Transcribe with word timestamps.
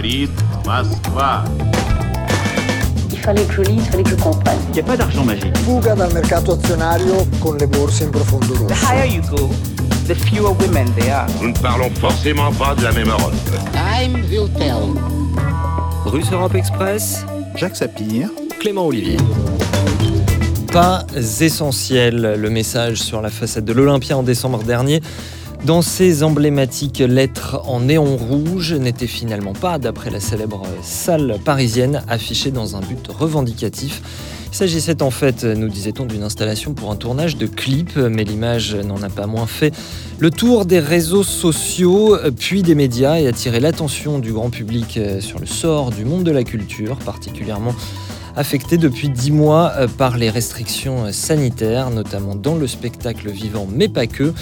говорит 0.00 0.30
Москва. 0.64 1.44
Il 3.12 3.18
fallait 3.18 3.44
que 3.44 3.54
je 3.54 3.62
lise, 3.62 3.82
il 3.84 3.90
fallait 3.90 4.02
que 4.04 4.10
je 4.10 4.14
comprenne. 4.14 4.58
Il 4.68 4.74
n'y 4.74 4.80
a 4.80 4.82
pas 4.84 4.96
d'argent 4.96 5.24
magique. 5.24 5.56
Fuga 5.58 5.94
dal 5.94 6.12
mercato 6.12 6.52
azionario 6.52 7.26
con 7.40 7.56
le 7.58 7.66
borse 7.66 8.04
in 8.04 8.10
profondo 8.10 8.54
rosso. 8.54 8.66
The 8.66 8.74
higher 8.74 9.06
you 9.06 9.22
go, 9.28 9.50
the 10.06 10.14
fewer 10.14 10.52
women 10.60 10.86
there 10.94 11.12
are. 11.12 11.26
Nous 11.42 11.48
ne 11.48 11.58
parlons 11.58 11.90
forcément 12.00 12.52
pas 12.52 12.74
de 12.74 12.84
la 12.84 12.92
même 12.92 13.08
Europe. 13.08 13.34
Time 13.72 14.24
will 14.30 14.48
tell. 14.56 14.94
Russe 16.06 16.30
Europe 16.32 16.54
Express, 16.54 17.26
Jacques 17.56 17.76
Sapir, 17.76 18.30
Clément 18.60 18.86
Olivier. 18.86 19.18
Pas 20.72 21.04
essentiel, 21.16 22.36
le 22.38 22.50
message 22.50 22.98
sur 22.98 23.20
la 23.20 23.30
façade 23.30 23.64
de 23.64 23.72
l'Olympia 23.72 24.16
en 24.16 24.22
décembre 24.22 24.62
dernier. 24.62 25.02
dans 25.65 25.83
ces 25.83 26.23
emblématiques 26.23 27.03
lettres 27.07 27.61
en 27.65 27.81
néon 27.81 28.17
rouge 28.17 28.73
n'était 28.73 29.05
finalement 29.05 29.53
pas, 29.53 29.77
d'après 29.77 30.09
la 30.09 30.19
célèbre 30.19 30.63
salle 30.81 31.37
parisienne, 31.45 32.01
affichée 32.07 32.49
dans 32.49 32.75
un 32.75 32.79
but 32.79 33.07
revendicatif. 33.07 34.01
Il 34.51 34.55
s'agissait 34.55 35.03
en 35.03 35.11
fait, 35.11 35.43
nous 35.43 35.69
disait-on, 35.69 36.05
d'une 36.05 36.23
installation 36.23 36.73
pour 36.73 36.89
un 36.89 36.95
tournage 36.95 37.37
de 37.37 37.45
clip, 37.45 37.95
mais 37.95 38.23
l'image 38.23 38.75
n'en 38.75 39.03
a 39.03 39.09
pas 39.09 39.27
moins 39.27 39.45
fait 39.45 39.71
le 40.17 40.31
tour 40.31 40.65
des 40.65 40.79
réseaux 40.79 41.23
sociaux, 41.23 42.17
puis 42.39 42.63
des 42.63 42.75
médias, 42.75 43.19
et 43.19 43.27
attiré 43.27 43.59
l'attention 43.59 44.17
du 44.17 44.33
grand 44.33 44.49
public 44.49 44.99
sur 45.19 45.37
le 45.37 45.45
sort 45.45 45.91
du 45.91 46.05
monde 46.05 46.23
de 46.23 46.31
la 46.31 46.43
culture, 46.43 46.97
particulièrement 46.97 47.75
affecté 48.41 48.77
depuis 48.77 49.07
dix 49.07 49.29
mois 49.29 49.71
par 49.99 50.17
les 50.17 50.31
restrictions 50.31 51.11
sanitaires, 51.11 51.91
notamment 51.91 52.33
dans 52.33 52.55
le 52.55 52.65
spectacle 52.65 53.29
vivant, 53.29 53.67
mais 53.71 53.87
pas 53.87 54.07
que. 54.07 54.33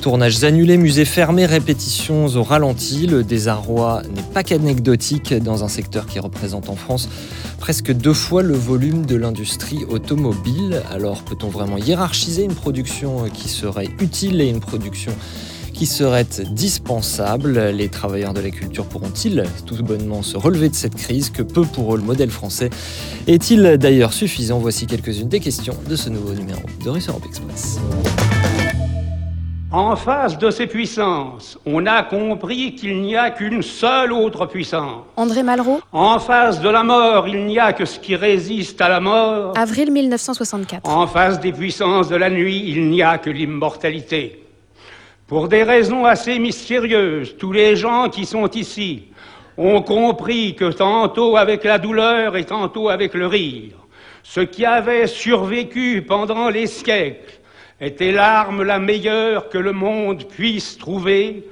Tournages 0.00 0.44
annulés, 0.44 0.76
musées 0.76 1.04
fermés, 1.04 1.44
répétitions 1.44 2.26
au 2.26 2.44
ralenti. 2.44 3.08
Le 3.08 3.24
désarroi 3.24 4.02
n'est 4.14 4.22
pas 4.22 4.44
qu'anecdotique 4.44 5.34
dans 5.34 5.64
un 5.64 5.68
secteur 5.68 6.06
qui 6.06 6.20
représente 6.20 6.68
en 6.68 6.76
France 6.76 7.08
presque 7.58 7.92
deux 7.92 8.14
fois 8.14 8.44
le 8.44 8.54
volume 8.54 9.04
de 9.04 9.16
l'industrie 9.16 9.84
automobile. 9.88 10.80
Alors 10.92 11.22
peut-on 11.24 11.48
vraiment 11.48 11.78
hiérarchiser 11.78 12.44
une 12.44 12.54
production 12.54 13.28
qui 13.28 13.48
serait 13.48 13.88
utile 14.00 14.40
et 14.40 14.48
une 14.48 14.60
production 14.60 15.12
qui 15.78 15.86
serait 15.86 16.26
dispensable. 16.50 17.56
Les 17.68 17.88
travailleurs 17.88 18.34
de 18.34 18.40
la 18.40 18.50
culture 18.50 18.84
pourront-ils 18.84 19.44
tout 19.64 19.76
bonnement 19.84 20.22
se 20.22 20.36
relever 20.36 20.68
de 20.68 20.74
cette 20.74 20.96
crise 20.96 21.30
Que 21.30 21.42
peu 21.42 21.62
pour 21.62 21.94
eux 21.94 21.98
le 21.98 22.02
modèle 22.02 22.30
français 22.30 22.68
est-il 23.28 23.62
d'ailleurs 23.78 24.12
suffisant? 24.12 24.58
Voici 24.58 24.88
quelques-unes 24.88 25.28
des 25.28 25.38
questions 25.38 25.76
de 25.88 25.94
ce 25.94 26.10
nouveau 26.10 26.32
numéro 26.34 26.60
de 26.84 26.90
Russe 26.90 27.08
Europe 27.08 27.22
Express. 27.26 27.78
En 29.70 29.94
face 29.94 30.36
de 30.36 30.50
ces 30.50 30.66
puissances, 30.66 31.56
on 31.64 31.86
a 31.86 32.02
compris 32.02 32.74
qu'il 32.74 33.00
n'y 33.00 33.14
a 33.14 33.30
qu'une 33.30 33.62
seule 33.62 34.12
autre 34.12 34.46
puissance. 34.46 35.04
André 35.14 35.44
Malraux 35.44 35.80
En 35.92 36.18
face 36.18 36.60
de 36.60 36.68
la 36.70 36.82
mort, 36.82 37.28
il 37.28 37.46
n'y 37.46 37.60
a 37.60 37.72
que 37.72 37.84
ce 37.84 38.00
qui 38.00 38.16
résiste 38.16 38.80
à 38.80 38.88
la 38.88 38.98
mort. 38.98 39.52
Avril 39.56 39.92
1964. 39.92 40.88
En 40.88 41.06
face 41.06 41.38
des 41.38 41.52
puissances 41.52 42.08
de 42.08 42.16
la 42.16 42.30
nuit, 42.30 42.64
il 42.66 42.88
n'y 42.90 43.02
a 43.02 43.18
que 43.18 43.30
l'immortalité. 43.30 44.47
Pour 45.28 45.48
des 45.48 45.62
raisons 45.62 46.06
assez 46.06 46.38
mystérieuses, 46.38 47.36
tous 47.36 47.52
les 47.52 47.76
gens 47.76 48.08
qui 48.08 48.24
sont 48.24 48.48
ici 48.48 49.08
ont 49.58 49.82
compris 49.82 50.54
que 50.54 50.72
tantôt 50.72 51.36
avec 51.36 51.64
la 51.64 51.78
douleur 51.78 52.34
et 52.34 52.44
tantôt 52.44 52.88
avec 52.88 53.12
le 53.12 53.26
rire, 53.26 53.74
ce 54.22 54.40
qui 54.40 54.64
avait 54.64 55.06
survécu 55.06 56.02
pendant 56.08 56.48
les 56.48 56.66
siècles 56.66 57.40
était 57.78 58.10
l'arme 58.10 58.62
la 58.62 58.78
meilleure 58.78 59.50
que 59.50 59.58
le 59.58 59.72
monde 59.72 60.24
puisse 60.24 60.78
trouver 60.78 61.46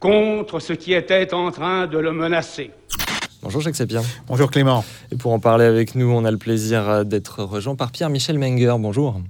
contre 0.00 0.58
ce 0.58 0.72
qui 0.72 0.92
était 0.92 1.32
en 1.32 1.52
train 1.52 1.86
de 1.86 1.98
le 1.98 2.10
menacer. 2.10 2.72
Bonjour 3.44 3.60
Jacques 3.60 3.76
Sapien. 3.76 4.02
Bonjour 4.26 4.50
Clément. 4.50 4.84
Et 5.12 5.16
pour 5.16 5.32
en 5.32 5.38
parler 5.38 5.66
avec 5.66 5.94
nous, 5.94 6.10
on 6.10 6.24
a 6.24 6.32
le 6.32 6.36
plaisir 6.36 7.04
d'être 7.04 7.44
rejoint 7.44 7.76
par 7.76 7.92
Pierre-Michel 7.92 8.40
Menger. 8.40 8.74
Bonjour. 8.80 9.20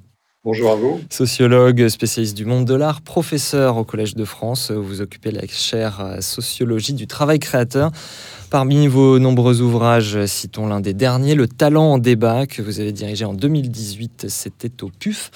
Bonjour 0.42 0.70
à 0.70 0.74
vous. 0.74 0.98
Sociologue, 1.10 1.88
spécialiste 1.88 2.34
du 2.34 2.46
monde 2.46 2.64
de 2.64 2.72
l'art, 2.72 3.02
professeur 3.02 3.76
au 3.76 3.84
Collège 3.84 4.14
de 4.14 4.24
France. 4.24 4.70
Vous 4.70 5.02
occupez 5.02 5.32
la 5.32 5.46
chaire 5.46 6.16
Sociologie 6.20 6.94
du 6.94 7.06
travail 7.06 7.38
créateur. 7.38 7.90
Parmi 8.48 8.88
vos 8.88 9.18
nombreux 9.18 9.60
ouvrages, 9.60 10.24
citons 10.24 10.66
l'un 10.66 10.80
des 10.80 10.94
derniers, 10.94 11.34
Le 11.34 11.46
talent 11.46 11.92
en 11.92 11.98
débat, 11.98 12.46
que 12.46 12.62
vous 12.62 12.80
avez 12.80 12.92
dirigé 12.92 13.26
en 13.26 13.34
2018, 13.34 14.30
c'était 14.30 14.82
au 14.82 14.88
PUF. 14.88 15.30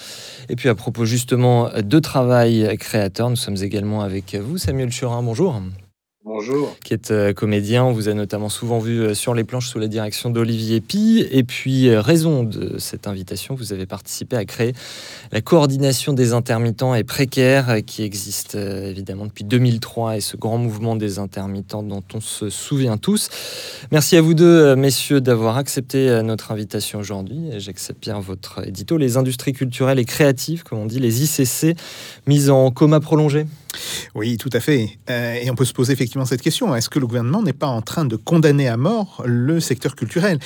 Et 0.48 0.56
puis 0.56 0.70
à 0.70 0.74
propos 0.74 1.04
justement 1.04 1.68
de 1.78 1.98
travail 1.98 2.74
créateur, 2.78 3.28
nous 3.28 3.36
sommes 3.36 3.62
également 3.62 4.00
avec 4.00 4.34
vous, 4.34 4.56
Samuel 4.56 4.90
Churin. 4.90 5.22
Bonjour. 5.22 5.60
Bonjour. 6.26 6.74
Qui 6.82 6.94
est 6.94 7.10
euh, 7.10 7.34
comédien. 7.34 7.84
On 7.84 7.92
vous 7.92 8.08
a 8.08 8.14
notamment 8.14 8.48
souvent 8.48 8.78
vu 8.78 8.98
euh, 8.98 9.12
sur 9.12 9.34
les 9.34 9.44
planches 9.44 9.68
sous 9.68 9.78
la 9.78 9.88
direction 9.88 10.30
d'Olivier 10.30 10.80
Pi. 10.80 11.22
Et 11.30 11.44
puis, 11.44 11.88
euh, 11.88 12.00
raison 12.00 12.44
de 12.44 12.78
cette 12.78 13.06
invitation, 13.06 13.54
vous 13.54 13.74
avez 13.74 13.84
participé 13.84 14.34
à 14.34 14.46
créer 14.46 14.72
la 15.32 15.42
coordination 15.42 16.14
des 16.14 16.32
intermittents 16.32 16.94
et 16.94 17.04
précaires 17.04 17.76
qui 17.86 18.04
existe 18.04 18.54
évidemment 18.54 19.26
depuis 19.26 19.44
2003 19.44 20.16
et 20.16 20.20
ce 20.22 20.38
grand 20.38 20.56
mouvement 20.56 20.96
des 20.96 21.18
intermittents 21.18 21.82
dont 21.82 22.02
on 22.14 22.20
se 22.22 22.48
souvient 22.48 22.96
tous. 22.96 23.28
Merci 23.92 24.16
à 24.16 24.22
vous 24.22 24.32
deux, 24.32 24.74
messieurs, 24.76 25.20
d'avoir 25.20 25.58
accepté 25.58 26.22
notre 26.22 26.52
invitation 26.52 27.00
aujourd'hui. 27.00 27.50
J'accepte 27.58 28.00
bien 28.00 28.18
votre 28.18 28.66
édito. 28.66 28.96
Les 28.96 29.18
industries 29.18 29.52
culturelles 29.52 29.98
et 29.98 30.06
créatives, 30.06 30.62
comme 30.62 30.78
on 30.78 30.86
dit, 30.86 31.00
les 31.00 31.22
ICC, 31.22 31.76
mises 32.26 32.48
en 32.48 32.70
coma 32.70 33.00
prolongé. 33.00 33.44
Oui, 34.14 34.36
tout 34.36 34.50
à 34.52 34.60
fait. 34.60 34.98
Euh, 35.10 35.34
et 35.34 35.50
on 35.50 35.54
peut 35.54 35.64
se 35.64 35.72
poser 35.72 35.92
effectivement 35.92 36.24
cette 36.24 36.42
question. 36.42 36.74
Est-ce 36.74 36.88
que 36.88 36.98
le 36.98 37.06
gouvernement 37.06 37.42
n'est 37.42 37.52
pas 37.52 37.66
en 37.66 37.82
train 37.82 38.04
de 38.04 38.16
condamner 38.16 38.68
à 38.68 38.76
mort 38.76 39.22
le 39.26 39.60
secteur 39.60 39.96
culturel? 39.96 40.38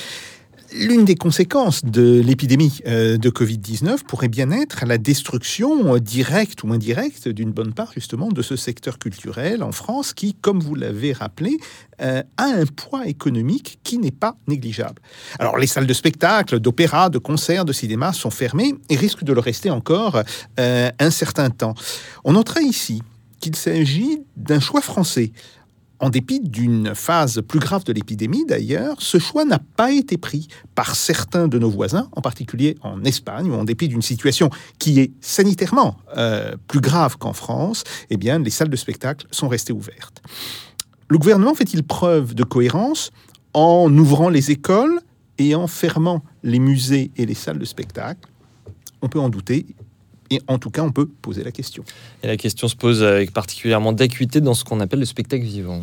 L'une 0.71 1.03
des 1.03 1.15
conséquences 1.15 1.83
de 1.83 2.21
l'épidémie 2.21 2.79
euh, 2.85 3.17
de 3.17 3.31
Covid-19 3.31 4.03
pourrait 4.07 4.27
bien 4.27 4.51
être 4.51 4.85
la 4.85 4.99
destruction 4.99 5.95
euh, 5.95 5.99
directe 5.99 6.61
ou 6.63 6.71
indirecte 6.71 7.27
d'une 7.27 7.51
bonne 7.51 7.73
part 7.73 7.91
justement 7.91 8.29
de 8.29 8.43
ce 8.43 8.55
secteur 8.55 8.99
culturel 8.99 9.63
en 9.63 9.71
France 9.71 10.13
qui, 10.13 10.35
comme 10.35 10.59
vous 10.59 10.75
l'avez 10.75 11.13
rappelé, 11.13 11.57
a 12.01 12.23
un 12.37 12.65
poids 12.65 13.07
économique 13.07 13.79
qui 13.83 13.97
n'est 13.97 14.09
pas 14.09 14.37
négligeable. 14.47 15.01
Alors 15.37 15.57
les 15.57 15.67
salles 15.67 15.87
de 15.87 15.93
spectacle, 15.93 16.57
d'opéra, 16.59 17.09
de 17.09 17.17
concerts, 17.17 17.65
de 17.65 17.73
cinéma 17.73 18.13
sont 18.13 18.29
fermées 18.29 18.75
et 18.89 18.95
risquent 18.95 19.25
de 19.25 19.33
le 19.33 19.41
rester 19.41 19.69
encore 19.69 20.23
un 20.57 21.11
certain 21.11 21.49
temps. 21.49 21.73
On 22.23 22.33
notera 22.33 22.61
ici 22.61 23.01
qu'il 23.39 23.55
s'agit 23.55 24.23
d'un 24.37 24.59
choix 24.59 24.81
français. 24.81 25.31
En 26.01 26.09
dépit 26.09 26.39
d'une 26.39 26.95
phase 26.95 27.41
plus 27.45 27.59
grave 27.59 27.83
de 27.83 27.91
l'épidémie, 27.91 28.45
d'ailleurs, 28.45 29.01
ce 29.01 29.17
choix 29.17 29.43
n'a 29.43 29.59
pas 29.59 29.91
été 29.91 30.17
pris 30.17 30.47
par 30.73 30.95
certains 30.95 31.49
de 31.49 31.59
nos 31.59 31.69
voisins, 31.69 32.07
en 32.13 32.21
particulier 32.21 32.77
en 32.81 33.03
Espagne, 33.03 33.51
où 33.51 33.53
en 33.53 33.65
dépit 33.65 33.89
d'une 33.89 34.01
situation 34.01 34.49
qui 34.77 35.01
est 35.01 35.11
sanitairement 35.19 35.97
euh, 36.15 36.55
plus 36.67 36.79
grave 36.79 37.17
qu'en 37.17 37.33
France, 37.33 37.83
eh 38.09 38.15
bien, 38.15 38.39
les 38.39 38.49
salles 38.49 38.69
de 38.69 38.77
spectacle 38.77 39.27
sont 39.31 39.49
restées 39.49 39.73
ouvertes. 39.73 40.21
Le 41.09 41.17
gouvernement 41.17 41.53
fait-il 41.53 41.83
preuve 41.83 42.33
de 42.33 42.43
cohérence 42.43 43.11
en 43.53 43.93
ouvrant 43.97 44.29
les 44.29 44.51
écoles 44.51 45.01
et 45.37 45.53
en 45.53 45.67
fermant 45.67 46.23
les 46.43 46.59
musées 46.59 47.11
et 47.17 47.25
les 47.25 47.33
salles 47.33 47.59
de 47.59 47.65
spectacle? 47.65 48.29
On 49.01 49.09
peut 49.09 49.19
en 49.19 49.29
douter, 49.29 49.65
et 50.31 50.41
en 50.47 50.59
tout 50.59 50.69
cas, 50.69 50.81
on 50.81 50.91
peut 50.91 51.07
poser 51.07 51.43
la 51.43 51.51
question. 51.51 51.83
Et 52.23 52.27
la 52.27 52.37
question 52.37 52.67
se 52.67 52.75
pose 52.75 53.03
avec 53.03 53.31
particulièrement 53.31 53.93
d'acuité 53.93 54.41
dans 54.41 54.53
ce 54.53 54.63
qu'on 54.63 54.79
appelle 54.79 54.99
le 54.99 55.05
spectacle 55.05 55.43
vivant. 55.43 55.81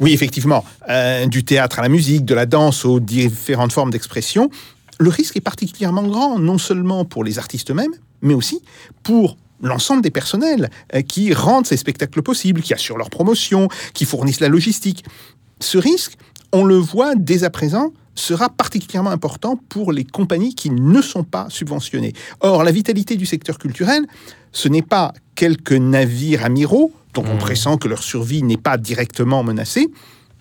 Oui, 0.00 0.12
effectivement. 0.12 0.64
Euh, 0.88 1.26
du 1.26 1.44
théâtre 1.44 1.78
à 1.78 1.82
la 1.82 1.88
musique, 1.88 2.24
de 2.24 2.34
la 2.34 2.46
danse 2.46 2.84
aux 2.84 3.00
différentes 3.00 3.72
formes 3.72 3.90
d'expression, 3.90 4.50
le 4.98 5.10
risque 5.10 5.36
est 5.36 5.42
particulièrement 5.42 6.02
grand, 6.02 6.38
non 6.38 6.58
seulement 6.58 7.04
pour 7.04 7.22
les 7.22 7.38
artistes 7.38 7.70
eux-mêmes, 7.70 7.94
mais 8.22 8.34
aussi 8.34 8.60
pour 9.02 9.36
l'ensemble 9.62 10.02
des 10.02 10.10
personnels 10.10 10.70
euh, 10.94 11.02
qui 11.02 11.32
rendent 11.32 11.66
ces 11.66 11.76
spectacles 11.76 12.22
possibles, 12.22 12.62
qui 12.62 12.74
assurent 12.74 12.98
leur 12.98 13.10
promotion, 13.10 13.68
qui 13.94 14.04
fournissent 14.04 14.40
la 14.40 14.48
logistique. 14.48 15.04
Ce 15.60 15.78
risque, 15.78 16.16
on 16.52 16.64
le 16.64 16.76
voit 16.76 17.14
dès 17.14 17.44
à 17.44 17.50
présent 17.50 17.92
sera 18.16 18.48
particulièrement 18.48 19.10
important 19.10 19.56
pour 19.68 19.92
les 19.92 20.04
compagnies 20.04 20.54
qui 20.54 20.70
ne 20.70 21.00
sont 21.00 21.24
pas 21.24 21.46
subventionnées. 21.50 22.14
Or, 22.40 22.64
la 22.64 22.72
vitalité 22.72 23.16
du 23.16 23.26
secteur 23.26 23.58
culturel, 23.58 24.04
ce 24.52 24.68
n'est 24.68 24.82
pas 24.82 25.12
quelques 25.34 25.72
navires 25.72 26.44
amiraux 26.44 26.92
dont 27.14 27.24
on 27.26 27.38
pressent 27.38 27.78
que 27.78 27.88
leur 27.88 28.02
survie 28.02 28.42
n'est 28.42 28.56
pas 28.56 28.76
directement 28.76 29.42
menacée, 29.42 29.88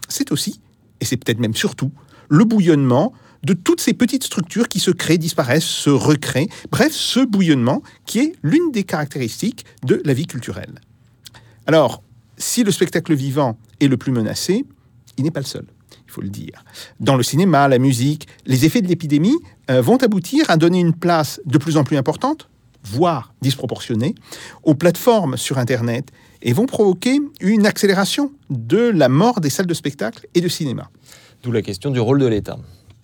c'est 0.10 0.31
aussi, 0.31 0.60
et 1.00 1.06
c'est 1.06 1.18
peut-être 1.18 1.39
même 1.39 1.56
surtout, 1.56 1.92
le 2.30 2.44
bouillonnement 2.44 3.13
de 3.44 3.54
toutes 3.54 3.80
ces 3.80 3.94
petites 3.94 4.24
structures 4.24 4.68
qui 4.68 4.80
se 4.80 4.92
créent, 4.92 5.19
disparaissent, 5.19 5.66
se 5.66 5.89
recréent. 5.89 6.48
Bref, 6.72 6.92
ce 6.92 7.19
bouillonnement 7.24 7.83
qui 8.06 8.19
est 8.19 8.33
l'une 8.42 8.72
des 8.72 8.83
caractéristiques 8.83 9.66
de 9.83 10.01
la 10.04 10.13
vie 10.13 10.25
culturelle. 10.25 10.81
Alors, 11.68 12.01
si 12.38 12.63
le 12.63 12.72
spectacle 12.72 13.13
vivant 13.13 13.57
est 13.80 13.88
le 13.88 13.98
plus 13.98 14.12
menacé, 14.12 14.66
il 15.18 15.24
n'est 15.24 15.31
pas 15.31 15.42
le 15.42 15.45
seul 15.45 15.66
faut 16.15 16.21
le 16.21 16.29
dire. 16.29 16.63
Dans 17.00 17.17
le 17.17 17.23
cinéma, 17.23 17.67
la 17.67 17.77
musique, 17.77 18.27
les 18.45 18.65
effets 18.65 18.81
de 18.81 18.88
l'épidémie 18.88 19.35
euh, 19.69 19.81
vont 19.81 19.97
aboutir 19.97 20.50
à 20.50 20.57
donner 20.57 20.79
une 20.79 20.94
place 20.94 21.41
de 21.45 21.57
plus 21.57 21.75
en 21.75 21.83
plus 21.83 21.97
importante, 21.97 22.50
voire 22.83 23.33
disproportionnée, 23.41 24.15
aux 24.63 24.75
plateformes 24.75 25.35
sur 25.38 25.57
Internet 25.57 26.12
et 26.41 26.53
vont 26.53 26.67
provoquer 26.67 27.19
une 27.41 27.65
accélération 27.65 28.31
de 28.50 28.77
la 28.77 29.09
mort 29.09 29.41
des 29.41 29.50
salles 29.50 29.65
de 29.65 29.73
spectacle 29.73 30.27
et 30.33 30.41
de 30.41 30.47
cinéma. 30.47 30.89
D'où 31.44 31.51
la 31.51 31.62
question 31.62 31.91
du 31.91 32.00
rôle 32.00 32.19
de 32.19 32.27
l'État. 32.27 32.57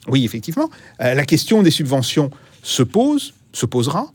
Oui, 0.07 0.23
effectivement. 0.23 0.69
Euh, 1.01 1.13
la 1.13 1.25
question 1.25 1.61
des 1.63 1.71
subventions 1.71 2.31
se 2.63 2.83
pose, 2.83 3.33
se 3.51 3.65
posera, 3.65 4.11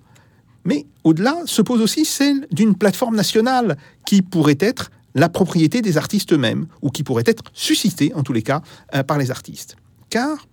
mais 0.64 0.86
au-delà 1.04 1.42
se 1.44 1.62
pose 1.62 1.80
aussi 1.80 2.04
celle 2.04 2.46
d'une 2.50 2.74
plateforme 2.74 3.14
nationale 3.14 3.76
qui 4.06 4.22
pourrait 4.22 4.58
être 4.58 4.90
la 5.16 5.30
propriété 5.30 5.82
des 5.82 5.96
artistes 5.96 6.32
eux-mêmes, 6.34 6.66
ou 6.82 6.90
qui 6.90 7.02
pourrait 7.02 7.24
être 7.26 7.42
suscitée, 7.54 8.12
en 8.14 8.22
tous 8.22 8.34
les 8.34 8.42
cas, 8.42 8.62
euh, 8.94 9.02
par 9.02 9.18
les 9.18 9.30
artistes. 9.30 9.76
Car 10.10 10.46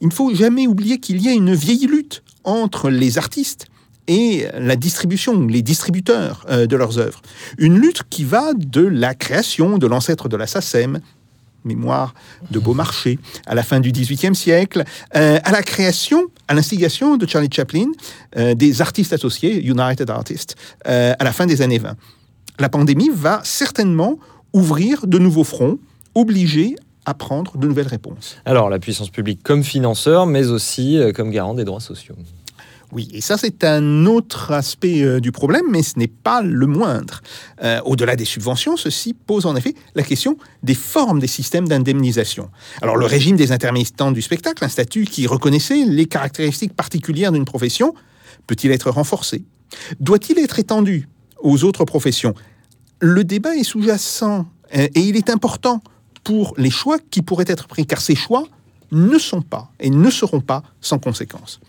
il 0.00 0.08
ne 0.08 0.12
faut 0.12 0.34
jamais 0.34 0.66
oublier 0.66 0.98
qu'il 0.98 1.20
y 1.20 1.28
a 1.28 1.32
une 1.32 1.54
vieille 1.54 1.86
lutte 1.86 2.22
entre 2.44 2.88
les 2.88 3.18
artistes 3.18 3.66
et 4.06 4.46
la 4.58 4.74
distribution, 4.74 5.46
les 5.46 5.60
distributeurs 5.60 6.46
euh, 6.48 6.66
de 6.66 6.76
leurs 6.76 6.98
œuvres. 6.98 7.20
Une 7.58 7.78
lutte 7.78 8.04
qui 8.08 8.24
va 8.24 8.54
de 8.54 8.80
la 8.80 9.14
création 9.14 9.76
de 9.76 9.86
l'ancêtre 9.86 10.30
de 10.30 10.36
la 10.36 10.46
SACEM, 10.46 11.00
mémoire 11.64 12.14
de 12.50 12.58
Beaumarchais, 12.58 13.18
à 13.46 13.54
la 13.54 13.62
fin 13.62 13.80
du 13.80 13.92
XVIIIe 13.92 14.34
siècle, 14.34 14.84
euh, 15.14 15.38
à 15.44 15.52
la 15.52 15.62
création, 15.62 16.28
à 16.46 16.54
l'instigation 16.54 17.18
de 17.18 17.26
Charlie 17.28 17.50
Chaplin, 17.52 17.88
des 18.34 18.80
artistes 18.80 19.12
associés, 19.12 19.62
United 19.62 20.08
Artists, 20.08 20.54
à 20.86 21.22
la 21.22 21.32
fin 21.32 21.44
des 21.44 21.60
années 21.60 21.78
20. 21.78 21.94
La 22.58 22.68
pandémie 22.68 23.10
va 23.12 23.40
certainement 23.44 24.18
ouvrir 24.52 25.06
de 25.06 25.18
nouveaux 25.18 25.44
fronts, 25.44 25.78
obliger 26.14 26.76
à 27.04 27.14
prendre 27.14 27.56
de 27.56 27.66
nouvelles 27.66 27.88
réponses. 27.88 28.36
Alors, 28.44 28.68
la 28.68 28.78
puissance 28.78 29.10
publique 29.10 29.42
comme 29.42 29.62
financeur, 29.62 30.26
mais 30.26 30.48
aussi 30.48 30.98
comme 31.14 31.30
garant 31.30 31.54
des 31.54 31.64
droits 31.64 31.80
sociaux. 31.80 32.16
Oui, 32.90 33.08
et 33.12 33.20
ça 33.20 33.36
c'est 33.36 33.64
un 33.64 34.06
autre 34.06 34.50
aspect 34.50 35.02
euh, 35.02 35.20
du 35.20 35.30
problème, 35.30 35.66
mais 35.68 35.82
ce 35.82 35.98
n'est 35.98 36.06
pas 36.06 36.40
le 36.40 36.66
moindre. 36.66 37.20
Euh, 37.62 37.80
au-delà 37.84 38.16
des 38.16 38.24
subventions, 38.24 38.78
ceci 38.78 39.12
pose 39.12 39.44
en 39.44 39.54
effet 39.56 39.74
la 39.94 40.02
question 40.02 40.38
des 40.62 40.74
formes 40.74 41.18
des 41.18 41.26
systèmes 41.26 41.68
d'indemnisation. 41.68 42.48
Alors 42.80 42.96
le 42.96 43.04
régime 43.04 43.36
des 43.36 43.52
intermittents 43.52 44.10
du 44.10 44.22
spectacle, 44.22 44.64
un 44.64 44.68
statut 44.68 45.04
qui 45.04 45.26
reconnaissait 45.26 45.84
les 45.84 46.06
caractéristiques 46.06 46.74
particulières 46.74 47.30
d'une 47.30 47.44
profession, 47.44 47.94
peut-il 48.46 48.70
être 48.70 48.90
renforcé? 48.90 49.44
Doit-il 50.00 50.38
être 50.38 50.58
étendu 50.58 51.08
aux 51.42 51.64
autres 51.64 51.84
professions? 51.84 52.34
Le 53.00 53.22
débat 53.22 53.54
est 53.54 53.64
sous-jacent 53.64 54.46
euh, 54.76 54.88
et 54.94 55.00
il 55.00 55.16
est 55.16 55.30
important 55.30 55.82
pour 56.24 56.54
les 56.58 56.70
choix 56.70 56.98
qui 56.98 57.22
pourraient 57.22 57.44
être 57.46 57.68
pris, 57.68 57.86
car 57.86 58.00
ces 58.00 58.16
choix 58.16 58.44
ne 58.90 59.18
sont 59.18 59.42
pas 59.42 59.70
et 59.78 59.90
ne 59.90 60.10
seront 60.10 60.40
pas 60.40 60.62
sans 60.80 60.98
conséquences. 60.98 61.60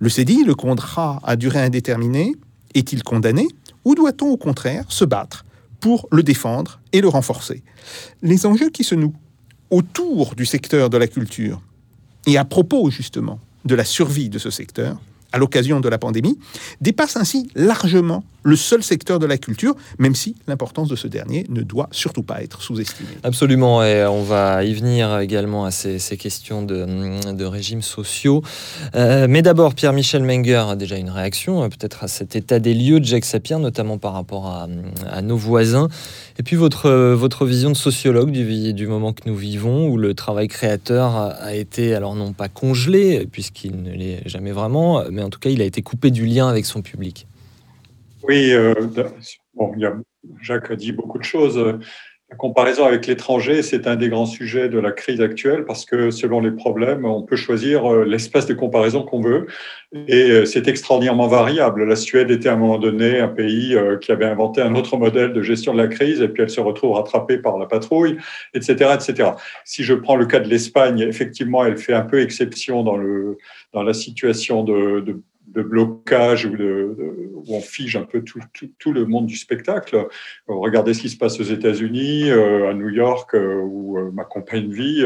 Le 0.00 0.08
CEDI, 0.08 0.44
le 0.44 0.54
contrat 0.54 1.20
à 1.22 1.36
durée 1.36 1.60
indéterminée, 1.60 2.34
est-il 2.74 3.02
condamné 3.02 3.46
ou 3.84 3.94
doit-on 3.94 4.26
au 4.26 4.36
contraire 4.36 4.84
se 4.88 5.04
battre 5.04 5.44
pour 5.78 6.08
le 6.10 6.22
défendre 6.22 6.80
et 6.92 7.00
le 7.00 7.08
renforcer? 7.08 7.62
Les 8.22 8.44
enjeux 8.44 8.70
qui 8.70 8.84
se 8.84 8.94
nouent 8.94 9.14
autour 9.70 10.34
du 10.34 10.46
secteur 10.46 10.90
de 10.90 10.96
la 10.96 11.06
culture 11.06 11.62
et 12.26 12.36
à 12.36 12.44
propos 12.44 12.90
justement 12.90 13.38
de 13.64 13.74
la 13.74 13.84
survie 13.84 14.28
de 14.28 14.38
ce 14.38 14.50
secteur 14.50 14.98
à 15.32 15.38
l'occasion 15.38 15.80
de 15.80 15.88
la 15.88 15.98
pandémie, 15.98 16.38
dépasse 16.80 17.16
ainsi 17.16 17.50
largement 17.54 18.24
le 18.42 18.56
seul 18.56 18.82
secteur 18.82 19.18
de 19.18 19.26
la 19.26 19.38
culture, 19.38 19.74
même 19.98 20.14
si 20.14 20.36
l'importance 20.46 20.88
de 20.88 20.96
ce 20.96 21.06
dernier 21.06 21.46
ne 21.48 21.62
doit 21.62 21.88
surtout 21.92 22.22
pas 22.22 22.42
être 22.42 22.62
sous-estimée. 22.62 23.10
Absolument, 23.22 23.84
et 23.84 24.04
on 24.06 24.22
va 24.22 24.64
y 24.64 24.74
venir 24.74 25.18
également 25.18 25.64
à 25.64 25.70
ces, 25.70 25.98
questions 26.16 26.62
de, 26.62 27.44
régimes 27.44 27.82
sociaux. 27.82 28.42
Euh, 28.94 29.26
mais 29.28 29.42
d'abord, 29.42 29.74
Pierre-Michel 29.74 30.22
Menger 30.22 30.64
a 30.70 30.76
déjà 30.76 30.96
une 30.96 31.10
réaction, 31.10 31.62
euh, 31.62 31.68
peut-être 31.68 32.04
à 32.04 32.08
cet 32.08 32.36
état 32.36 32.58
des 32.58 32.74
lieux 32.74 33.00
de 33.00 33.04
Jacques 33.04 33.24
Sapir, 33.24 33.58
notamment 33.58 33.98
par 33.98 34.12
rapport 34.12 34.46
à, 34.46 34.68
nos 35.22 35.36
voisins. 35.36 35.88
Et 36.38 36.42
puis 36.42 36.56
votre, 36.56 36.90
votre 36.90 37.44
vision 37.44 37.70
de 37.70 37.76
sociologue 37.76 38.30
du 38.30 38.86
moment 38.86 39.12
que 39.12 39.22
nous 39.26 39.36
vivons, 39.36 39.88
où 39.88 39.96
le 39.96 40.14
travail 40.14 40.48
créateur 40.48 41.16
a 41.16 41.54
été, 41.54 41.94
alors 41.94 42.14
non 42.14 42.32
pas 42.32 42.48
congelé, 42.48 43.26
puisqu'il 43.30 43.82
ne 43.82 43.92
l'est 43.92 44.22
jamais 44.26 44.52
vraiment, 44.52 45.04
mais 45.10 45.22
en 45.22 45.30
tout 45.30 45.38
cas, 45.38 45.50
il 45.50 45.60
a 45.60 45.64
été 45.64 45.82
coupé 45.82 46.10
du 46.10 46.26
lien 46.26 46.48
avec 46.48 46.66
son 46.66 46.82
public. 46.82 47.26
Oui, 48.22 48.52
euh, 48.52 48.74
bon, 49.54 49.72
il 49.76 49.82
y 49.82 49.86
a, 49.86 49.94
Jacques 50.42 50.70
a 50.70 50.76
dit 50.76 50.92
beaucoup 50.92 51.18
de 51.18 51.24
choses. 51.24 51.58
La 52.28 52.36
comparaison 52.36 52.84
avec 52.84 53.08
l'étranger, 53.08 53.60
c'est 53.62 53.88
un 53.88 53.96
des 53.96 54.08
grands 54.08 54.26
sujets 54.26 54.68
de 54.68 54.78
la 54.78 54.92
crise 54.92 55.20
actuelle 55.20 55.64
parce 55.64 55.84
que 55.84 56.12
selon 56.12 56.40
les 56.40 56.52
problèmes, 56.52 57.04
on 57.04 57.22
peut 57.22 57.34
choisir 57.34 57.92
euh, 57.92 58.04
l'espace 58.04 58.46
de 58.46 58.54
comparaison 58.54 59.02
qu'on 59.02 59.20
veut 59.20 59.48
et 60.06 60.30
euh, 60.30 60.44
c'est 60.44 60.68
extraordinairement 60.68 61.26
variable. 61.26 61.82
La 61.82 61.96
Suède 61.96 62.30
était 62.30 62.48
à 62.48 62.52
un 62.52 62.56
moment 62.56 62.78
donné 62.78 63.18
un 63.18 63.26
pays 63.26 63.76
qui 64.00 64.12
avait 64.12 64.26
inventé 64.26 64.60
un 64.60 64.76
autre 64.76 64.96
modèle 64.96 65.32
de 65.32 65.42
gestion 65.42 65.72
de 65.72 65.78
la 65.78 65.88
crise 65.88 66.20
et 66.20 66.28
puis 66.28 66.44
elle 66.44 66.50
se 66.50 66.60
retrouve 66.60 66.92
rattrapée 66.92 67.38
par 67.38 67.58
la 67.58 67.66
patrouille, 67.66 68.18
etc., 68.54 68.94
etc. 68.94 69.30
Si 69.64 69.82
je 69.82 69.94
prends 69.94 70.16
le 70.16 70.26
cas 70.26 70.38
de 70.38 70.48
l'Espagne, 70.48 71.00
effectivement, 71.00 71.64
elle 71.64 71.78
fait 71.78 71.94
un 71.94 72.02
peu 72.02 72.20
exception 72.20 72.84
dans 72.84 72.96
le 72.96 73.38
dans 73.72 73.82
la 73.82 73.94
situation 73.94 74.62
de, 74.62 75.00
de 75.00 75.20
de 75.54 75.62
blocage 75.62 76.46
ou 76.46 76.54
où 77.46 77.54
on 77.54 77.60
fige 77.60 77.96
un 77.96 78.02
peu 78.02 78.22
tout, 78.22 78.92
le 78.92 79.04
monde 79.06 79.26
du 79.26 79.36
spectacle. 79.36 80.06
Regardez 80.46 80.94
ce 80.94 81.02
qui 81.02 81.08
se 81.08 81.16
passe 81.16 81.38
aux 81.40 81.44
États-Unis, 81.44 82.30
euh, 82.30 82.70
à 82.70 82.74
New 82.74 82.88
York, 82.88 83.34
euh, 83.34 83.60
où 83.60 83.98
euh, 83.98 84.10
ma 84.12 84.24
compagne 84.24 84.70
vit, 84.70 85.04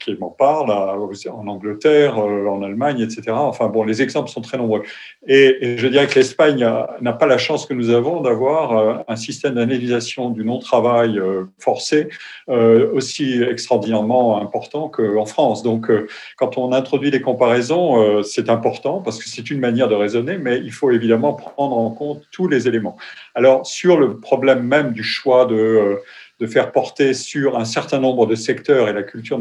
qui 0.00 0.16
m'en 0.16 0.30
parle, 0.30 0.70
en 0.70 1.46
Angleterre, 1.46 2.18
en 2.18 2.62
Allemagne, 2.62 3.00
etc. 3.00 3.30
Enfin 3.30 3.68
bon, 3.68 3.84
les 3.84 4.02
exemples 4.02 4.30
sont 4.30 4.40
très 4.40 4.58
nombreux. 4.58 4.82
Et, 5.26 5.76
je 5.78 5.86
dirais 5.86 6.06
que 6.06 6.14
l'Espagne 6.14 6.66
n'a 7.00 7.12
pas 7.12 7.26
la 7.26 7.38
chance 7.38 7.66
que 7.66 7.74
nous 7.74 7.90
avons 7.90 8.20
d'avoir 8.20 9.04
un 9.08 9.16
système 9.16 9.54
d'analysation 9.54 10.30
du 10.30 10.44
non-travail 10.44 11.20
forcé 11.58 12.08
aussi 12.48 13.42
extraordinairement 13.42 14.40
important 14.40 14.88
qu'en 14.88 15.26
France. 15.26 15.62
Donc, 15.62 15.90
quand 16.36 16.58
on 16.58 16.72
introduit 16.72 17.10
des 17.10 17.20
comparaisons, 17.20 18.22
c'est 18.22 18.48
important 18.48 19.00
parce 19.00 19.18
que 19.18 19.28
c'est 19.28 19.39
c'est 19.40 19.50
une 19.50 19.60
manière 19.60 19.88
de 19.88 19.94
raisonner, 19.94 20.36
mais 20.36 20.58
il 20.58 20.70
faut 20.70 20.90
évidemment 20.90 21.32
prendre 21.32 21.78
en 21.78 21.90
compte 21.90 22.22
tous 22.30 22.46
les 22.46 22.68
éléments. 22.68 22.98
Alors, 23.34 23.66
sur 23.66 23.98
le 23.98 24.20
problème 24.20 24.62
même 24.62 24.92
du 24.92 25.02
choix 25.02 25.46
de, 25.46 25.54
euh, 25.54 25.96
de 26.40 26.46
faire 26.46 26.72
porter 26.72 27.14
sur 27.14 27.56
un 27.56 27.64
certain 27.64 28.00
nombre 28.00 28.26
de 28.26 28.34
secteurs, 28.34 28.86
et 28.90 28.92
la 28.92 29.02
culture 29.02 29.38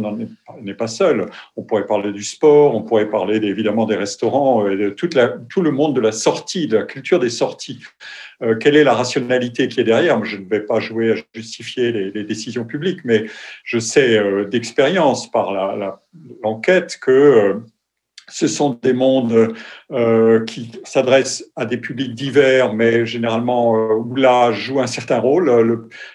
n'est 0.62 0.74
pas 0.74 0.88
seule, 0.88 1.26
on 1.58 1.64
pourrait 1.64 1.86
parler 1.86 2.14
du 2.14 2.24
sport, 2.24 2.76
on 2.76 2.82
pourrait 2.82 3.10
parler 3.10 3.46
évidemment 3.46 3.86
des 3.86 3.98
restaurants, 3.98 4.66
euh, 4.66 4.72
et 4.72 4.78
de 4.78 4.90
tout 4.90 5.62
le 5.62 5.72
monde 5.72 5.94
de 5.94 6.02
la 6.02 6.14
sortie, 6.14 6.68
de 6.68 6.78
la 6.78 6.84
culture 6.84 7.20
des 7.20 7.30
sorties. 7.30 7.80
Euh, 8.42 8.56
quelle 8.56 8.78
est 8.78 8.86
la 8.86 8.94
rationalité 8.94 9.68
qui 9.68 9.82
est 9.82 9.86
derrière? 9.86 10.24
Je 10.24 10.38
ne 10.38 10.46
vais 10.46 10.62
pas 10.62 10.80
jouer 10.80 11.12
à 11.12 11.16
justifier 11.36 11.92
les, 11.92 12.24
décisions 12.24 12.64
publiques, 12.64 13.02
mais 13.04 13.26
je 13.66 13.80
sais 13.80 14.46
d'expérience 14.46 15.30
par 15.30 15.54
l'enquête 16.42 17.00
que 17.02 17.62
ce 18.30 18.48
sont 18.48 18.80
des 18.82 18.94
mondes 18.94 19.54
euh, 19.92 20.44
qui 20.46 20.72
s'adressent 20.84 21.44
à 21.56 21.66
des 21.66 21.78
publics 21.78 22.14
divers, 22.14 22.74
mais 22.74 23.06
généralement 23.06 23.76
euh, 23.76 23.96
où 23.96 24.16
l'âge 24.16 24.60
joue 24.60 24.80
un 24.80 24.88
certain 24.88 25.20
rôle. 25.20 25.50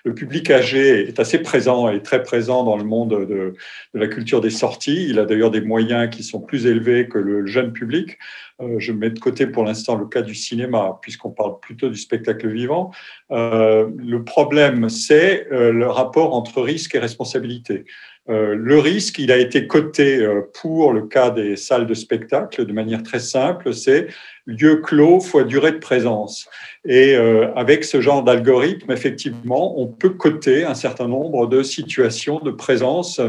Le, 0.04 0.14
public 0.14 0.50
âgé 0.50 1.08
est 1.08 1.18
assez 1.18 1.38
présent 1.38 1.88
et 1.88 2.02
très 2.02 2.22
présent 2.22 2.64
dans 2.64 2.76
le 2.76 2.84
monde 2.84 3.10
de, 3.10 3.54
de 3.94 3.98
la 3.98 4.06
culture 4.06 4.40
des 4.40 4.50
sorties. 4.50 5.06
Il 5.08 5.18
a 5.18 5.24
d'ailleurs 5.24 5.50
des 5.50 5.60
moyens 5.60 6.08
qui 6.14 6.22
sont 6.22 6.40
plus 6.40 6.66
élevés 6.66 7.08
que 7.08 7.18
le 7.18 7.46
jeune 7.46 7.72
public. 7.72 8.18
Euh, 8.60 8.78
je 8.78 8.92
mets 8.92 9.10
de 9.10 9.18
côté 9.18 9.46
pour 9.46 9.64
l'instant 9.64 9.96
le 9.96 10.06
cas 10.06 10.22
du 10.22 10.34
cinéma, 10.34 10.98
puisqu'on 11.02 11.30
parle 11.30 11.58
plutôt 11.60 11.88
du 11.88 11.96
spectacle 11.96 12.48
vivant. 12.48 12.92
Euh, 13.32 13.90
le 13.96 14.22
problème, 14.22 14.88
c'est 14.88 15.48
euh, 15.50 15.72
le 15.72 15.88
rapport 15.88 16.34
entre 16.34 16.62
risque 16.62 16.94
et 16.94 16.98
responsabilité. 16.98 17.84
Euh, 18.30 18.54
le 18.54 18.78
risque, 18.78 19.18
il 19.18 19.30
a 19.30 19.36
été 19.36 19.66
coté 19.66 20.16
euh, 20.18 20.40
pour 20.62 20.92
le 20.92 21.06
cas 21.06 21.30
des 21.30 21.56
salles 21.56 21.86
de 21.86 21.92
spectacle 21.92 22.64
de 22.64 22.72
manière 22.72 23.02
très 23.02 23.18
simple, 23.18 23.74
c'est 23.74 24.08
lieu 24.46 24.76
clos 24.76 25.20
fois 25.20 25.44
durée 25.44 25.72
de 25.72 25.78
présence. 25.78 26.48
Et 26.86 27.16
euh, 27.16 27.52
avec 27.54 27.84
ce 27.84 28.00
genre 28.00 28.22
d'algorithme, 28.22 28.92
effectivement, 28.92 29.80
on 29.80 29.86
peut 29.86 30.10
coter 30.10 30.64
un 30.64 30.74
certain 30.74 31.08
nombre 31.08 31.46
de 31.46 31.62
situations 31.62 32.40
de 32.40 32.50
présence 32.50 33.20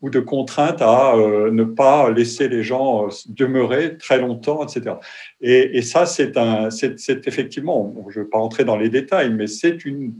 ou 0.00 0.08
de 0.08 0.18
contraintes 0.18 0.80
à 0.80 1.14
ne 1.16 1.64
pas 1.64 2.10
laisser 2.10 2.48
les 2.48 2.62
gens 2.62 3.08
demeurer 3.28 3.98
très 3.98 4.18
longtemps, 4.18 4.66
etc. 4.66 4.96
Et, 5.42 5.76
et 5.76 5.82
ça, 5.82 6.06
c'est 6.06 6.36
un, 6.38 6.70
c'est 6.70 7.26
effectivement, 7.26 7.94
je 8.08 8.20
ne 8.20 8.24
vais 8.24 8.30
pas 8.30 8.38
entrer 8.38 8.64
dans 8.64 8.76
les 8.76 8.88
détails, 8.88 9.30
mais 9.30 9.46
c'est 9.46 9.84
une, 9.84 10.14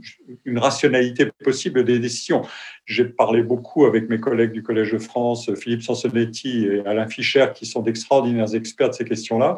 une 0.45 0.59
rationalité 0.59 1.27
possible 1.43 1.83
des 1.83 1.99
décisions. 1.99 2.43
J'ai 2.85 3.05
parlé 3.05 3.43
beaucoup 3.43 3.85
avec 3.85 4.09
mes 4.09 4.19
collègues 4.19 4.51
du 4.51 4.61
Collège 4.61 4.91
de 4.91 4.97
France, 4.97 5.53
Philippe 5.55 5.83
Sansonetti 5.83 6.65
et 6.65 6.85
Alain 6.85 7.07
Fischer, 7.07 7.47
qui 7.55 7.65
sont 7.65 7.81
d'extraordinaires 7.81 8.53
experts 8.53 8.89
de 8.89 8.95
ces 8.95 9.05
questions-là. 9.05 9.57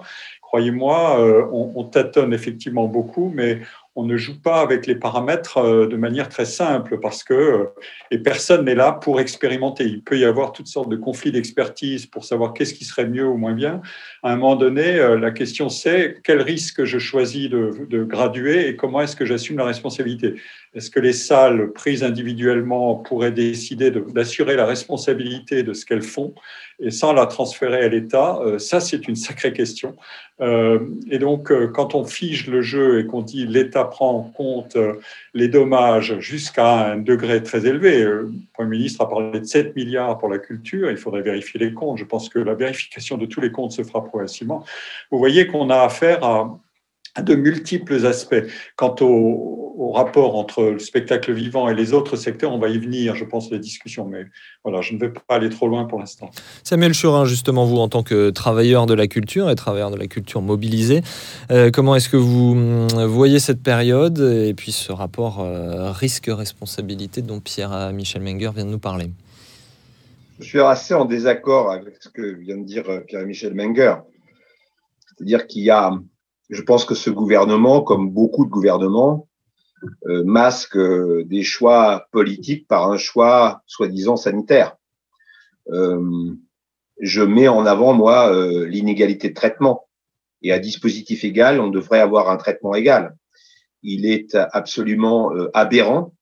Croyez-moi, 0.55 1.19
euh, 1.19 1.45
on, 1.51 1.83
tâtonne 1.83 2.33
effectivement 2.33 2.87
beaucoup, 2.87 3.29
mais 3.35 3.59
on 3.97 4.05
ne 4.05 4.15
joue 4.15 4.39
pas 4.41 4.61
avec 4.61 4.87
les 4.87 4.95
paramètres 4.95 5.57
euh, 5.57 5.85
de 5.85 5.97
manière 5.97 6.29
très 6.29 6.45
simple 6.45 6.97
parce 7.01 7.25
que 7.25 7.33
euh, 7.33 7.65
et 8.09 8.19
personne 8.19 8.63
n'est 8.63 8.73
là 8.73 8.93
pour 8.93 9.19
expérimenter. 9.19 9.83
Il 9.83 10.01
peut 10.01 10.17
y 10.17 10.23
avoir 10.23 10.53
toutes 10.53 10.67
sortes 10.67 10.87
de 10.87 10.95
conflits 10.95 11.33
d'expertise 11.33 12.05
pour 12.05 12.23
savoir 12.23 12.53
qu'est-ce 12.53 12.73
qui 12.73 12.85
serait 12.85 13.05
mieux 13.05 13.27
ou 13.27 13.35
moins 13.35 13.51
bien. 13.51 13.81
À 14.23 14.31
un 14.31 14.37
moment 14.37 14.55
donné, 14.55 14.97
la 15.19 15.31
question 15.31 15.67
c'est 15.67 16.21
quel 16.23 16.41
risque 16.41 16.85
je 16.85 16.99
choisis 16.99 17.49
de 17.49 18.03
graduer 18.05 18.69
et 18.69 18.77
comment 18.77 19.01
est-ce 19.01 19.17
que 19.17 19.25
j'assume 19.25 19.57
la 19.57 19.65
responsabilité? 19.65 20.35
Est-ce 20.73 20.89
que 20.89 21.01
les 21.01 21.13
salles 21.13 21.73
prises 21.73 22.03
individuellement 22.03 22.95
pourraient 22.95 23.31
décider 23.31 23.91
d'assurer 23.91 24.55
la 24.55 24.65
responsabilité 24.65 25.63
de 25.63 25.73
ce 25.73 25.85
qu'elles 25.85 26.01
font? 26.01 26.33
Et 26.79 26.91
sans 26.91 27.13
la 27.13 27.25
transférer 27.25 27.83
à 27.83 27.87
l'État 27.87 28.39
Ça, 28.57 28.79
c'est 28.79 29.07
une 29.07 29.15
sacrée 29.15 29.53
question. 29.53 29.95
Et 30.41 31.19
donc, 31.19 31.51
quand 31.71 31.95
on 31.95 32.03
fige 32.03 32.47
le 32.47 32.61
jeu 32.61 32.99
et 32.99 33.05
qu'on 33.05 33.21
dit 33.21 33.45
l'État 33.45 33.85
prend 33.85 34.11
en 34.11 34.23
compte 34.23 34.75
euh, 34.75 34.93
les 35.33 35.47
dommages 35.47 36.19
jusqu'à 36.19 36.91
un 36.91 36.97
degré 36.97 37.43
très 37.43 37.65
élevé. 37.65 38.03
Euh, 38.03 38.23
le 38.23 38.31
Premier 38.53 38.77
ministre 38.77 39.01
a 39.01 39.09
parlé 39.09 39.39
de 39.39 39.45
7 39.45 39.75
milliards 39.75 40.17
pour 40.17 40.29
la 40.29 40.39
culture. 40.39 40.89
Il 40.89 40.97
faudrait 40.97 41.21
vérifier 41.21 41.59
les 41.59 41.73
comptes. 41.73 41.97
Je 41.97 42.05
pense 42.05 42.29
que 42.29 42.39
la 42.39 42.53
vérification 42.53 43.17
de 43.17 43.25
tous 43.25 43.41
les 43.41 43.51
comptes 43.51 43.71
se 43.71 43.83
fera 43.83 44.03
progressivement. 44.03 44.65
Vous 45.11 45.17
voyez 45.17 45.47
qu'on 45.47 45.69
a 45.69 45.81
affaire 45.81 46.23
à, 46.23 46.59
de 47.21 47.35
multiples 47.35 48.05
aspects. 48.05 48.43
Quant 48.75 48.95
au, 49.01 49.64
rapport 49.77 50.35
entre 50.35 50.63
le 50.63 50.79
spectacle 50.79 51.33
vivant 51.33 51.69
et 51.69 51.75
les 51.75 51.93
autres 51.93 52.15
secteurs, 52.15 52.53
on 52.53 52.59
va 52.59 52.69
y 52.69 52.77
venir, 52.77 53.15
je 53.15 53.25
pense, 53.25 53.51
les 53.51 53.59
discussions. 53.59 54.05
Mais 54.05 54.25
voilà, 54.63 54.81
je 54.81 54.93
ne 54.93 54.99
vais 54.99 55.09
pas 55.09 55.21
aller 55.35 55.49
trop 55.49 55.67
loin 55.67 55.85
pour 55.85 55.99
l'instant. 55.99 56.29
Samuel 56.63 56.93
Churin, 56.93 57.25
justement, 57.25 57.65
vous, 57.65 57.77
en 57.77 57.87
tant 57.87 58.03
que 58.03 58.29
travailleur 58.29 58.85
de 58.85 58.93
la 58.93 59.07
culture 59.07 59.49
et 59.49 59.55
travailleur 59.55 59.91
de 59.91 59.97
la 59.97 60.07
culture 60.07 60.41
mobilisé, 60.41 61.01
euh, 61.51 61.71
comment 61.71 61.95
est-ce 61.95 62.09
que 62.09 62.17
vous 62.17 62.51
hum, 62.51 63.05
voyez 63.05 63.39
cette 63.39 63.61
période 63.61 64.19
et 64.19 64.53
puis 64.53 64.71
ce 64.71 64.91
rapport 64.91 65.41
euh, 65.41 65.91
risque-responsabilité 65.91 67.21
dont 67.21 67.39
Pierre-Michel 67.39 68.21
Menger 68.21 68.51
vient 68.55 68.65
de 68.65 68.71
nous 68.71 68.79
parler? 68.79 69.11
Je 70.39 70.45
suis 70.45 70.61
assez 70.61 70.93
en 70.93 71.05
désaccord 71.05 71.71
avec 71.71 71.95
ce 72.01 72.09
que 72.09 72.21
vient 72.21 72.57
de 72.57 72.65
dire 72.65 72.89
euh, 72.89 72.99
Pierre-Michel 72.99 73.53
Menger. 73.53 73.95
C'est-à-dire 75.17 75.47
qu'il 75.47 75.63
y 75.63 75.69
a 75.69 75.91
je 76.49 76.61
pense 76.61 76.85
que 76.85 76.95
ce 76.95 77.09
gouvernement, 77.09 77.81
comme 77.81 78.09
beaucoup 78.09 78.45
de 78.45 78.49
gouvernements, 78.49 79.27
euh, 79.33 79.34
masque 80.03 80.77
euh, 80.77 81.23
des 81.25 81.43
choix 81.43 82.07
politiques 82.11 82.67
par 82.67 82.89
un 82.89 82.97
choix 82.97 83.63
soi-disant 83.65 84.17
sanitaire. 84.17 84.77
Euh, 85.71 86.31
je 86.99 87.21
mets 87.21 87.47
en 87.47 87.65
avant, 87.65 87.93
moi, 87.93 88.31
l'inégalité 88.67 89.29
de 89.29 89.33
traitement. 89.33 89.87
Et 90.41 90.53
à 90.53 90.59
dispositif 90.59 91.25
égal, 91.25 91.59
on 91.59 91.69
devrait 91.69 91.99
avoir 91.99 92.29
un 92.29 92.37
traitement 92.37 92.73
égal. 92.73 93.17
Il 93.83 94.05
est 94.05 94.35
absolument 94.53 95.31
aberrant 95.53 96.13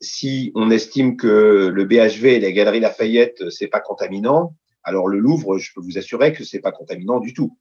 si 0.00 0.52
on 0.54 0.70
estime 0.70 1.18
que 1.18 1.68
le 1.68 1.84
BHV 1.84 2.36
et 2.36 2.40
la 2.40 2.50
Galerie 2.50 2.80
Lafayette, 2.80 3.50
c'est 3.50 3.68
pas 3.68 3.80
contaminant, 3.80 4.54
alors 4.82 5.08
le 5.08 5.18
Louvre, 5.18 5.58
je 5.58 5.72
peux 5.74 5.80
vous 5.80 5.98
assurer 5.98 6.32
que 6.32 6.44
c'est 6.44 6.60
pas 6.60 6.72
contaminant 6.72 7.20
du 7.20 7.34
tout. 7.34 7.56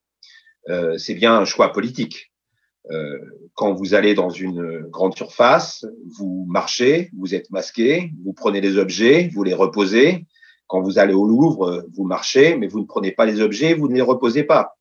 Euh, 0.69 0.97
c'est 0.97 1.15
bien 1.15 1.35
un 1.35 1.45
choix 1.45 1.71
politique. 1.71 2.28
Euh, 2.91 3.19
quand 3.53 3.73
vous 3.73 3.93
allez 3.93 4.13
dans 4.13 4.29
une 4.29 4.79
grande 4.89 5.15
surface, 5.15 5.85
vous 6.17 6.45
marchez, 6.49 7.11
vous 7.17 7.35
êtes 7.35 7.51
masqué, 7.51 8.11
vous 8.23 8.33
prenez 8.33 8.61
les 8.61 8.77
objets, 8.77 9.29
vous 9.33 9.43
les 9.43 9.53
reposez. 9.53 10.25
Quand 10.67 10.81
vous 10.81 10.99
allez 10.99 11.13
au 11.13 11.25
Louvre, 11.25 11.85
vous 11.95 12.05
marchez, 12.05 12.55
mais 12.55 12.67
vous 12.67 12.79
ne 12.79 12.85
prenez 12.85 13.11
pas 13.11 13.25
les 13.25 13.41
objets, 13.41 13.73
vous 13.73 13.89
ne 13.89 13.95
les 13.95 14.01
reposez 14.01 14.43
pas. 14.43 14.75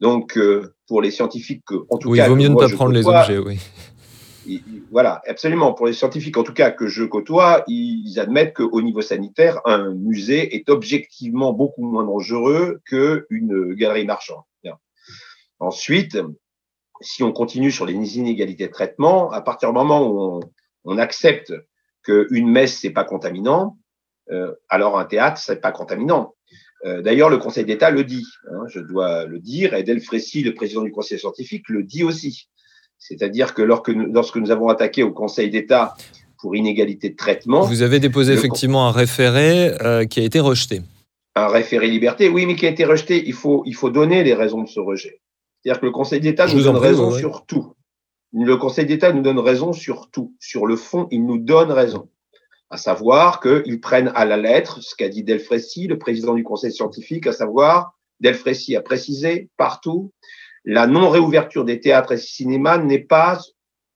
Donc, 0.00 0.36
euh, 0.38 0.74
pour 0.86 1.02
les 1.02 1.10
scientifiques, 1.10 1.64
en 1.90 1.98
tout 1.98 2.10
oui, 2.10 2.18
cas, 2.18 2.26
il 2.26 2.30
vaut 2.30 2.36
mieux 2.36 2.48
ne 2.48 2.54
pas 2.54 2.68
prendre 2.68 2.92
les 2.92 3.06
objets, 3.06 3.38
oui. 3.38 3.58
Voilà, 4.90 5.20
absolument. 5.26 5.74
Pour 5.74 5.86
les 5.86 5.92
scientifiques, 5.92 6.38
en 6.38 6.42
tout 6.42 6.54
cas, 6.54 6.70
que 6.70 6.86
je 6.86 7.04
côtoie, 7.04 7.64
ils 7.66 8.18
admettent 8.18 8.54
qu'au 8.54 8.80
niveau 8.80 9.02
sanitaire, 9.02 9.60
un 9.66 9.92
musée 9.92 10.56
est 10.56 10.70
objectivement 10.70 11.52
beaucoup 11.52 11.84
moins 11.84 12.04
dangereux 12.04 12.80
qu'une 12.86 13.74
galerie 13.74 14.06
marchande. 14.06 14.42
Ensuite, 15.60 16.18
si 17.00 17.22
on 17.22 17.32
continue 17.32 17.70
sur 17.70 17.86
les 17.86 18.18
inégalités 18.18 18.66
de 18.66 18.72
traitement, 18.72 19.30
à 19.30 19.40
partir 19.40 19.70
du 19.70 19.74
moment 19.74 20.06
où 20.06 20.40
on, 20.84 20.98
accepte 20.98 21.52
qu'une 22.02 22.50
messe, 22.50 22.78
c'est 22.78 22.90
pas 22.90 23.04
contaminant, 23.04 23.76
euh, 24.30 24.54
alors 24.68 24.98
un 24.98 25.04
théâtre, 25.04 25.38
c'est 25.38 25.60
pas 25.60 25.72
contaminant. 25.72 26.34
Euh, 26.84 27.02
d'ailleurs, 27.02 27.28
le 27.28 27.38
Conseil 27.38 27.64
d'État 27.64 27.90
le 27.90 28.04
dit, 28.04 28.24
hein, 28.50 28.64
je 28.68 28.80
dois 28.80 29.26
le 29.26 29.38
dire, 29.40 29.74
et 29.74 29.82
Delfrécy, 29.82 30.42
le 30.42 30.54
président 30.54 30.82
du 30.82 30.92
Conseil 30.92 31.18
scientifique, 31.18 31.68
le 31.68 31.82
dit 31.82 32.04
aussi. 32.04 32.48
C'est-à-dire 32.98 33.54
que 33.54 33.62
lorsque 33.62 33.90
nous, 33.90 34.12
lorsque 34.12 34.36
nous 34.36 34.50
avons 34.50 34.68
attaqué 34.68 35.02
au 35.02 35.12
Conseil 35.12 35.50
d'État 35.50 35.94
pour 36.40 36.54
inégalité 36.54 37.10
de 37.10 37.16
traitement... 37.16 37.62
Vous 37.62 37.82
avez 37.82 38.00
déposé 38.00 38.32
effectivement 38.32 38.86
un 38.86 38.92
référé 38.92 39.72
euh, 39.82 40.04
qui 40.04 40.20
a 40.20 40.22
été 40.22 40.40
rejeté. 40.40 40.82
Un 41.34 41.48
référé 41.48 41.88
liberté, 41.88 42.28
oui, 42.28 42.46
mais 42.46 42.54
qui 42.54 42.66
a 42.66 42.70
été 42.70 42.84
rejeté. 42.84 43.22
Il 43.26 43.34
faut, 43.34 43.62
il 43.66 43.74
faut 43.74 43.90
donner 43.90 44.22
les 44.22 44.34
raisons 44.34 44.62
de 44.62 44.68
ce 44.68 44.80
rejet. 44.80 45.20
C'est-à-dire 45.62 45.80
que 45.80 45.86
le 45.86 45.92
Conseil 45.92 46.20
d'État 46.20 46.46
nous 46.46 46.62
donne 46.62 46.76
raison 46.76 47.10
sur 47.10 47.44
tout. 47.46 47.74
Le 48.32 48.56
Conseil 48.56 48.86
d'État 48.86 49.12
nous 49.12 49.22
donne 49.22 49.38
raison 49.38 49.72
sur 49.72 50.10
tout. 50.10 50.34
Sur 50.38 50.66
le 50.66 50.76
fond, 50.76 51.08
il 51.10 51.24
nous 51.24 51.38
donne 51.38 51.72
raison. 51.72 52.08
À 52.70 52.76
savoir 52.76 53.40
qu'ils 53.40 53.80
prennent 53.80 54.12
à 54.14 54.24
la 54.26 54.36
lettre 54.36 54.82
ce 54.82 54.94
qu'a 54.94 55.08
dit 55.08 55.24
Delfrécy, 55.24 55.86
le 55.86 55.98
président 55.98 56.34
du 56.34 56.44
Conseil 56.44 56.70
scientifique, 56.70 57.26
à 57.26 57.32
savoir, 57.32 57.98
Delfrécy 58.20 58.76
a 58.76 58.82
précisé 58.82 59.48
partout, 59.56 60.12
la 60.64 60.86
non-réouverture 60.86 61.64
des 61.64 61.80
théâtres 61.80 62.12
et 62.12 62.18
cinémas 62.18 62.78
n'est 62.78 63.04
pas 63.04 63.40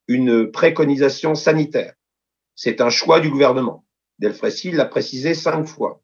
une 0.07 0.49
préconisation 0.49 1.35
sanitaire. 1.35 1.93
C'est 2.55 2.81
un 2.81 2.89
choix 2.89 3.19
du 3.19 3.29
gouvernement. 3.29 3.85
Delfrécy 4.19 4.71
l'a 4.71 4.85
précisé 4.85 5.35
cinq 5.35 5.65
fois. 5.65 6.01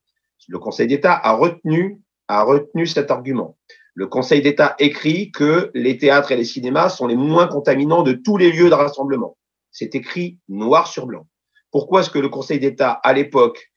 Le 0.48 0.60
Conseil 0.60 0.88
d'État 0.88 1.14
a 1.14 1.32
retenu, 1.34 2.02
a 2.28 2.44
retenu 2.44 2.86
cet 2.86 3.10
argument. 3.10 3.58
Le 4.00 4.08
Conseil 4.08 4.42
d'État 4.42 4.76
écrit 4.80 5.30
que 5.30 5.72
les 5.74 5.98
théâtres 5.98 6.32
et 6.32 6.38
les 6.38 6.46
cinémas 6.46 6.88
sont 6.88 7.06
les 7.06 7.18
moins 7.18 7.48
contaminants 7.48 8.02
de 8.02 8.14
tous 8.14 8.38
les 8.38 8.50
lieux 8.50 8.70
de 8.70 8.74
rassemblement. 8.74 9.36
C'est 9.72 9.94
écrit 9.94 10.40
noir 10.48 10.88
sur 10.88 11.06
blanc. 11.06 11.28
Pourquoi 11.70 12.00
est-ce 12.00 12.10
que 12.10 12.18
le 12.18 12.30
Conseil 12.30 12.62
d'État, 12.62 12.92
à 13.04 13.12
l'époque, 13.12 13.74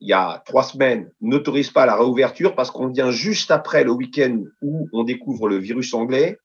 il 0.00 0.08
y 0.08 0.12
a 0.12 0.42
trois 0.46 0.64
semaines, 0.64 1.12
n'autorise 1.20 1.70
pas 1.70 1.86
la 1.86 1.94
réouverture? 1.94 2.56
Parce 2.56 2.72
qu'on 2.72 2.88
vient 2.88 3.12
juste 3.12 3.52
après 3.52 3.84
le 3.84 3.92
week-end 3.92 4.42
où 4.62 4.88
on 4.92 5.04
découvre 5.04 5.48
le 5.48 5.58
virus 5.58 5.94
anglais. 5.94 6.38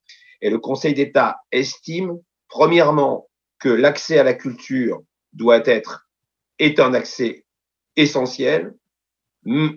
Et 0.43 0.51
le 0.51 0.59
Conseil 0.59 0.93
d'État 0.93 1.37
estime, 1.51 2.19
premièrement, 2.47 3.27
que 3.57 3.69
l'accès 3.69 4.19
à 4.19 4.23
la 4.23 4.35
culture 4.35 5.01
doit 5.33 5.67
être, 5.67 6.07
est 6.59 6.79
un 6.79 6.93
accès 6.93 7.45
essentiel. 7.95 8.75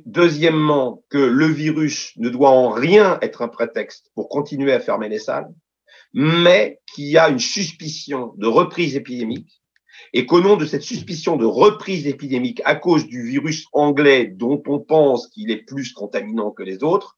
Deuxièmement, 0.05 1.05
que 1.11 1.19
le 1.19 1.47
virus 1.47 2.13
ne 2.17 2.29
doit 2.29 2.51
en 2.51 2.71
rien 2.71 3.19
être 3.23 3.41
un 3.43 3.49
prétexte 3.49 4.11
pour 4.17 4.29
continuer 4.29 4.73
à 4.73 4.81
fermer 4.81 5.09
les 5.09 5.21
salles, 5.21 5.49
mais 6.13 6.81
qu'il 6.93 7.07
y 7.07 7.19
a 7.19 7.29
une 7.29 7.39
suspicion 7.39 8.35
de 8.37 8.49
reprise 8.49 8.97
épidémique 8.97 9.63
et 10.13 10.27
qu'au 10.27 10.41
nom 10.41 10.57
de 10.57 10.65
cette 10.65 10.83
suspicion 10.83 11.37
de 11.37 11.45
reprise 11.45 12.09
épidémique 12.09 12.61
à 12.65 12.75
cause 12.75 13.07
du 13.07 13.23
virus 13.23 13.67
anglais 13.73 14.27
dont 14.27 14.61
on 14.67 14.81
pense 14.81 15.29
qu'il 15.29 15.53
est 15.53 15.65
plus 15.65 15.93
contaminant 15.93 16.51
que 16.51 16.65
les 16.65 16.83
autres, 16.83 17.17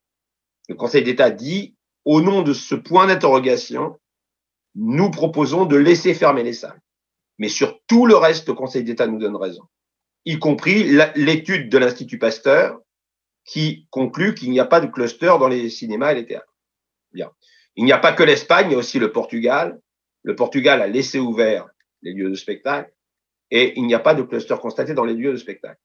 le 0.69 0.75
Conseil 0.75 1.05
d'État 1.05 1.31
dit, 1.31 1.75
au 2.05 2.21
nom 2.21 2.43
de 2.43 2.53
ce 2.53 2.75
point 2.75 3.07
d'interrogation, 3.07 3.97
nous 4.75 5.11
proposons 5.11 5.65
de 5.65 5.77
laisser 5.77 6.13
fermer 6.13 6.43
les 6.43 6.53
salles. 6.53 6.81
Mais 7.39 7.49
sur 7.49 7.81
tout 7.87 8.05
le 8.05 8.17
reste, 8.17 8.47
le 8.49 8.55
Conseil 8.55 8.85
d'État 8.85 9.07
nous 9.07 9.19
donne 9.19 9.37
raison 9.37 9.63
y 10.25 10.39
compris 10.39 10.85
l'étude 11.17 11.69
de 11.69 11.79
l'Institut 11.79 12.19
Pasteur 12.19 12.81
qui 13.45 13.87
conclut 13.91 14.35
qu'il 14.35 14.51
n'y 14.51 14.61
a 14.61 14.65
pas 14.65 14.81
de 14.81 14.87
cluster 14.87 15.35
dans 15.39 15.49
les 15.49 15.69
cinémas 15.69 16.13
et 16.13 16.17
les 16.17 16.27
théâtres. 16.27 16.55
Bien. 17.13 17.31
Il 17.75 17.85
n'y 17.85 17.93
a 17.93 17.99
pas 17.99 18.13
que 18.13 18.23
l'Espagne, 18.23 18.69
il 18.69 18.73
y 18.73 18.77
a 18.77 18.79
aussi 18.79 18.99
le 18.99 19.13
Portugal. 19.13 19.81
Le 20.23 20.37
Portugal 20.37 20.81
a 20.81 20.87
laissé 20.87 21.19
ouvert 21.19 21.69
les 22.03 22.13
lieux 22.13 22.31
de 22.31 22.35
spectacle 22.35 22.93
et 23.51 23.73
il 23.77 23.87
n'y 23.87 23.95
a 23.95 23.99
pas 23.99 24.15
de 24.15 24.23
cluster 24.23 24.55
constaté 24.61 24.95
dans 24.95 25.05
les 25.05 25.15
lieux 25.15 25.33
de 25.33 25.37
spectacle. 25.37 25.81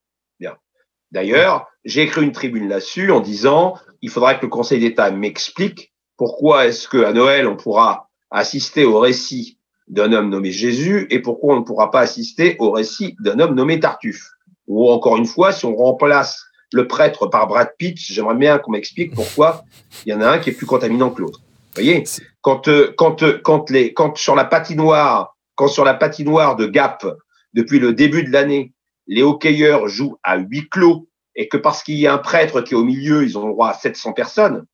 D'ailleurs, 1.12 1.68
j'ai 1.86 2.04
écrit 2.04 2.24
une 2.24 2.32
tribune 2.32 2.68
là-dessus 2.68 3.12
en 3.12 3.22
disant 3.22 3.78
il 4.02 4.10
faudra 4.10 4.36
que 4.36 4.46
le 4.46 4.50
Conseil 4.50 4.80
d'État 4.80 5.10
m'explique 5.12 5.94
pourquoi 6.18 6.66
est-ce 6.66 6.90
qu'à 6.90 7.14
Noël 7.14 7.48
on 7.48 7.56
pourra 7.56 8.10
assister 8.30 8.84
au 8.84 9.00
récit 9.00 9.57
d'un 9.88 10.12
homme 10.14 10.30
nommé 10.30 10.52
Jésus 10.52 11.08
et 11.10 11.20
pourquoi 11.20 11.56
on 11.56 11.60
ne 11.60 11.66
pourra 11.66 11.92
pas 11.92 12.02
assister 12.02 12.56
au 12.60 12.72
récit 12.72 13.16
d'un 13.20 13.40
homme 13.40 13.56
nommé 13.56 13.80
Tartuffe. 13.80 14.32
Ou 14.68 14.90
encore 14.90 15.18
une 15.18 15.26
fois, 15.26 15.52
si 15.52 15.66
on 15.66 15.76
remplace 15.76 16.44
le 16.74 16.88
prêtre 16.88 17.28
par 17.28 17.48
Brad 17.48 17.70
Pitt, 17.78 17.98
j'aimerais 17.98 18.36
bien 18.36 18.58
qu'on 18.58 18.72
m'explique 18.72 19.14
pourquoi 19.14 19.64
il 20.06 20.12
y 20.12 20.14
en 20.14 20.22
a 20.22 20.30
un 20.30 20.40
qui 20.40 20.50
est 20.50 20.54
plus 20.54 20.66
contaminant 20.66 21.10
que 21.10 21.22
l'autre. 21.22 21.40
Vous 21.40 21.84
voyez, 21.84 22.04
quand, 22.42 22.68
euh, 22.68 22.94
quand, 22.98 23.24
euh, 23.24 23.40
quand, 23.44 23.70
les, 23.70 23.94
quand 23.94 24.18
sur 24.18 24.36
la 24.36 24.46
patinoire, 24.46 25.38
quand 25.56 25.68
sur 25.68 25.86
la 25.86 25.94
patinoire 25.94 26.56
de 26.56 26.66
Gap, 26.66 27.06
depuis 27.54 27.80
le 27.80 27.94
début 27.94 28.24
de 28.24 28.32
l'année, 28.32 28.74
les 29.08 29.24
hockeyeurs 29.24 29.88
jouent 29.88 30.18
à 30.24 30.38
huis 30.38 30.68
clos 30.70 31.08
et 31.36 31.48
que 31.48 31.58
parce 31.58 31.84
qu'il 31.84 31.96
y 31.96 32.08
a 32.08 32.14
un 32.14 32.18
prêtre 32.18 32.62
qui 32.62 32.74
est 32.74 32.78
au 32.78 32.84
milieu, 32.84 33.24
ils 33.24 33.38
ont 33.38 33.48
le 33.48 33.54
droit 33.54 33.70
à 33.70 33.74
700 33.74 34.14
personnes, 34.14 34.66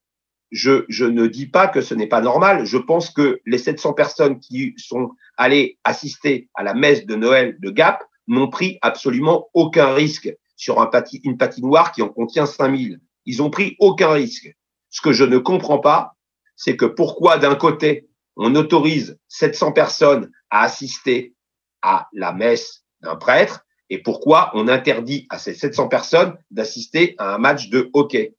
je, 0.53 1.05
ne 1.05 1.25
dis 1.25 1.47
pas 1.47 1.67
que 1.67 1.81
ce 1.81 1.95
n'est 1.95 2.07
pas 2.07 2.21
normal. 2.21 2.65
Je 2.65 2.77
pense 2.77 3.09
que 3.09 3.41
les 3.45 3.57
700 3.57 3.93
personnes 3.93 4.39
qui 4.39 4.75
sont 4.77 5.09
allées 5.35 5.79
assister 5.83 6.49
à 6.53 6.63
la 6.63 6.75
messe 6.75 7.05
de 7.05 7.15
Noël 7.15 7.57
de 7.59 7.71
Gap 7.71 8.03
n'ont 8.27 8.49
pris 8.49 8.77
absolument 8.83 9.49
aucun 9.53 9.93
risque 9.93 10.33
sur 10.55 10.77
une 11.23 11.37
patinoire 11.37 11.91
qui 11.91 12.03
en 12.03 12.09
contient 12.09 12.45
5000. 12.45 12.99
Ils 13.25 13.41
ont 13.41 13.49
pris 13.49 13.75
aucun 13.79 14.11
risque. 14.11 14.55
Ce 14.89 15.01
que 15.01 15.11
je 15.11 15.23
ne 15.23 15.39
comprends 15.39 15.79
pas, 15.79 16.15
c'est 16.55 16.77
que 16.77 16.85
pourquoi 16.85 17.39
d'un 17.39 17.55
côté, 17.55 18.07
on 18.35 18.53
autorise 18.55 19.17
700 19.29 19.71
personnes 19.71 20.29
à 20.51 20.61
assister 20.61 21.33
à 21.81 22.07
la 22.13 22.31
messe 22.31 22.83
d'un 23.01 23.15
prêtre 23.15 23.65
et 23.89 23.97
pourquoi 23.97 24.51
on 24.53 24.67
interdit 24.67 25.25
à 25.29 25.39
ces 25.39 25.55
700 25.55 25.87
personnes 25.87 26.37
d'assister 26.51 27.15
à 27.17 27.33
un 27.33 27.37
match 27.39 27.69
de 27.69 27.89
hockey? 27.93 28.35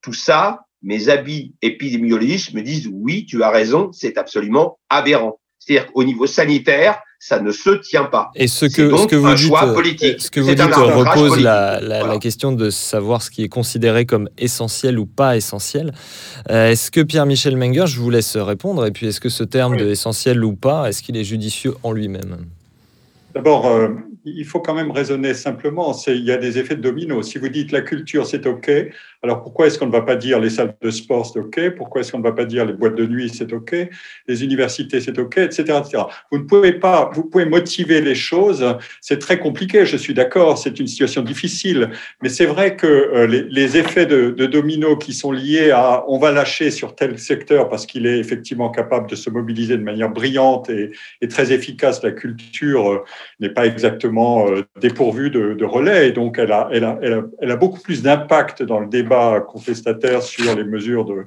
Tout 0.00 0.14
ça, 0.14 0.66
mes 0.84 1.08
habits 1.08 1.54
épidémiologistes 1.62 2.54
me 2.54 2.62
disent 2.62 2.88
oui, 2.92 3.26
tu 3.26 3.42
as 3.42 3.50
raison, 3.50 3.90
c'est 3.92 4.16
absolument 4.18 4.78
aberrant. 4.90 5.40
C'est-à-dire 5.58 5.90
qu'au 5.92 6.04
niveau 6.04 6.26
sanitaire, 6.26 6.98
ça 7.18 7.40
ne 7.40 7.50
se 7.52 7.70
tient 7.70 8.04
pas. 8.04 8.30
Et 8.34 8.48
ce 8.48 8.66
que, 8.66 8.82
donc 8.90 8.98
ce 9.00 9.06
que 9.06 9.16
vous 9.16 9.26
un 9.28 9.34
dites, 9.34 9.46
choix 9.46 9.66
euh, 9.66 9.72
politique. 9.72 10.20
ce 10.20 10.30
que 10.30 10.40
vous 10.40 10.50
dites 10.50 10.60
arbitrage 10.60 10.94
repose 10.94 11.28
politique. 11.30 11.44
la, 11.44 11.80
la- 11.80 11.98
Voilà. 12.00 12.12
la 12.14 12.18
question 12.18 12.52
de 12.52 12.68
savoir 12.68 13.22
ce 13.22 13.30
qui 13.30 13.42
est 13.44 13.48
considéré 13.48 14.04
comme 14.04 14.28
essentiel 14.36 14.98
ou 14.98 15.06
pas 15.06 15.34
essentiel. 15.38 15.94
Euh, 16.50 16.70
est-ce 16.72 16.90
que 16.90 17.00
Pierre-Michel 17.00 17.56
Menger, 17.56 17.86
je 17.86 17.98
vous 17.98 18.10
laisse 18.10 18.36
répondre, 18.36 18.84
et 18.84 18.90
puis 18.90 19.06
est-ce 19.06 19.20
que 19.22 19.30
ce 19.30 19.42
terme 19.42 19.78
de 19.78 19.88
essentiel 19.88 20.44
ou 20.44 20.52
pas, 20.54 20.86
est-ce 20.90 21.02
qu'il 21.02 21.16
est 21.16 21.24
judicieux 21.24 21.72
en 21.82 21.92
lui-même? 21.92 22.36
D'abord, 23.34 23.66
euh, 23.66 23.88
il 24.26 24.44
faut 24.44 24.60
quand 24.60 24.74
même 24.74 24.90
raisonner 24.90 25.34
simplement. 25.34 25.96
Il 26.06 26.24
y 26.24 26.30
a 26.30 26.36
des 26.36 26.58
effets 26.58 26.76
de 26.76 26.82
domino. 26.82 27.22
Si 27.22 27.38
vous 27.38 27.48
dites 27.48 27.72
la 27.72 27.80
culture, 27.80 28.26
c'est 28.26 28.46
OK, 28.46 28.70
alors 29.24 29.42
pourquoi 29.42 29.66
est-ce 29.66 29.78
qu'on 29.78 29.86
ne 29.86 29.92
va 29.92 30.02
pas 30.02 30.16
dire 30.16 30.38
les 30.38 30.50
salles 30.50 30.74
de 30.82 30.90
sport, 30.90 31.24
c'est 31.24 31.38
OK? 31.38 31.70
Pourquoi 31.78 32.02
est-ce 32.02 32.12
qu'on 32.12 32.18
ne 32.18 32.22
va 32.22 32.32
pas 32.32 32.44
dire 32.44 32.66
les 32.66 32.74
boîtes 32.74 32.94
de 32.94 33.06
nuit, 33.06 33.30
c'est 33.30 33.54
OK? 33.54 33.74
Les 34.28 34.44
universités, 34.44 35.00
c'est 35.00 35.18
OK, 35.18 35.38
etc., 35.38 35.62
etc. 35.62 36.02
Vous 36.30 36.36
ne 36.36 36.42
pouvez 36.42 36.74
pas, 36.74 37.10
vous 37.14 37.24
pouvez 37.24 37.46
motiver 37.46 38.02
les 38.02 38.14
choses. 38.14 38.76
C'est 39.00 39.18
très 39.18 39.38
compliqué, 39.38 39.86
je 39.86 39.96
suis 39.96 40.12
d'accord, 40.12 40.58
c'est 40.58 40.78
une 40.78 40.86
situation 40.86 41.22
difficile. 41.22 41.90
Mais 42.22 42.28
c'est 42.28 42.44
vrai 42.44 42.76
que 42.76 42.86
euh, 42.86 43.26
les, 43.26 43.78
effets 43.78 44.04
de, 44.04 44.30
domino 44.44 44.94
qui 44.94 45.14
sont 45.14 45.32
liés 45.32 45.70
à 45.70 46.04
on 46.06 46.18
va 46.18 46.30
lâcher 46.30 46.70
sur 46.70 46.94
tel 46.94 47.18
secteur 47.18 47.70
parce 47.70 47.86
qu'il 47.86 48.06
est 48.06 48.18
effectivement 48.18 48.68
capable 48.68 49.08
de 49.08 49.16
se 49.16 49.30
mobiliser 49.30 49.78
de 49.78 49.82
manière 49.82 50.10
brillante 50.10 50.68
et, 50.68 50.92
très 51.28 51.50
efficace, 51.50 52.02
la 52.02 52.12
culture 52.12 52.92
euh, 52.92 53.04
n'est 53.40 53.48
pas 53.48 53.64
exactement 53.64 54.46
euh, 54.50 54.64
dépourvue 54.82 55.30
de, 55.30 55.64
relais. 55.64 56.08
Et 56.08 56.12
donc, 56.12 56.38
elle 56.38 56.52
a 56.52 57.56
beaucoup 57.56 57.80
plus 57.80 58.02
d'impact 58.02 58.62
dans 58.62 58.80
le 58.80 58.86
débat 58.86 59.13
contestataire 59.40 60.22
sur 60.22 60.54
les 60.54 60.64
mesures 60.64 61.04
de, 61.04 61.24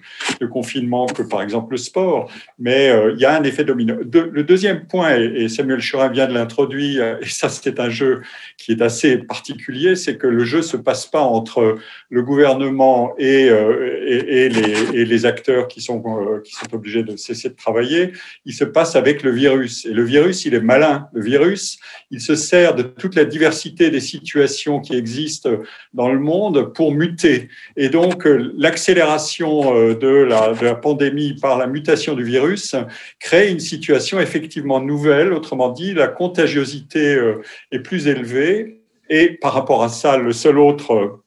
confinement 0.47 1.05
que, 1.07 1.23
par 1.23 1.41
exemple, 1.41 1.71
le 1.71 1.77
sport. 1.77 2.31
Mais 2.59 2.89
euh, 2.89 3.13
il 3.13 3.19
y 3.19 3.25
a 3.25 3.35
un 3.37 3.43
effet 3.43 3.63
domino. 3.63 3.95
Le 3.97 4.43
deuxième 4.43 4.85
point, 4.87 5.15
et, 5.15 5.49
Samuel 5.49 5.79
Churin 5.79 6.09
vient 6.09 6.27
de 6.27 6.33
l'introduire, 6.33 7.17
et 7.21 7.25
ça, 7.25 7.49
c'est 7.49 7.79
un 7.79 7.89
jeu 7.89 8.21
qui 8.57 8.71
est 8.71 8.81
assez 8.81 9.17
particulier, 9.17 9.95
c'est 9.95 10.17
que 10.17 10.27
le 10.27 10.45
jeu 10.45 10.61
se 10.61 10.77
passe 10.77 11.05
pas 11.05 11.21
entre 11.21 11.77
le 12.09 12.21
gouvernement 12.23 13.13
et, 13.17 13.49
euh, 13.49 14.03
et 14.05 14.49
les, 14.49 15.01
et 15.01 15.05
les 15.05 15.25
acteurs 15.25 15.67
qui 15.67 15.81
sont, 15.81 16.03
euh, 16.05 16.41
qui 16.41 16.53
sont 16.53 16.73
obligés 16.73 17.03
de 17.03 17.15
cesser 17.15 17.49
de 17.49 17.55
travailler. 17.55 18.13
Il 18.45 18.53
se 18.53 18.63
passe 18.63 18.95
avec 18.95 19.23
le 19.23 19.31
virus. 19.31 19.85
Et 19.85 19.93
le 19.93 20.03
virus, 20.03 20.45
il 20.45 20.53
est 20.53 20.61
malin. 20.61 21.09
Le 21.13 21.21
virus, 21.21 21.79
il 22.11 22.21
se 22.21 22.35
sert 22.35 22.75
de 22.75 22.83
toute 22.83 23.15
la 23.15 23.25
diversité 23.25 23.89
des 23.89 23.99
situations 23.99 24.79
qui 24.79 24.95
existent 24.95 25.49
dans 25.93 26.11
le 26.11 26.19
monde 26.19 26.73
pour 26.73 26.93
muter. 26.93 27.49
Et 27.79 27.89
donc, 27.89 28.25
euh, 28.25 28.51
l'accélération 28.57 29.75
euh, 29.75 29.93
de 29.93 30.07
la, 30.07 30.53
de 30.53 30.65
la 30.65 30.73
pandémie 30.73 31.35
par 31.35 31.59
la 31.59 31.67
mutation 31.67 32.15
du 32.15 32.23
virus 32.23 32.75
crée 33.19 33.51
une 33.51 33.59
situation 33.59 34.19
effectivement 34.19 34.81
nouvelle. 34.81 35.31
Autrement 35.31 35.69
dit, 35.69 35.93
la 35.93 36.07
contagiosité 36.07 37.15
euh, 37.15 37.43
est 37.71 37.79
plus 37.79 38.07
élevée. 38.07 38.81
Et 39.09 39.29
par 39.29 39.53
rapport 39.53 39.83
à 39.83 39.89
ça, 39.89 40.17
le 40.17 40.33
seul 40.33 40.57
autre 40.57 41.21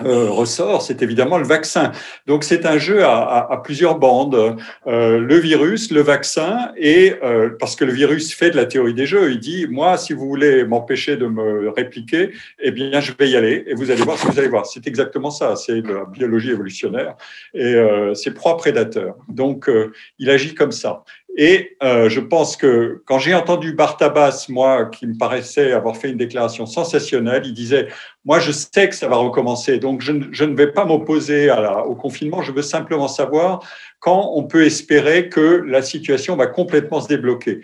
euh, 0.00 0.30
ressort, 0.30 0.80
c'est 0.82 1.02
évidemment 1.02 1.36
le 1.38 1.44
vaccin. 1.44 1.92
Donc 2.26 2.44
c'est 2.44 2.64
un 2.66 2.78
jeu 2.78 3.04
à, 3.04 3.18
à- 3.18 3.52
à 3.52 3.56
plusieurs 3.58 3.98
bandes. 3.98 4.56
Euh, 4.86 5.18
le 5.18 5.36
virus, 5.36 5.90
le 5.90 6.00
vaccin, 6.00 6.72
et 6.76 7.14
euh, 7.22 7.50
parce 7.60 7.76
que 7.76 7.84
le 7.84 7.92
virus 7.92 8.34
fait 8.34 8.50
de 8.50 8.56
la 8.56 8.64
théorie 8.64 8.94
des 8.94 9.06
jeux, 9.06 9.30
il 9.30 9.38
dit 9.38 9.66
moi, 9.68 9.98
si 9.98 10.12
vous 10.14 10.26
voulez 10.26 10.64
m'empêcher 10.64 11.16
de 11.16 11.26
me 11.26 11.68
répliquer, 11.68 12.30
eh 12.58 12.70
bien 12.70 13.00
je 13.00 13.12
vais 13.18 13.28
y 13.28 13.36
aller, 13.36 13.64
et 13.66 13.74
vous 13.74 13.90
allez 13.90 14.02
voir 14.02 14.16
ce 14.18 14.26
que 14.26 14.32
vous 14.32 14.38
allez 14.38 14.48
voir. 14.48 14.64
C'est 14.66 14.86
exactement 14.86 15.30
ça. 15.30 15.56
C'est 15.56 15.80
la 15.82 16.04
biologie 16.06 16.50
évolutionnaire, 16.50 17.14
et 17.54 17.74
euh, 17.74 18.14
c'est 18.14 18.32
proie 18.32 18.56
prédateur. 18.56 19.14
Donc 19.28 19.68
euh, 19.68 19.92
il 20.18 20.30
agit 20.30 20.54
comme 20.54 20.72
ça. 20.72 21.04
Et 21.36 21.76
euh, 21.82 22.10
je 22.10 22.20
pense 22.20 22.56
que 22.56 23.02
quand 23.06 23.18
j'ai 23.18 23.34
entendu 23.34 23.72
Bartabas, 23.72 24.46
moi, 24.50 24.86
qui 24.86 25.06
me 25.06 25.16
paraissait 25.16 25.72
avoir 25.72 25.96
fait 25.96 26.10
une 26.10 26.18
déclaration 26.18 26.66
sensationnelle, 26.66 27.42
il 27.46 27.54
disait 27.54 27.88
moi, 28.24 28.38
je 28.38 28.52
sais 28.52 28.88
que 28.88 28.94
ça 28.94 29.08
va 29.08 29.16
recommencer, 29.16 29.78
donc 29.78 30.02
je, 30.02 30.12
ne- 30.12 30.54
vais 30.54 30.70
pas 30.72 30.84
m'opposer 30.84 31.50
au 31.86 31.94
confinement. 31.94 32.42
Je 32.42 32.52
veux 32.52 32.62
simplement 32.62 33.08
savoir 33.08 33.60
quand 33.98 34.32
on 34.34 34.44
peut 34.44 34.64
espérer 34.64 35.28
que 35.28 35.64
la 35.66 35.80
situation 35.80 36.36
va 36.36 36.46
complètement 36.46 37.00
se 37.00 37.08
débloquer. 37.08 37.62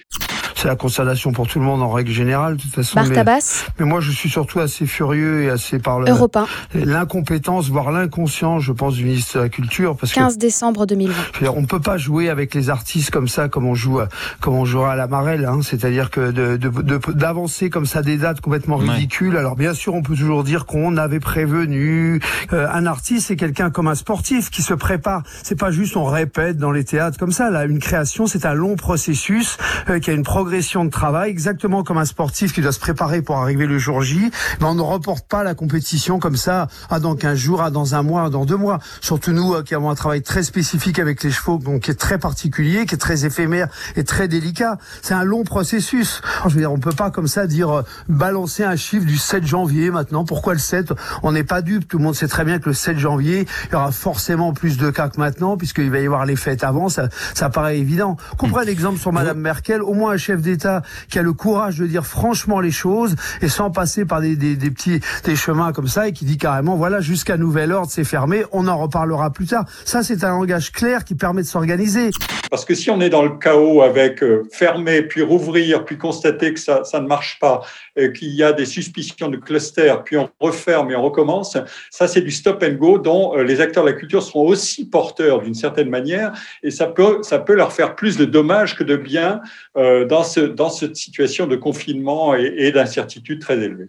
C'est 0.61 0.67
la 0.67 0.75
consternation 0.75 1.31
pour 1.31 1.47
tout 1.47 1.61
le 1.61 1.65
monde 1.65 1.83
en 1.83 1.91
règle 1.91 2.11
générale, 2.11 2.57
de 2.57 2.63
toute 2.63 2.75
façon. 2.75 2.99
mais- 3.01 3.07
Bartabas, 3.15 3.65
Mais, 3.79 3.87
moi, 3.87 4.01
je 4.01 4.11
suis 4.11 4.29
surtout 4.29 4.59
assez 4.59 4.87
furieux 4.87 5.45
et 5.45 5.51
assez 5.51 5.79
par 5.79 6.01
le- 6.01 6.11
Europe 6.11 6.37
1, 6.37 6.47
l'incompétence, 6.75 7.69
voire 7.71 7.93
l'inconscience, 7.93 8.65
je 8.65 8.73
pense, 8.73 8.95
du 8.95 9.05
ministre 9.05 9.39
de 9.39 9.43
la 9.45 9.49
Culture. 9.49 9.97
Parce 9.97 10.13
que 10.13 10.19
15 10.19 10.37
décembre 10.37 10.85
2020. 10.85 11.15
je 11.35 11.39
veux 11.39 11.45
dire, 11.47 11.57
on 11.57 11.65
peut 11.65 11.79
pas 11.79 11.97
jouer 11.97 12.29
avec 12.29 12.55
les 12.55 12.71
artistes 12.71 13.11
comme 13.13 13.29
ça, 13.29 13.49
comme 13.49 13.67
on 13.67 13.77
joue, 13.77 14.01
comme 14.41 14.55
on 14.55 14.65
jouera 14.65 14.95
à 14.95 14.97
la 14.97 15.07
Marelle. 15.07 15.45
Hein. 15.45 15.61
C'est-à-dire 15.63 16.11
que 16.11 16.33
de- 16.33 16.57
de- 16.57 16.69
de- 16.83 17.13
d'avancer 17.13 17.71
comme 17.71 17.87
ça 17.87 18.03
des 18.03 18.17
dates 18.17 18.41
complètement 18.41 18.79
Ouais. 18.79 18.91
ridicules. 18.91 19.37
Alors 19.37 19.55
bien 19.55 19.75
sûr, 19.75 19.95
on 19.95 20.03
peut 20.03 20.17
toujours 20.17 20.43
dire 20.43 20.67
qu'on 20.67 20.97
avait 20.97 21.21
prévenu. 21.21 22.21
Euh, 22.53 22.67
un 22.73 22.85
artiste, 22.87 23.29
c'est 23.29 23.37
quelqu'un 23.37 23.71
comme 23.71 23.87
un 23.87 23.95
sportif 23.95 24.51
qui 24.51 24.63
se 24.63 24.75
prépare. 24.75 25.23
C'est 25.45 25.59
pas 25.59 25.71
juste 25.71 25.97
on 25.97 26.05
répète 26.05 26.57
dans 26.57 26.73
les 26.73 26.83
théâtres 26.85 27.17
comme 27.17 27.31
ça. 27.33 27.49
Là, 27.49 27.65
une 27.65 27.79
création, 27.79 28.27
c'est 28.27 28.45
un 28.45 28.55
long 28.55 28.75
processus 28.75 29.57
euh, 29.89 30.01
qui 30.01 30.11
a 30.11 30.15
une 30.15 30.25
progression 30.25 30.48
de 30.49 30.91
travail, 30.91 31.31
exactement 31.31 31.83
comme 31.83 31.99
un 31.99 32.05
sportif 32.05 32.53
qui 32.53 32.63
doit 32.63 32.73
se 32.73 32.81
préparer 32.81 33.23
pour 33.23 33.37
arriver 33.37 33.67
le 33.67 33.79
jour 33.79 34.03
J. 34.03 34.31
Mais 34.61 34.67
on 34.67 34.75
ne 34.75 34.83
reporte 34.83 35.27
pas 35.29 35.45
la 35.45 35.55
compétition 35.55 36.19
comme 36.19 36.37
ça, 36.37 36.69
à 36.91 37.01
dans 37.01 37.15
15 37.15 37.39
jours, 37.39 37.63
à 37.63 37.71
dans 37.71 37.95
un 37.95 38.03
mois, 38.03 38.25
à 38.25 38.31
dans 38.31 38.45
deux 38.45 38.57
mois. 38.57 38.79
Surtout 39.01 39.33
nous 39.33 39.55
euh, 39.55 39.63
qui 39.63 39.75
avons 39.75 39.91
un 39.91 39.95
travail 39.95 40.23
très 40.23 40.43
spécifique 40.43 40.99
avec 40.99 41.23
les 41.23 41.31
chevaux, 41.31 41.59
donc 41.59 41.83
qui 41.83 41.91
est 41.91 41.95
très 41.95 42.19
particulier, 42.19 42.87
qui 42.87 42.95
est 42.95 42.99
très 42.99 43.25
éphémère 43.25 43.69
et 43.97 44.05
très 44.05 44.27
délicat. 44.27 44.79
C'est 45.03 45.15
un 45.15 45.25
long 45.25 45.45
processus. 45.45 46.23
Je 46.45 46.55
veux 46.55 46.61
dire, 46.61 46.73
on 46.73 46.79
peut 46.79 46.93
pas 46.93 47.11
comme 47.11 47.29
ça 47.29 47.47
dire 47.47 47.71
euh, 47.71 47.83
balancer 48.09 48.65
un 48.65 48.77
chiffre 48.77 49.07
du 49.07 49.19
7 49.19 49.47
janvier 49.47 49.91
maintenant. 49.91 50.25
Pourquoi 50.25 50.55
le 50.55 50.59
7 50.59 50.93
On 51.23 51.33
n'est 51.33 51.45
pas 51.45 51.61
dupe. 51.61 51.89
Tout 51.89 51.99
le 51.99 52.05
monde 52.05 52.15
sait 52.15 52.29
très 52.29 52.45
bien 52.45 52.59
que 52.59 52.71
le 52.71 52.75
7 52.75 52.99
janvier, 52.99 53.47
il 53.67 53.73
y 53.73 53.77
aura 53.77 53.93
forcément 53.93 54.53
plus 54.53 54.79
de 54.79 54.91
cas 54.91 55.09
que 55.09 55.21
maintenant, 55.21 55.57
puisqu'il 55.57 55.91
va 55.91 55.99
y 55.99 56.07
avoir 56.07 56.25
les 56.25 56.37
fêtes 56.37 56.65
avant. 56.65 56.89
Ça, 56.89 57.09
ça 57.35 57.51
paraît 57.51 57.79
évident. 57.79 58.17
Qu'on 58.39 58.49
prenne 58.49 58.67
l'exemple 58.67 58.99
sur 58.99 59.13
Madame 59.13 59.39
Merkel, 59.39 59.83
au 59.83 59.95
moins 59.95 60.13
un 60.13 60.17
chef 60.17 60.38
d'État 60.41 60.83
qui 61.11 61.19
a 61.19 61.23
le 61.23 61.33
courage 61.33 61.79
de 61.79 61.87
dire 61.87 62.05
franchement 62.05 62.61
les 62.61 62.71
choses 62.71 63.15
et 63.43 63.49
sans 63.49 63.71
passer 63.71 64.05
par 64.05 64.21
des, 64.21 64.37
petits 64.37 65.01
des 65.25 65.37
chemins 65.37 65.73
comme 65.73 65.89
ça 65.89 66.09
et 66.09 66.13
qui 66.13 66.25
dit 66.25 66.39
carrément 66.39 66.77
voilà 66.77 67.01
jusqu'à 67.01 67.37
nouvel 67.37 67.73
ordre 67.73 67.91
c'est 67.91 68.05
fermé, 68.05 68.45
on 68.53 68.69
en 68.69 68.79
reparlera 68.79 69.31
plus 69.31 69.47
tard. 69.47 69.65
Ça 69.85 70.03
c'est 70.03 70.25
un 70.25 70.31
langage 70.31 70.73
clair 70.73 71.05
qui 71.05 71.15
permet 71.15 71.43
de 71.43 71.47
s'organiser. 71.47 72.11
Parce 72.51 72.65
que 72.65 72.75
si 72.75 72.91
on 72.91 73.01
est 73.01 73.11
dans 73.11 73.23
le 73.23 73.37
chaos 73.39 73.83
avec 73.83 74.23
euh, 74.23 74.45
fermer, 74.51 75.03
puis 75.03 75.23
rouvrir, 75.23 75.85
puis 75.85 75.99
constater 75.99 76.55
que 76.55 76.61
ça, 76.61 76.85
ça 76.85 77.01
ne 77.01 77.07
marche 77.07 77.39
pas, 77.41 77.63
euh, 77.99 78.11
qu'il 78.11 78.35
y 78.35 78.43
a 78.43 78.53
des 78.53 78.65
suspicions 78.65 79.29
de 79.29 79.37
cluster, 79.37 79.95
puis 80.05 80.17
on 80.17 80.31
referme 80.41 80.91
et 80.91 80.97
on 80.97 81.03
recommence, 81.03 81.59
ça 81.91 82.09
c'est 82.09 82.23
du 82.23 82.31
stop 82.31 82.63
and 82.63 82.75
go 82.75 82.99
dont 82.99 83.37
euh, 83.37 83.43
les 83.43 83.61
acteurs 83.61 83.85
de 83.85 83.91
la 83.91 83.97
culture 83.97 84.23
seront 84.23 84.47
aussi 84.47 84.89
porteurs 84.89 85.43
d'une 85.43 85.55
certaine 85.55 85.91
manière, 85.91 86.33
et 86.63 86.71
ça 86.71 86.87
peut, 86.87 87.19
ça 87.23 87.39
peut 87.39 87.55
leur 87.55 87.73
faire 87.73 87.95
plus 87.95 88.17
de 88.17 88.25
dommages 88.25 88.77
que 88.77 88.85
de 88.85 88.97
bien 88.97 89.41
dans, 89.75 90.25
ce, 90.29 90.41
dans 90.41 90.71
cette 90.71 90.95
situation 90.95 91.49
de 91.49 91.57
confinement 91.57 92.37
et, 92.37 92.55
et 92.57 92.71
d'incertitude 92.71 93.41
très 93.41 93.59
élevée. 93.59 93.89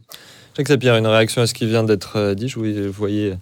Jacques 0.58 0.68
Sapir, 0.68 0.96
une 0.98 1.08
réaction 1.08 1.44
à 1.44 1.48
ce 1.48 1.54
qui 1.54 1.68
vient 1.68 1.84
d'être 1.84 2.18
euh, 2.18 2.34
dit. 2.34 2.50
Je 2.50 2.60
vous 2.60 2.92
voyais 2.92 3.38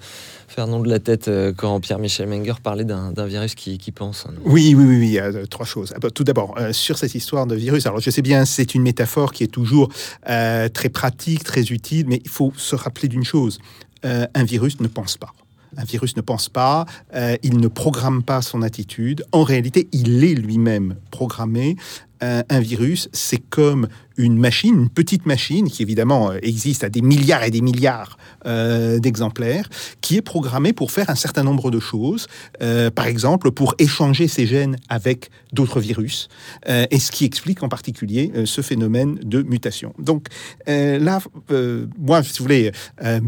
faire 0.47 0.67
nom 0.67 0.79
de 0.79 0.89
la 0.89 0.99
tête 0.99 1.27
euh, 1.27 1.53
quand 1.55 1.79
Pierre-Michel 1.79 2.27
Menger 2.27 2.53
parlait 2.62 2.83
d'un 2.83 3.12
d'un 3.12 3.25
virus 3.25 3.55
qui, 3.55 3.77
qui 3.77 3.91
pense. 3.91 4.27
Oui, 4.43 4.75
oui, 4.75 4.86
oui, 4.86 4.97
oui, 4.97 5.19
euh, 5.19 5.45
trois 5.45 5.65
choses. 5.65 5.93
Ah 5.95 5.99
bah, 5.99 6.10
Tout 6.10 6.23
d'abord, 6.23 6.55
euh, 6.57 6.73
sur 6.73 6.97
cette 6.97 7.15
histoire 7.15 7.47
de 7.47 7.55
virus, 7.55 7.86
alors 7.86 7.99
je 7.99 8.10
sais 8.10 8.21
bien, 8.21 8.45
c'est 8.45 8.75
une 8.75 8.81
métaphore 8.83 9.31
qui 9.33 9.43
est 9.43 9.51
toujours 9.51 9.89
euh, 10.29 10.69
très 10.69 10.89
pratique, 10.89 11.43
très 11.43 11.63
utile, 11.63 12.05
mais 12.07 12.21
il 12.23 12.29
faut 12.29 12.53
se 12.57 12.75
rappeler 12.75 13.07
d'une 13.07 13.25
chose, 13.25 13.60
euh, 14.05 14.25
un 14.33 14.43
virus 14.43 14.79
ne 14.79 14.88
pense 14.88 15.17
pas. 15.17 15.33
Un 15.77 15.83
virus 15.83 16.15
ne 16.17 16.21
pense 16.21 16.49
pas, 16.49 16.85
euh, 17.13 17.37
il 17.43 17.57
ne 17.57 17.67
programme 17.67 18.23
pas 18.23 18.41
son 18.41 18.61
attitude. 18.61 19.23
En 19.31 19.43
réalité, 19.43 19.87
il 19.91 20.23
est 20.23 20.33
lui-même 20.33 20.95
programmé. 21.11 21.77
Un, 22.19 22.41
un 22.49 22.59
virus, 22.59 23.09
c'est 23.13 23.37
comme 23.37 23.87
une 24.17 24.39
machine, 24.39 24.73
une 24.73 24.89
petite 24.89 25.27
machine 25.27 25.69
qui 25.69 25.83
évidemment 25.83 26.31
euh, 26.31 26.39
existe 26.41 26.83
à 26.83 26.89
des 26.89 27.03
milliards 27.03 27.43
et 27.43 27.51
des 27.51 27.61
milliards 27.61 28.17
euh, 28.47 28.97
d'exemplaires, 28.97 29.69
qui 30.01 30.15
est 30.17 30.23
programmée 30.23 30.73
pour 30.73 30.89
faire 30.89 31.11
un 31.11 31.15
certain 31.15 31.43
nombre 31.43 31.69
de 31.69 31.79
choses. 31.79 32.25
Euh, 32.63 32.89
par 32.89 33.05
exemple, 33.05 33.51
pour 33.51 33.75
échanger 33.77 34.27
ses 34.27 34.47
gènes 34.47 34.77
avec 34.89 35.29
d'autres 35.53 35.79
virus, 35.79 36.27
euh, 36.67 36.87
et 36.89 36.97
ce 36.97 37.11
qui 37.11 37.23
explique 37.23 37.61
en 37.61 37.69
particulier 37.69 38.31
euh, 38.35 38.47
ce 38.47 38.61
phénomène 38.61 39.19
de 39.23 39.43
mutation. 39.43 39.93
Donc 39.99 40.29
euh, 40.67 40.97
là, 40.97 41.19
euh, 41.51 41.85
moi, 41.99 42.23
si 42.23 42.39
vous 42.39 42.45
voulez, 42.45 42.71
euh, 43.03 43.19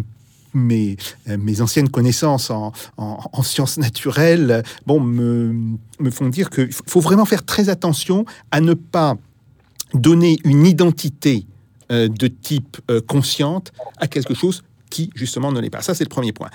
mes, 0.60 0.98
euh, 1.30 1.38
mes 1.40 1.62
anciennes 1.62 1.90
connaissances 1.90 2.50
en, 2.50 2.72
en- 2.98 3.20
en 3.32 3.44
sciences 3.44 3.78
naturelles 3.78 4.64
bon, 4.86 5.00
me, 5.00 5.54
me 6.00 6.12
font 6.12 6.30
dire 6.30 6.50
qu'il 6.50 6.70
faut 6.72 7.00
vraiment 7.02 7.26
faire 7.26 7.44
très 7.46 7.70
attention 7.70 8.26
à 8.52 8.62
ne 8.62 8.74
pas 8.74 9.16
donner 9.94 10.38
une 10.44 10.66
identité 10.66 11.46
euh, 11.92 12.08
de 12.08 12.28
type 12.28 12.78
euh, 12.92 13.02
consciente 13.02 13.72
à 13.98 14.08
quelque 14.08 14.34
chose 14.36 14.62
qui, 14.92 15.10
justement, 15.16 15.52
ne 15.52 15.60
l'est 15.60 15.70
pas. 15.70 15.82
Ça, 15.82 15.94
c'est 15.96 16.04
le 16.04 16.10
premier 16.10 16.32
point. 16.34 16.50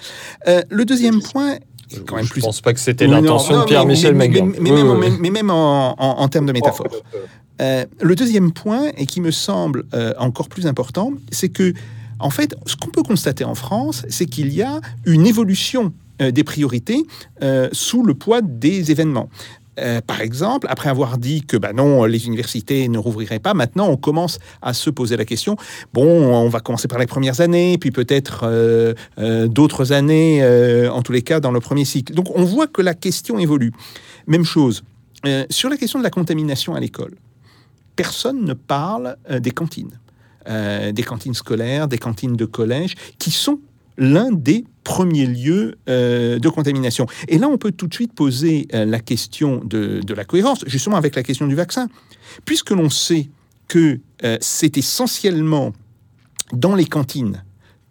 Euh, 0.49 0.63
le 0.71 0.85
deuxième 0.85 1.21
point 1.21 1.57
Je 1.91 1.99
plus... 2.29 2.41
pense 2.41 2.61
pas 2.61 2.73
que 2.73 2.81
c'était 2.81 3.07
l'intention 3.07 3.61
de 3.61 3.65
Pierre-Michel 3.65 4.15
mais, 4.15 4.29
mais, 4.29 4.41
Maguin. 4.41 4.53
mais, 4.61 4.71
Oui, 4.71 4.77
même, 4.77 4.87
oui, 4.87 4.93
en- 4.93 5.01
oui. 5.13 5.17
mais 5.21 5.31
même 5.31 5.51
en, 5.51 5.95
en- 6.01 6.21
en 6.21 6.29
termes 6.29 6.47
de 6.47 6.53
métaphore. 6.53 6.87
Le 7.61 8.15
deuxième 8.15 8.53
point, 8.53 8.91
et 8.97 9.07
qui 9.07 9.21
me 9.21 9.31
semble 9.31 9.85
encore 10.19 10.49
plus 10.49 10.67
important, 10.67 11.13
c'est 11.31 11.49
que, 11.49 11.73
en 12.19 12.31
fait, 12.31 12.55
ce 12.67 12.77
qu'on 12.77 12.91
peut 12.91 13.03
constater 13.03 13.45
en 13.45 13.55
France, 13.55 14.05
c'est 14.09 14.27
qu'il 14.27 14.53
y 14.53 14.63
a 14.63 14.81
une 15.05 15.27
évolution 15.27 15.93
euh, 16.23 16.31
des 16.31 16.45
priorités 16.45 17.05
euh, 17.43 17.69
sous 17.73 18.05
le 18.05 18.15
poids 18.15 18.41
des 18.41 18.93
événements. 18.93 19.29
Euh, 19.81 20.01
par 20.01 20.21
exemple, 20.21 20.69
après 20.71 20.89
avoir 20.89 21.19
dit 21.19 21.43
que 21.43 21.57
bah 21.57 21.73
non, 21.73 22.05
les 22.05 22.27
universités 22.27 22.89
ne 22.89 22.99
rouvriraient 22.99 23.41
pas, 23.41 23.53
maintenant 23.53 23.89
on 23.89 23.97
commence 23.97 24.39
à 24.63 24.75
se 24.75 24.91
poser 24.91 25.17
la 25.17 25.25
question. 25.25 25.57
Bon, 25.93 26.07
on 26.07 26.49
va 26.49 26.61
commencer 26.61 26.87
par 26.87 27.01
les 27.01 27.07
premières 27.07 27.41
années, 27.41 27.79
puis 27.79 27.91
peut-être 27.91 28.49
d'autres 29.49 29.91
années, 29.91 30.47
en 30.89 31.03
tous 31.03 31.11
les 31.11 31.23
cas 31.23 31.41
dans 31.41 31.51
le 31.51 31.59
premier 31.59 31.85
cycle. 31.85 32.15
Donc 32.15 32.27
on 32.37 32.45
voit 32.45 32.69
que 32.69 32.81
la 32.81 32.95
question 32.95 33.41
évolue. 33.41 33.73
Même 34.29 34.45
chose 34.45 34.85
sur 35.51 35.69
la 35.69 35.77
question 35.77 35.99
de 35.99 36.05
la 36.05 36.11
contamination 36.11 36.77
à 36.77 36.81
l'école. 36.81 37.17
Personne 37.97 38.45
ne 38.45 38.53
parle 38.53 39.17
des 39.41 39.51
cantines, 39.51 39.99
Euh, 40.47 40.93
des 40.93 41.03
cantines 41.03 41.33
scolaires, 41.33 41.89
des 41.89 41.97
cantines 41.97 42.37
de 42.37 42.45
collège, 42.45 42.95
qui 43.19 43.31
sont 43.31 43.61
l'un 43.97 44.31
des 44.31 44.65
premiers 44.83 45.27
lieux 45.27 45.77
euh, 45.89 46.39
de 46.39 46.49
contamination. 46.51 47.07
Et 47.29 47.39
là, 47.39 47.49
on 47.49 47.57
peut 47.57 47.73
tout 47.73 47.87
de 47.87 47.95
suite 47.95 48.13
poser 48.13 48.69
euh, 48.75 48.85
la 48.85 49.01
question 49.01 49.63
de, 49.65 50.03
la 50.15 50.25
cohérence, 50.25 50.63
justement 50.67 50.97
avec 50.97 51.15
la 51.17 51.23
question 51.23 51.47
du 51.47 51.55
vaccin. 51.55 51.89
Puisque 52.45 52.73
l'on 52.73 52.91
sait 52.91 53.31
que 53.69 54.01
c'est 54.41 54.77
essentiellement 54.77 55.73
dans 56.53 56.75
les 56.75 56.85
cantines 56.85 57.43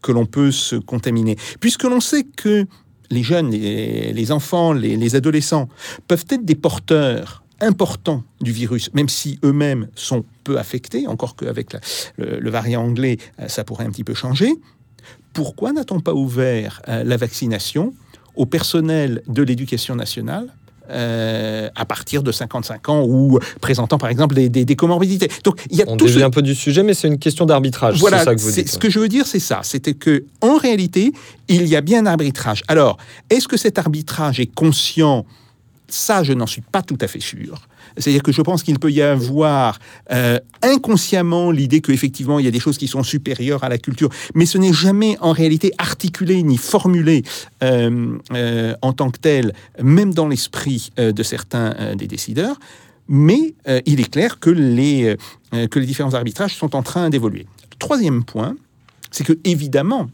que 0.01 0.11
l'on 0.11 0.25
peut 0.25 0.51
se 0.51 0.75
contaminer, 0.75 1.37
puisque 1.59 1.83
l'on 1.83 1.99
sait 1.99 2.23
que 2.23 2.67
les 3.09 3.23
jeunes, 3.23 3.49
les, 3.49 4.31
enfants, 4.31 4.73
les 4.73 5.15
adolescents 5.15 5.69
peuvent 6.07 6.25
être 6.29 6.45
des 6.45 6.55
porteurs 6.55 7.42
importants 7.63 8.23
du 8.41 8.51
virus, 8.51 8.89
même 8.93 9.09
si 9.09 9.39
eux-mêmes 9.43 9.87
sont 9.95 10.23
peu 10.43 10.57
affectés, 10.59 11.07
encore 11.07 11.35
qu'avec 11.35 11.73
le, 12.17 12.39
le 12.39 12.49
variant 12.49 12.83
anglais, 12.83 13.17
euh, 13.39 13.47
ça 13.47 13.63
pourrait 13.63 13.85
un 13.85 13.89
petit 13.91 14.03
peu 14.03 14.13
changer. 14.13 14.51
Pourquoi 15.33 15.71
n'a-t-on 15.73 15.99
pas 15.99 16.13
ouvert 16.13 16.81
euh, 16.87 17.03
la 17.03 17.17
vaccination 17.17 17.93
au 18.35 18.45
personnel 18.45 19.21
de 19.27 19.41
l'éducation 19.43 19.95
nationale 19.95 20.47
euh, 20.89 21.69
à 21.75 21.85
partir 21.85 22.23
de 22.23 22.31
55 22.31 22.89
ans 22.89 23.05
ou 23.07 23.39
présentant 23.61 23.97
par 23.97 24.09
exemple 24.09 24.35
des, 24.35 24.49
des- 24.49 24.65
des 24.65 24.75
comorbidités? 24.75 25.29
Donc 25.43 25.61
il 25.71 25.77
y 25.77 25.81
a 25.81 25.85
On 25.87 25.97
tout 25.97 26.07
ce- 26.07 26.19
un 26.19 26.29
peu 26.29 26.41
du 26.41 26.53
sujet, 26.55 26.83
mais 26.83 26.93
c'est 26.93 27.07
une 27.07 27.19
question 27.19 27.45
d'arbitrage. 27.45 27.99
voilà, 27.99 28.19
c'est 28.19 28.25
ça 28.25 28.35
que 28.35 28.41
vous 28.41 28.51
dites. 28.51 28.69
ce 28.69 28.77
que 28.77 28.89
je 28.89 28.99
veux 28.99 29.07
dire, 29.09 29.25
c'est 29.25 29.39
ça. 29.39 29.61
C'était 29.63 29.93
que, 29.93 30.25
en 30.41 30.57
réalité, 30.57 31.13
il 31.47 31.65
y 31.67 31.75
a 31.75 31.81
bien 31.81 32.01
un 32.01 32.05
arbitrage. 32.05 32.63
Alors, 32.67 32.97
est-ce 33.29 33.47
que 33.47 33.57
cet 33.57 33.77
arbitrage 33.79 34.39
est 34.39 34.53
conscient 34.53 35.25
Ça, 35.95 36.23
je 36.23 36.33
n'en 36.33 36.47
suis 36.47 36.61
pas 36.61 36.81
tout 36.81 36.97
à 37.01 37.07
fait 37.07 37.19
sûr. 37.19 37.67
C'est-à-dire 37.97 38.23
que 38.23 38.31
je 38.31 38.41
pense 38.41 38.63
qu'il 38.63 38.79
peut 38.79 38.91
y 38.91 39.03
avoir 39.03 39.77
euh, 40.11 40.39
inconsciemment 40.63 41.51
l'idée 41.51 41.81
qu'effectivement, 41.81 42.39
il 42.39 42.45
y 42.45 42.47
a 42.47 42.51
des 42.51 42.59
choses 42.59 42.79
qui 42.79 42.87
sont 42.87 43.03
supérieures 43.03 43.63
à 43.63 43.69
la 43.69 43.77
culture, 43.77 44.09
mais 44.33 44.47
ce 44.47 44.57
n'est 44.57 44.73
jamais 44.73 45.17
en 45.21 45.33
réalité 45.33 45.71
articulé 45.77 46.41
ni 46.41 46.57
formulé 46.57 47.21
euh, 47.61 48.17
euh, 48.31 48.73
en 48.81 48.93
tant 48.93 49.11
que 49.11 49.19
tel, 49.19 49.53
même 49.83 50.15
dans 50.15 50.27
l'esprit 50.27 50.89
de 50.97 51.21
certains 51.21 51.95
des 51.95 52.07
décideurs. 52.07 52.57
Mais 53.07 53.53
il 53.85 53.99
est 53.99 54.09
clair 54.09 54.39
que 54.39 54.49
les, 54.49 55.15
que 55.51 55.77
les 55.77 55.85
différents 55.85 56.15
arbitrages 56.15 56.55
sont 56.55 56.75
en 56.75 56.81
train 56.81 57.11
d'évoluer. 57.11 57.45
Troisième 57.77 58.23
point, 58.23 58.55
c'est 59.11 59.25
que 59.25 59.37
évidemment, 59.43 60.09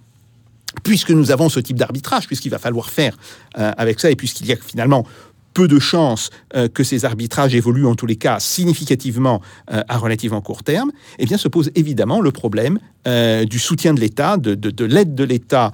puisque 0.83 1.11
nous 1.11 1.31
avons 1.31 1.47
ce 1.47 1.61
type 1.61 1.77
d'arbitrage, 1.77 2.27
puisqu'il 2.27 2.49
va 2.49 2.59
falloir 2.59 2.89
faire 2.89 3.15
avec 3.53 3.99
ça, 3.99 4.11
et 4.11 4.15
puisqu'il 4.15 4.47
y 4.47 4.53
a 4.53 4.57
finalement 4.57 5.05
peu 5.53 5.67
de 5.67 5.79
chances 5.79 6.29
euh, 6.55 6.67
que 6.67 6.83
ces 6.83 7.05
arbitrages 7.05 7.55
évoluent 7.55 7.87
en 7.87 7.95
tous 7.95 8.05
les 8.05 8.15
cas 8.15 8.39
significativement 8.39 9.41
euh, 9.71 9.81
à 9.87 9.97
relativement 9.97 10.41
court 10.41 10.63
terme, 10.63 10.91
eh 11.17 11.25
bien 11.25 11.37
se 11.37 11.47
pose 11.47 11.71
évidemment 11.75 12.21
le 12.21 12.31
problème 12.31 12.79
euh, 13.07 13.45
du 13.45 13.59
soutien 13.59 13.93
de 13.93 13.99
l'État, 13.99 14.37
de, 14.37 14.55
de- 14.55 14.69
de 14.71 14.85
l'aide 14.85 15.15
de 15.15 15.23
l'État 15.23 15.71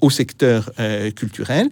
au 0.00 0.10
secteur 0.10 0.70
culturel. 1.14 1.68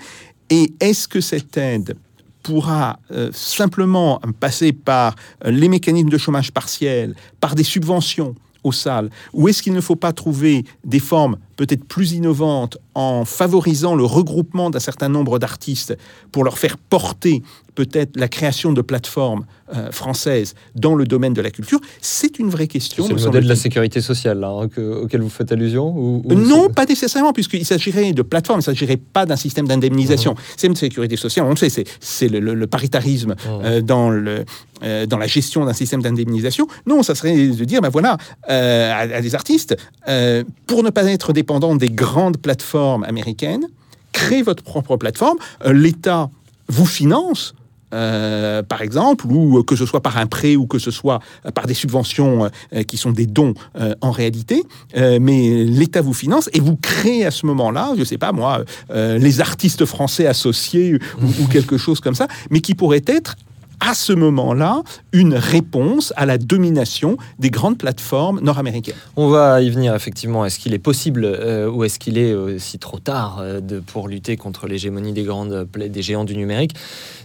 Et 0.50 0.72
est-ce 0.80 1.08
que 1.08 1.20
cette 1.20 1.56
aide 1.56 1.96
pourra 2.44 2.98
simplement 3.32 4.20
passer 4.38 4.72
par 4.72 5.16
les 5.44 5.68
mécanismes 5.68 6.10
de 6.10 6.18
chômage 6.18 6.52
partiel, 6.52 7.14
par 7.40 7.54
des 7.54 7.64
subventions 7.64 8.34
aux 8.62 8.72
salles, 8.72 9.10
ou 9.32 9.48
est-ce 9.48 9.62
qu'il 9.62 9.72
ne 9.72 9.80
faut 9.80 9.96
pas 9.96 10.12
trouver 10.12 10.64
des 10.84 11.00
formes 11.00 11.36
peut-être 11.66 11.84
plus 11.84 12.12
innovantes 12.12 12.76
en 12.94 13.24
favorisant 13.24 13.94
le 13.94 14.04
regroupement 14.04 14.68
d'un 14.70 14.80
certain 14.80 15.08
nombre 15.08 15.38
d'artistes 15.38 15.96
pour 16.32 16.42
leur 16.44 16.58
faire 16.58 16.76
porter 16.76 17.42
peut-être 17.74 18.16
la 18.16 18.28
création 18.28 18.70
de 18.74 18.82
plateformes 18.82 19.46
euh, 19.74 19.90
françaises 19.90 20.54
dans 20.74 20.94
le 20.94 21.06
domaine 21.06 21.32
de 21.32 21.40
la 21.40 21.50
culture 21.50 21.80
C'est 22.02 22.38
une 22.38 22.50
vraie 22.50 22.66
question. 22.66 23.06
C'est 23.06 23.14
le 23.14 23.22
modèle 23.24 23.44
de 23.44 23.48
la 23.48 23.56
sécurité 23.56 24.02
sociale 24.02 24.40
là, 24.40 24.48
hein, 24.50 24.68
que- 24.68 25.02
auquel 25.04 25.22
vous 25.22 25.30
faites 25.30 25.50
allusion 25.52 25.86
ou, 25.96 26.20
ou 26.26 26.34
Non, 26.34 26.68
pas 26.68 26.84
nécessairement, 26.84 27.32
puisqu'il 27.32 27.64
s'agirait 27.64 28.12
de 28.12 28.20
plateforme, 28.20 28.58
il 28.58 28.66
ne 28.68 28.74
s'agirait 28.74 28.98
pas 28.98 29.24
d'un 29.24 29.36
système 29.36 29.66
d'indemnisation. 29.66 30.34
C'est 30.58 30.66
une 30.66 30.76
sécurité 30.76 31.16
sociale, 31.16 31.46
on 31.46 31.50
le 31.50 31.56
sait, 31.56 31.70
c'est- 32.00 32.28
le, 32.28 32.40
le- 32.40 32.54
le 32.54 32.66
paritarisme 32.66 33.34
euh, 33.48 33.80
dans, 33.80 34.10
le, 34.10 34.44
euh, 34.82 35.06
dans 35.06 35.16
la 35.18 35.26
gestion 35.26 35.64
d'un 35.64 35.72
système 35.72 36.02
d'indemnisation. 36.02 36.66
Non, 36.86 37.02
ça 37.02 37.14
serait 37.14 37.34
de 37.48 37.64
dire, 37.64 37.80
ben 37.80 37.88
voilà, 37.88 38.18
euh, 38.50 38.92
à, 38.92 38.98
à 39.16 39.20
des 39.22 39.34
artistes, 39.34 39.74
euh, 40.08 40.44
pour 40.66 40.82
ne 40.82 40.90
pas 40.90 41.04
être 41.10 41.32
des 41.60 41.90
grandes 41.90 42.38
plateformes 42.38 43.04
américaines, 43.04 43.66
créez 44.12 44.42
votre 44.42 44.62
propre 44.62 44.96
plateforme, 44.96 45.38
Euh, 45.64 45.72
l'État 45.72 46.30
vous 46.68 46.86
finance. 46.86 47.54
euh, 47.94 48.62
par 48.62 48.80
exemple, 48.80 49.26
ou 49.26 49.58
euh, 49.58 49.62
que 49.62 49.76
ce 49.76 49.84
soit 49.84 50.00
par 50.00 50.16
un 50.16 50.26
prêt 50.26 50.56
ou 50.56 50.66
que 50.66 50.78
ce 50.78 50.90
soit 50.90 51.20
par 51.54 51.66
des 51.66 51.74
subventions 51.74 52.50
qui 52.88 52.96
sont 52.96 53.12
des 53.12 53.26
dons 53.26 53.52
en 54.00 54.10
réalité, 54.10 54.62
mais 54.96 55.64
l'État 55.64 56.00
vous 56.00 56.14
finance 56.14 56.48
et 56.54 56.60
vous 56.60 56.76
créez 56.76 57.26
à 57.26 57.30
ce 57.30 57.44
moment-là, 57.44 57.92
je 57.98 58.04
sais 58.04 58.16
pas 58.16 58.32
moi, 58.32 58.64
les 58.94 59.40
artistes 59.42 59.84
français 59.84 60.26
associés 60.26 60.94
ou, 61.20 61.42
ou 61.42 61.46
quelque 61.48 61.76
chose 61.76 62.00
comme 62.00 62.14
ça, 62.14 62.28
mais 62.48 62.60
qui 62.60 62.74
pourrait 62.74 63.04
être 63.06 63.36
à 63.82 63.94
ce 63.94 64.12
moment-là 64.12 64.82
une 65.12 65.34
réponse 65.34 66.12
à 66.16 66.24
la 66.24 66.38
domination 66.38 67.16
des 67.40 67.50
grandes 67.50 67.78
plateformes 67.78 68.40
nord-américaines. 68.40 68.94
On 69.16 69.28
va 69.28 69.60
y 69.60 69.70
venir 69.70 69.94
effectivement. 69.94 70.46
Est-ce 70.46 70.60
qu'il 70.60 70.72
est 70.72 70.78
possible 70.78 71.24
euh, 71.24 71.68
ou 71.68 71.82
est-ce 71.82 71.98
qu'il 71.98 72.16
est 72.16 72.32
aussi 72.32 72.78
trop 72.78 73.00
tard 73.00 73.40
euh, 73.42 73.60
pour 73.86 74.06
lutter 74.06 74.36
contre 74.36 74.68
l'hégémonie 74.68 75.12
des 75.12 76.02
géants 76.02 76.24
du 76.24 76.36
numérique? 76.36 76.74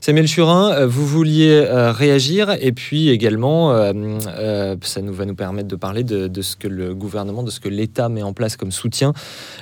Samuel 0.02 0.28
Churin, 0.28 0.72
euh, 0.72 0.88
vous 0.88 1.06
vouliez 1.06 1.66
réagir 1.70 2.56
et 2.60 2.72
puis 2.72 3.10
également, 3.10 3.72
ça 4.82 5.02
nous 5.02 5.14
va 5.14 5.26
nous 5.26 5.36
permettre 5.36 5.68
de 5.68 5.76
parler 5.76 6.04
de, 6.04 6.28
de 6.28 6.42
ce 6.42 6.56
que 6.56 6.68
le 6.68 6.96
gouvernement, 6.96 7.44
de 7.44 7.52
ce 7.52 7.60
que 7.60 7.70
l'État 7.70 8.10
met 8.10 8.24
en 8.24 8.34
place 8.34 8.58
comme 8.58 8.72
soutien. 8.72 9.14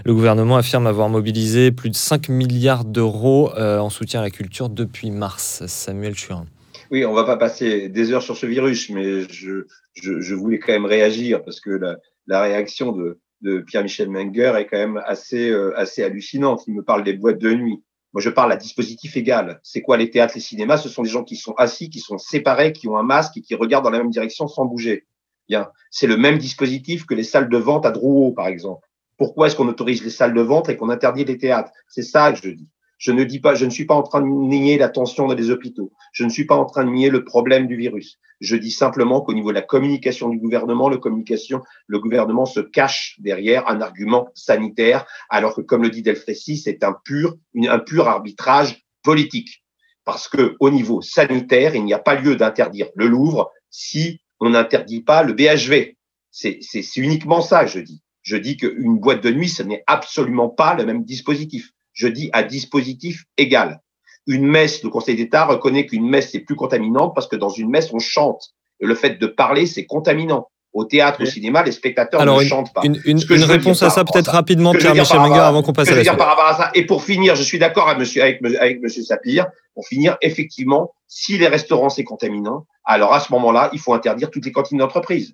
Le 0.06 0.14
gouvernement 0.14 0.56
affirme 0.56 0.88
avoir 0.88 1.10
mobilisé 1.10 1.72
plus 1.72 1.90
de 1.90 1.96
5 1.96 2.30
milliards 2.30 2.86
d'euros 2.86 3.52
en 3.58 3.90
soutien 3.90 4.22
à 4.22 4.24
la 4.24 4.30
culture 4.30 4.70
depuis 4.70 5.12
mars. 5.12 5.64
Samuel 5.68 6.16
Churin. 6.16 6.46
Oui, 6.92 7.06
on 7.06 7.14
va 7.14 7.24
pas 7.24 7.38
passer 7.38 7.90
des 7.90 8.12
heures 8.12 8.24
sur 8.24 8.38
ce 8.38 8.46
virus, 8.46 8.90
mais 8.90 9.22
je, 9.30 10.34
voulais 10.34 10.60
quand 10.60 10.74
même 10.74 10.86
réagir 10.86 11.44
parce 11.44 11.60
que 11.60 11.80
la, 12.28 12.42
réaction 12.42 12.92
de, 12.92 13.20
de 13.42 13.60
Pierre-Michel 13.60 14.10
Menger 14.10 14.54
est 14.58 14.68
quand 14.68 14.78
même 14.78 15.02
assez, 15.06 15.50
euh, 15.50 15.78
assez 15.78 16.04
hallucinante. 16.04 16.64
Il 16.68 16.76
me 16.76 16.84
parle 16.84 17.04
des 17.04 17.14
boîtes 17.14 17.40
de 17.40 17.54
nuit. 17.54 17.84
Moi, 18.14 18.22
je 18.22 18.30
parle 18.30 18.52
à 18.52 18.56
dispositif 18.56 19.18
égal. 19.18 19.60
C'est 19.62 19.82
quoi 19.82 19.98
les 19.98 20.10
théâtres, 20.10 20.36
les 20.36 20.42
cinémas? 20.42 20.78
Ce 20.78 20.88
sont 20.88 21.04
des 21.04 21.10
gens 21.10 21.24
qui 21.24 21.36
sont 21.36 21.54
assis, 21.58 21.90
qui 21.90 22.00
sont 22.00 22.18
séparés, 22.18 22.72
qui 22.72 22.88
ont 22.88 22.98
un 22.98 23.04
masque 23.04 23.36
et 23.38 23.42
qui 23.42 23.56
regardent 23.56 23.84
dans 23.84 23.92
la 23.92 23.98
même 23.98 24.10
direction 24.10 24.48
sans 24.48 24.66
bouger. 24.66 25.06
Bien, 25.50 25.70
c'est 25.92 26.08
le 26.08 26.18
même 26.18 26.38
dispositif 26.38 27.06
que 27.06 27.14
les 27.14 27.24
salles 27.24 27.50
de 27.50 27.58
vente 27.58 27.86
à 27.86 27.92
Drouot, 27.92 28.32
par 28.32 28.48
exemple. 28.48 28.88
Pourquoi 29.18 29.48
est-ce 29.48 29.56
qu'on 29.56 29.68
autorise 29.68 30.04
les 30.04 30.10
salles 30.10 30.34
de 30.34 30.42
vente 30.42 30.70
et 30.70 30.78
qu'on 30.78 30.90
interdit 30.90 31.26
les 31.26 31.38
théâtres? 31.38 31.72
C'est 31.88 32.04
ça 32.04 32.32
que 32.32 32.40
je 32.42 32.50
dis. 32.50 32.70
Je 32.98 33.12
ne 33.12 33.24
dis 33.24 33.40
pas, 33.40 33.56
je 33.56 33.66
ne 33.66 33.70
suis 33.70 33.86
pas 33.86 33.96
en 33.96 34.04
train 34.04 34.22
de 34.22 34.28
nier 34.28 34.78
la 34.78 34.90
tension 34.90 35.28
dans 35.28 35.34
les 35.34 35.50
hôpitaux. 35.50 35.92
Je 36.14 36.24
ne 36.24 36.30
suis 36.30 36.46
pas 36.46 36.56
en 36.56 36.66
train 36.66 36.86
de 36.86 36.92
nier 36.92 37.10
le 37.10 37.24
problème 37.26 37.68
du 37.68 37.76
virus. 37.76 38.20
Je 38.40 38.56
dis 38.56 38.72
simplement 38.72 39.22
qu'au 39.22 39.34
niveau 39.34 39.50
de 39.50 39.56
la 39.56 39.62
communication 39.62 40.30
du 40.30 40.38
gouvernement, 40.38 40.90
le 40.90 40.98
communication, 40.98 41.62
le 41.88 42.00
gouvernement 42.00 42.46
se 42.46 42.60
cache 42.60 43.16
derrière 43.20 43.68
un 43.70 43.82
argument 43.82 44.30
sanitaire, 44.34 45.06
alors 45.30 45.56
que, 45.56 45.62
comme 45.62 45.84
le 45.84 45.90
dit 45.90 46.02
Delfrécy, 46.02 46.58
c'est 46.58 46.84
un 46.84 46.96
pur, 47.04 47.36
un 47.56 47.80
pur 47.80 48.08
arbitrage 48.08 48.86
politique. 49.04 49.64
Parce 50.04 50.28
que, 50.28 50.56
au 50.60 50.70
niveau 50.70 51.02
sanitaire, 51.02 51.76
il 51.76 51.84
n'y 51.84 51.94
a 51.94 52.00
pas 52.00 52.16
lieu 52.16 52.36
d'interdire 52.36 52.88
le 52.96 53.08
Louvre 53.08 53.52
si 53.70 54.22
on 54.40 54.52
n'interdit 54.52 55.02
pas 55.02 55.24
le 55.24 55.34
BHV. 55.34 55.96
C'est 56.32 56.60
uniquement 56.98 57.42
ça, 57.42 57.66
je 57.66 57.80
dis. 57.80 58.02
Je 58.22 58.38
dis 58.38 58.58
qu'une 58.58 59.00
boîte 59.00 59.24
de 59.24 59.32
nuit, 59.32 59.50
ce 59.50 59.64
n'est 59.64 59.84
absolument 59.88 60.50
pas 60.50 60.76
le 60.76 60.86
même 60.86 61.04
dispositif. 61.04 61.72
Je 61.96 62.08
dis 62.08 62.30
à 62.34 62.44
dispositif 62.44 63.24
égal. 63.38 63.82
Une 64.28 64.46
messe, 64.46 64.84
le 64.84 64.90
Conseil 64.90 65.16
d'État 65.16 65.46
reconnaît 65.46 65.86
qu'une 65.86 66.08
messe 66.08 66.36
est 66.36 66.42
plus 66.42 66.56
contaminante 66.56 67.14
parce 67.16 67.28
que 67.28 67.36
dans 67.36 67.50
une 67.50 67.70
messe, 67.70 67.92
on 67.94 68.00
chante. 68.00 68.52
Et 68.80 68.86
le 68.86 68.96
fait 68.96 69.20
de 69.20 69.28
parler, 69.28 69.66
c'est 69.66 69.86
contaminant. 69.86 70.50
Au 70.74 70.84
théâtre, 70.84 71.22
au 71.24 71.26
cinéma, 71.26 71.64
les 71.64 71.72
spectateurs 71.72 72.20
Alors 72.20 72.38
ne 72.38 72.44
une, 72.44 72.50
chantent 72.50 72.74
pas. 72.74 72.82
Une, 72.84 73.00
une, 73.06 73.44
réponse 73.44 73.82
à 73.82 73.90
ça, 73.90 74.04
peut-être 74.04 74.32
rapidement, 74.32 74.74
Pierre-Michel 74.74 75.20
avant 75.20 75.64
qu'on 75.64 75.72
passe 75.72 75.88
à 75.88 75.96
la 75.96 76.04
suite. 76.04 76.18
par 76.18 76.28
rapport 76.28 76.48
à 76.48 76.58
ça. 76.58 76.72
Et 76.74 76.86
pour 76.86 77.02
finir, 77.02 77.36
je 77.38 77.44
suis 77.44 77.58
d'accord 77.58 77.88
avec 77.88 78.00
monsieur, 78.00 78.22
avec, 78.22 78.44
avec 78.60 78.82
monsieur 78.82 79.02
Sapir. 79.02 79.46
Pour 79.74 79.88
finir, 79.88 80.18
effectivement, 80.22 80.94
si 81.08 81.38
les 81.38 81.48
restaurants 81.48 81.88
c'est 81.88 82.04
contaminant, 82.04 82.66
alors 82.84 83.14
à 83.14 83.22
ce 83.22 83.32
moment-là, 83.32 83.70
il 83.72 83.80
faut 83.80 83.94
interdire 83.94 84.30
toutes 84.30 84.46
les 84.46 84.52
cantines 84.52 84.80
d'entreprise. 84.80 85.34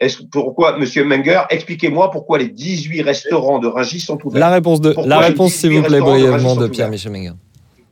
Est-ce 0.00 0.22
pourquoi, 0.22 0.78
monsieur 0.78 1.04
Menger, 1.04 1.42
expliquez-moi 1.50 2.10
pourquoi 2.10 2.38
les 2.38 2.48
18 2.48 3.02
restaurants 3.02 3.58
de 3.58 3.68
Rungis 3.68 4.00
sont 4.00 4.18
ouverts? 4.24 4.40
La 4.40 4.48
réponse, 4.48 4.80
de, 4.80 4.94
la 5.04 5.18
réponse 5.18 5.52
s'il 5.52 5.70
18 5.70 5.80
vous 5.80 5.86
plaît, 5.88 5.98
de 5.98 6.02
brièvement, 6.02 6.56
de 6.56 6.66
sont 6.66 6.68
Pierre-Michel 6.68 7.12
Menger. 7.12 7.32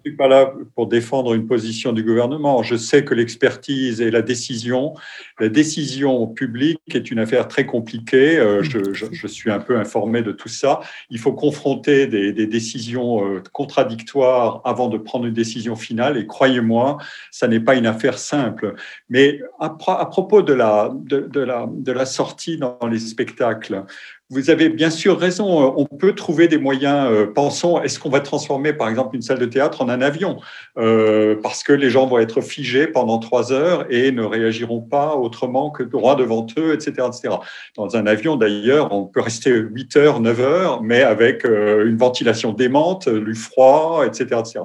Suis 0.09 0.16
pas 0.16 0.27
là 0.29 0.55
pour 0.75 0.87
défendre 0.87 1.35
une 1.35 1.47
position 1.47 1.92
du 1.92 2.03
gouvernement. 2.03 2.62
Je 2.62 2.77
sais 2.77 3.05
que 3.05 3.12
l'expertise 3.12 4.01
et 4.01 4.11
la 4.11 4.23
décision, 4.23 4.94
la 5.38 5.51
décision 5.51 6.27
publique 6.27 6.81
est 6.94 7.11
une 7.11 7.18
affaire 7.18 7.47
très 7.47 7.66
compliquée. 7.66 8.38
Euh, 8.38 8.62
Je, 8.62 8.94
je- 8.94 9.05
je 9.12 9.27
suis 9.27 9.51
un 9.51 9.59
peu 9.61 9.77
informé 9.79 10.23
de 10.23 10.33
tout 10.33 10.49
ça. 10.49 10.81
Il 11.11 11.18
faut 11.18 11.35
confronter 11.35 12.07
des, 12.07 12.33
des 12.33 12.47
décisions 12.47 13.23
euh, 13.35 13.42
contradictoires 13.53 14.62
avant 14.64 14.88
de 14.88 14.97
prendre 14.97 15.27
une 15.27 15.35
décision 15.35 15.77
finale. 15.77 16.16
Et 16.16 16.27
croyez-moi, 16.27 16.97
ça 17.31 17.47
n'est 17.47 17.61
pas 17.61 17.75
une 17.75 17.87
affaire 17.87 18.18
simple. 18.18 18.77
Mais 19.11 19.42
à, 19.61 19.68
pro- 19.71 19.92
à 19.92 20.07
propos 20.09 20.40
de 20.40 20.55
la, 20.55 20.90
de, 20.94 21.21
de 21.21 21.40
la, 21.40 21.68
de 21.71 21.92
la 21.92 22.07
sortie 22.07 22.57
dans 22.57 22.79
les 22.90 22.99
spectacles, 22.99 23.85
vous 24.31 24.51
avez 24.51 24.69
bien 24.69 24.91
sûr 24.91 25.19
raison. 25.19 25.75
On 25.77 25.87
peut 25.87 26.14
trouver 26.14 26.49
des 26.49 26.59
moyens. 26.59 27.11
euh, 27.11 27.27
Pensons, 27.27 27.81
est-ce 27.83 27.99
qu'on 27.99 28.11
va 28.11 28.21
transformer, 28.21 28.75
par 28.75 28.88
exemple, 28.88 29.17
une 29.17 29.23
salle 29.23 29.38
de 29.38 29.47
théâtre 29.47 29.81
en 29.81 29.88
un 29.88 30.03
avion? 30.03 30.38
Euh, 30.77 31.37
Parce 31.43 31.62
que 31.62 31.73
les 31.73 31.88
gens 31.88 32.07
vont 32.07 32.19
être 32.19 32.43
figés 32.43 32.87
pendant 32.87 33.19
trois 33.19 33.53
heures 33.53 33.87
et 33.88 34.12
ne 34.12 34.23
réagiront 34.23 34.83
pas 34.83 35.17
autrement 35.17 35.71
que 35.71 35.83
droit 35.83 36.14
devant 36.14 36.47
eux, 36.59 36.75
etc., 36.75 37.09
etc. 37.09 37.37
Dans 37.75 37.97
un 37.97 38.07
avion, 38.07 38.37
d'ailleurs, 38.37 38.93
on 38.93 39.07
peut 39.07 39.23
rester 39.23 39.51
8 39.51 39.97
heures, 39.97 40.21
9 40.21 40.41
heures, 40.41 40.83
mais 40.83 41.03
avec 41.03 41.47
euh, 41.47 41.87
une 41.87 41.97
ventilation 41.97 42.53
démente, 42.53 43.09
du 43.09 43.35
froid, 43.35 44.05
etc., 44.07 44.41
etc. 44.41 44.61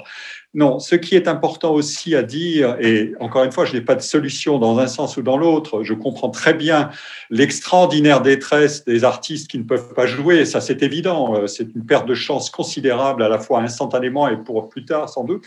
Non, 0.56 0.78
ce 0.78 0.94
qui 0.94 1.16
est 1.16 1.28
important 1.28 1.74
aussi 1.74 2.16
à 2.16 2.22
dire, 2.22 2.78
et 2.80 3.14
encore 3.20 3.44
une 3.44 3.52
fois, 3.52 3.66
je 3.66 3.74
n'ai 3.74 3.82
pas 3.82 3.96
de 3.96 4.02
solution 4.02 4.60
dans 4.60 4.78
un 4.78 4.86
sens 4.86 5.18
ou 5.18 5.24
dans 5.24 5.36
l'autre, 5.36 5.82
je 5.82 5.96
comprends 5.96 6.30
très 6.30 6.54
bien 6.54 6.92
l'extraordinaire 7.32 8.22
détresse 8.22 8.86
des 8.86 9.04
artistes 9.04 9.50
qui 9.50 9.58
ne 9.58 9.64
peuvent 9.64 9.96
pas 9.96 10.06
jouer, 10.06 10.46
ça 10.46 10.62
c'est 10.62 10.84
évident, 10.84 11.36
euh, 11.36 11.48
c'est 11.48 11.74
une 11.76 11.84
perte 11.88 12.08
de 12.08 12.14
chance 12.14 12.52
considérable 12.52 13.24
à 13.24 13.30
la 13.30 13.40
fois 13.40 13.62
instantanément 13.62 14.28
et 14.28 14.38
pour 14.38 14.70
plus 14.70 14.86
tard 14.86 15.10
sans 15.10 15.24
doute. 15.24 15.44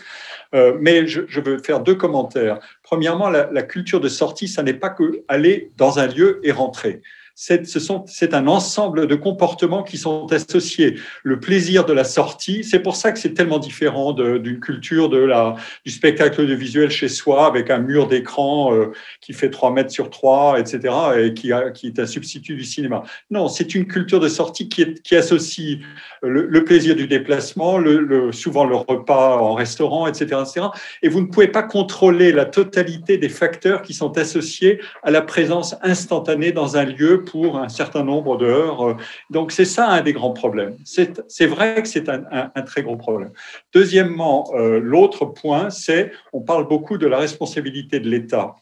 Euh, 0.53 0.77
mais 0.81 1.07
je, 1.07 1.21
veux 1.39 1.59
faire 1.59 1.79
deux 1.79 1.95
commentaires. 1.95 2.59
Premièrement, 2.83 3.29
la, 3.29 3.49
la 3.49 3.63
culture 3.63 4.01
de 4.01 4.09
sortie, 4.09 4.49
ça 4.49 4.61
n'est 4.61 4.73
pas 4.73 4.89
que 4.89 5.23
aller 5.29 5.71
dans 5.77 5.99
un 5.99 6.07
lieu 6.07 6.41
et 6.43 6.51
rentrer. 6.51 7.01
C'est 7.39 8.33
un 8.33 8.47
ensemble 8.47 9.05
de 9.05 9.13
comportements 9.13 9.83
qui 9.83 9.99
sont 9.99 10.25
associés. 10.33 10.95
Le 11.21 11.39
plaisir 11.39 11.85
de 11.85 11.93
la 11.93 12.03
sortie, 12.03 12.63
c'est 12.63 12.79
pour 12.79 12.95
ça 12.95 13.11
que 13.11 13.19
c'est 13.19 13.35
tellement 13.35 13.59
différent 13.59 14.11
d'une 14.11 14.59
culture 14.59 15.07
de 15.07 15.19
la, 15.19 15.55
du 15.85 15.91
spectacle 15.91 16.41
audiovisuel 16.41 16.89
chez 16.89 17.07
soi 17.07 17.45
avec 17.45 17.69
un 17.69 17.77
mur 17.77 18.07
d'écran 18.07 18.73
euh, 18.73 18.87
qui 19.21 19.33
fait 19.33 19.51
3 19.51 19.71
mètres 19.71 19.91
sur 19.91 20.09
3, 20.09 20.59
etc., 20.59 20.91
et 21.19 21.33
qui, 21.35 21.51
a- 21.51 21.69
qui 21.69 21.85
est 21.85 21.99
un 21.99 22.07
substitut 22.07 22.55
du 22.55 22.63
cinéma. 22.63 23.03
Non, 23.29 23.49
c'est 23.49 23.75
une 23.75 23.85
culture 23.85 24.19
de 24.19 24.29
sortie 24.29 24.67
qui, 24.67 24.81
est- 24.81 25.03
qui 25.03 25.15
associe 25.15 25.77
le, 26.23 26.47
le 26.47 26.63
plaisir 26.63 26.95
du 26.95 27.05
déplacement, 27.07 27.77
le, 27.77 27.99
le- 27.99 28.31
souvent 28.31 28.65
le 28.65 28.75
repas 28.75 29.37
en 29.37 29.53
restaurant, 29.53 30.07
etc., 30.07 30.41
etc. 30.41 30.65
Et 31.03 31.07
vous 31.09 31.21
ne 31.21 31.27
pouvez 31.27 31.49
pas 31.49 31.61
contrôler 31.61 32.31
la 32.31 32.45
totalité 32.45 33.19
des 33.19 33.29
facteurs 33.29 33.83
qui 33.83 33.93
sont 33.93 34.17
associés 34.17 34.81
à 35.03 35.11
la 35.11 35.21
présence 35.21 35.75
instantanée 35.83 36.51
dans 36.51 36.77
un 36.77 36.85
lieu 36.85 37.25
pour 37.31 37.57
un 37.57 37.69
certain 37.69 38.03
nombre 38.03 38.37
d'heures. 38.37 38.97
Donc 39.29 39.51
c'est 39.51 39.65
ça 39.65 39.87
un 39.89 40.01
des 40.01 40.13
grands 40.13 40.31
problèmes. 40.33 40.75
C'est 40.85 41.45
vrai 41.47 41.81
que 41.81 41.87
c'est 41.87 42.09
un, 42.09 42.23
un- 42.31 42.51
un 42.55 42.61
très 42.63 42.81
gros 42.83 42.95
problème. 42.97 43.31
Deuxièmement, 43.73 44.49
euh, 44.55 44.79
l'autre 44.81 45.25
point, 45.25 45.69
c'est 45.69 46.11
on 46.33 46.41
parle 46.41 46.67
beaucoup 46.67 46.97
de 46.97 47.07
la 47.07 47.17
responsabilité 47.19 47.99
de 47.99 48.09
l'État. 48.09 48.55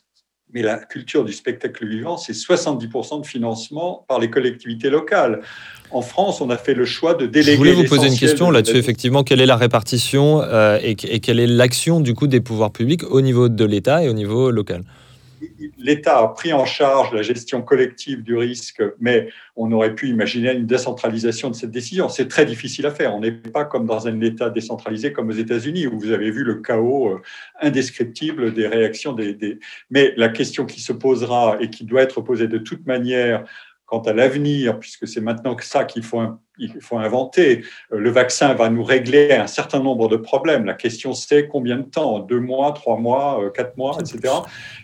Mais 0.53 0.61
la 0.61 0.77
culture 0.77 1.25
du 1.25 1.33
spectacle 1.33 1.85
vivant, 1.85 2.17
c'est 2.17 2.31
70% 2.33 3.21
de 3.21 3.25
financement 3.25 4.05
par 4.07 4.19
les 4.19 4.29
collectivités 4.29 4.89
locales. 4.89 5.41
En 5.91 6.01
France, 6.01 6.39
on 6.39 6.49
a 6.49 6.55
fait 6.57 6.73
le 6.73 6.85
choix 6.85 7.13
de 7.13 7.25
déléguer. 7.25 7.53
Je 7.53 7.57
voulais 7.57 7.73
vous 7.73 7.83
poser 7.83 8.07
une 8.07 8.17
question 8.17 8.47
de- 8.49 8.53
là-dessus, 8.53 8.77
effectivement. 8.77 9.23
Quelle 9.23 9.41
est 9.41 9.45
la 9.47 9.57
répartition 9.57 10.41
euh, 10.43 10.77
et, 10.81 10.91
et 11.09 11.19
quelle 11.19 11.39
est 11.39 11.47
l'action 11.47 11.99
du 11.99 12.13
coup 12.13 12.27
des 12.27 12.41
pouvoirs 12.41 12.71
publics 12.71 13.03
au 13.09 13.21
niveau 13.21 13.49
de 13.49 13.65
l'État 13.65 14.03
et 14.03 14.07
au 14.09 14.13
niveau 14.13 14.49
local? 14.51 14.83
l'État 15.77 16.19
a 16.19 16.27
pris 16.29 16.53
en 16.53 16.65
charge 16.65 17.13
la 17.13 17.21
gestion 17.21 17.61
collective 17.61 18.23
du 18.23 18.35
risque, 18.35 18.81
mais 18.99 19.29
on 19.55 19.71
aurait 19.71 19.95
pu 19.95 20.09
imaginer 20.09 20.53
une 20.53 20.65
décentralisation 20.65 21.49
de 21.49 21.55
cette 21.55 21.71
décision. 21.71 22.09
C'est 22.09 22.27
très 22.27 22.45
difficile 22.45 22.85
à 22.85 22.91
faire. 22.91 23.15
On 23.15 23.19
n'est 23.19 23.31
pas 23.31 23.65
comme 23.65 23.85
dans 23.85 24.07
un 24.07 24.21
État 24.21 24.49
décentralisé 24.49 25.13
comme 25.13 25.29
aux 25.29 25.33
États-Unis, 25.33 25.87
où 25.87 25.99
vous 25.99 26.11
avez 26.11 26.31
vu 26.31 26.43
le 26.43 26.55
chaos 26.55 27.09
euh, 27.09 27.21
indescriptible 27.61 28.53
des 28.53 28.67
réactions 28.67 29.15
Mais 29.89 30.13
la 30.17 30.29
question 30.29 30.65
qui 30.65 30.81
se 30.81 30.93
posera 30.93 31.57
et 31.59 31.69
qui 31.69 31.85
doit 31.85 32.01
être 32.01 32.21
posée 32.21 32.47
de 32.47 32.57
toute 32.57 32.85
manière 32.85 33.45
quant 33.85 34.01
à 34.01 34.13
l'avenir, 34.13 34.79
puisque 34.79 35.07
c'est 35.07 35.21
maintenant 35.21 35.55
que 35.55 35.63
ça 35.63 35.85
qu'il 35.85 36.03
faut, 36.03 36.21
il 36.57 36.81
faut 36.81 36.97
inventer. 36.97 37.63
Euh, 37.91 37.99
Le 37.99 38.09
vaccin 38.09 38.53
va 38.53 38.69
nous 38.69 38.83
régler 38.83 39.33
un 39.33 39.47
certain 39.47 39.79
nombre 39.79 40.07
de 40.07 40.17
problèmes. 40.17 40.65
La 40.65 40.73
question, 40.73 41.13
c'est 41.13 41.47
combien 41.47 41.77
de 41.77 41.83
temps? 41.89 42.19
Deux 42.19 42.39
mois, 42.39 42.71
trois 42.73 42.97
mois, 42.97 43.43
euh, 43.43 43.49
quatre 43.49 43.77
mois, 43.77 43.97
etc. 43.99 44.33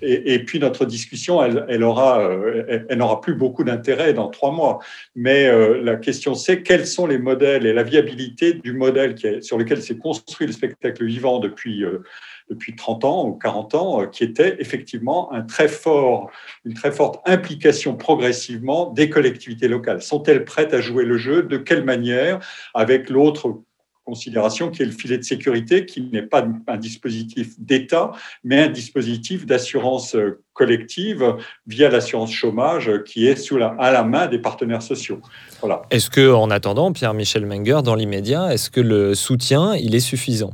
Et, 0.01 0.33
et 0.33 0.39
puis 0.43 0.59
notre 0.59 0.85
discussion, 0.85 1.43
elle, 1.43 1.65
elle 1.69 1.83
aura, 1.83 2.21
euh, 2.21 2.63
elle, 2.67 2.85
elle 2.89 2.97
n'aura 2.97 3.21
plus 3.21 3.35
beaucoup 3.35 3.63
d'intérêt 3.63 4.13
dans 4.13 4.29
trois 4.29 4.51
mois. 4.51 4.79
Mais 5.15 5.47
euh, 5.47 5.81
la 5.83 5.95
question, 5.95 6.35
c'est 6.35 6.63
quels 6.63 6.87
sont 6.87 7.07
les 7.07 7.17
modèles 7.19 7.65
et 7.65 7.73
la 7.73 7.83
viabilité 7.83 8.53
du 8.53 8.73
modèle 8.73 9.15
qui 9.15 9.27
est, 9.27 9.41
sur 9.41 9.57
lequel 9.57 9.81
s'est 9.81 9.97
construit 9.97 10.47
le 10.47 10.53
spectacle 10.53 11.05
vivant 11.05 11.39
depuis. 11.39 11.83
euh, 11.83 12.03
depuis 12.51 12.75
30 12.75 13.05
ans 13.05 13.27
ou 13.27 13.33
40 13.33 13.75
ans, 13.75 14.01
euh, 14.01 14.05
qui 14.05 14.23
était 14.23 14.57
effectivement 14.59 15.31
une 15.33 15.47
très 15.47 15.69
forte 15.69 17.19
implication 17.25 17.95
progressivement 17.95 18.91
des 18.91 19.09
collectivités 19.09 19.67
locales. 19.67 20.01
Sont-elles 20.01 20.43
prêtes 20.43 20.73
à 20.73 20.81
jouer 20.81 21.05
le 21.05 21.17
jeu? 21.17 21.43
De 21.43 21.57
quelle 21.57 21.83
manière? 21.83 22.39
Avec 22.73 23.09
l'autre 23.09 23.61
considération 24.03 24.71
qui 24.71 24.81
est 24.81 24.85
le 24.85 24.91
filet 24.91 25.17
de 25.17 25.23
sécurité, 25.23 25.85
qui 25.85 26.01
n'est 26.01 26.23
pas 26.23 26.45
un 26.67 26.77
dispositif 26.77 27.57
d'État, 27.59 28.11
mais 28.43 28.63
un 28.63 28.67
dispositif 28.69 29.45
d'assurance 29.45 30.15
euh, 30.15 30.43
collective 30.53 31.35
via 31.67 31.89
l'assurance 31.89 32.33
chômage 32.33 32.89
euh, 32.89 32.99
qui 32.99 33.27
est 33.27 33.53
à 33.79 33.91
la 33.91 34.03
main 34.03 34.27
des 34.27 34.39
partenaires 34.39 34.81
sociaux. 34.81 35.21
Voilà. 35.61 35.83
Est-ce 35.91 36.09
que, 36.09 36.33
en 36.33 36.49
attendant, 36.49 36.91
Pierre-Michel 36.91 37.45
Menger, 37.45 37.81
dans 37.83 37.95
l'immédiat, 37.95 38.53
est-ce 38.53 38.69
que 38.69 38.81
le 38.81 39.15
soutien, 39.15 39.75
il 39.75 39.95
est 39.95 40.01
suffisant? 40.01 40.51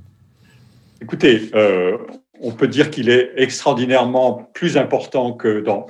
Écoutez, 1.02 1.50
euh, 1.54 1.98
on 2.42 2.52
peut 2.52 2.68
dire 2.68 2.90
qu'il 2.90 3.10
est 3.10 3.32
extraordinairement 3.36 4.50
plus 4.54 4.78
important 4.78 5.34
que 5.34 5.62
dans 5.62 5.86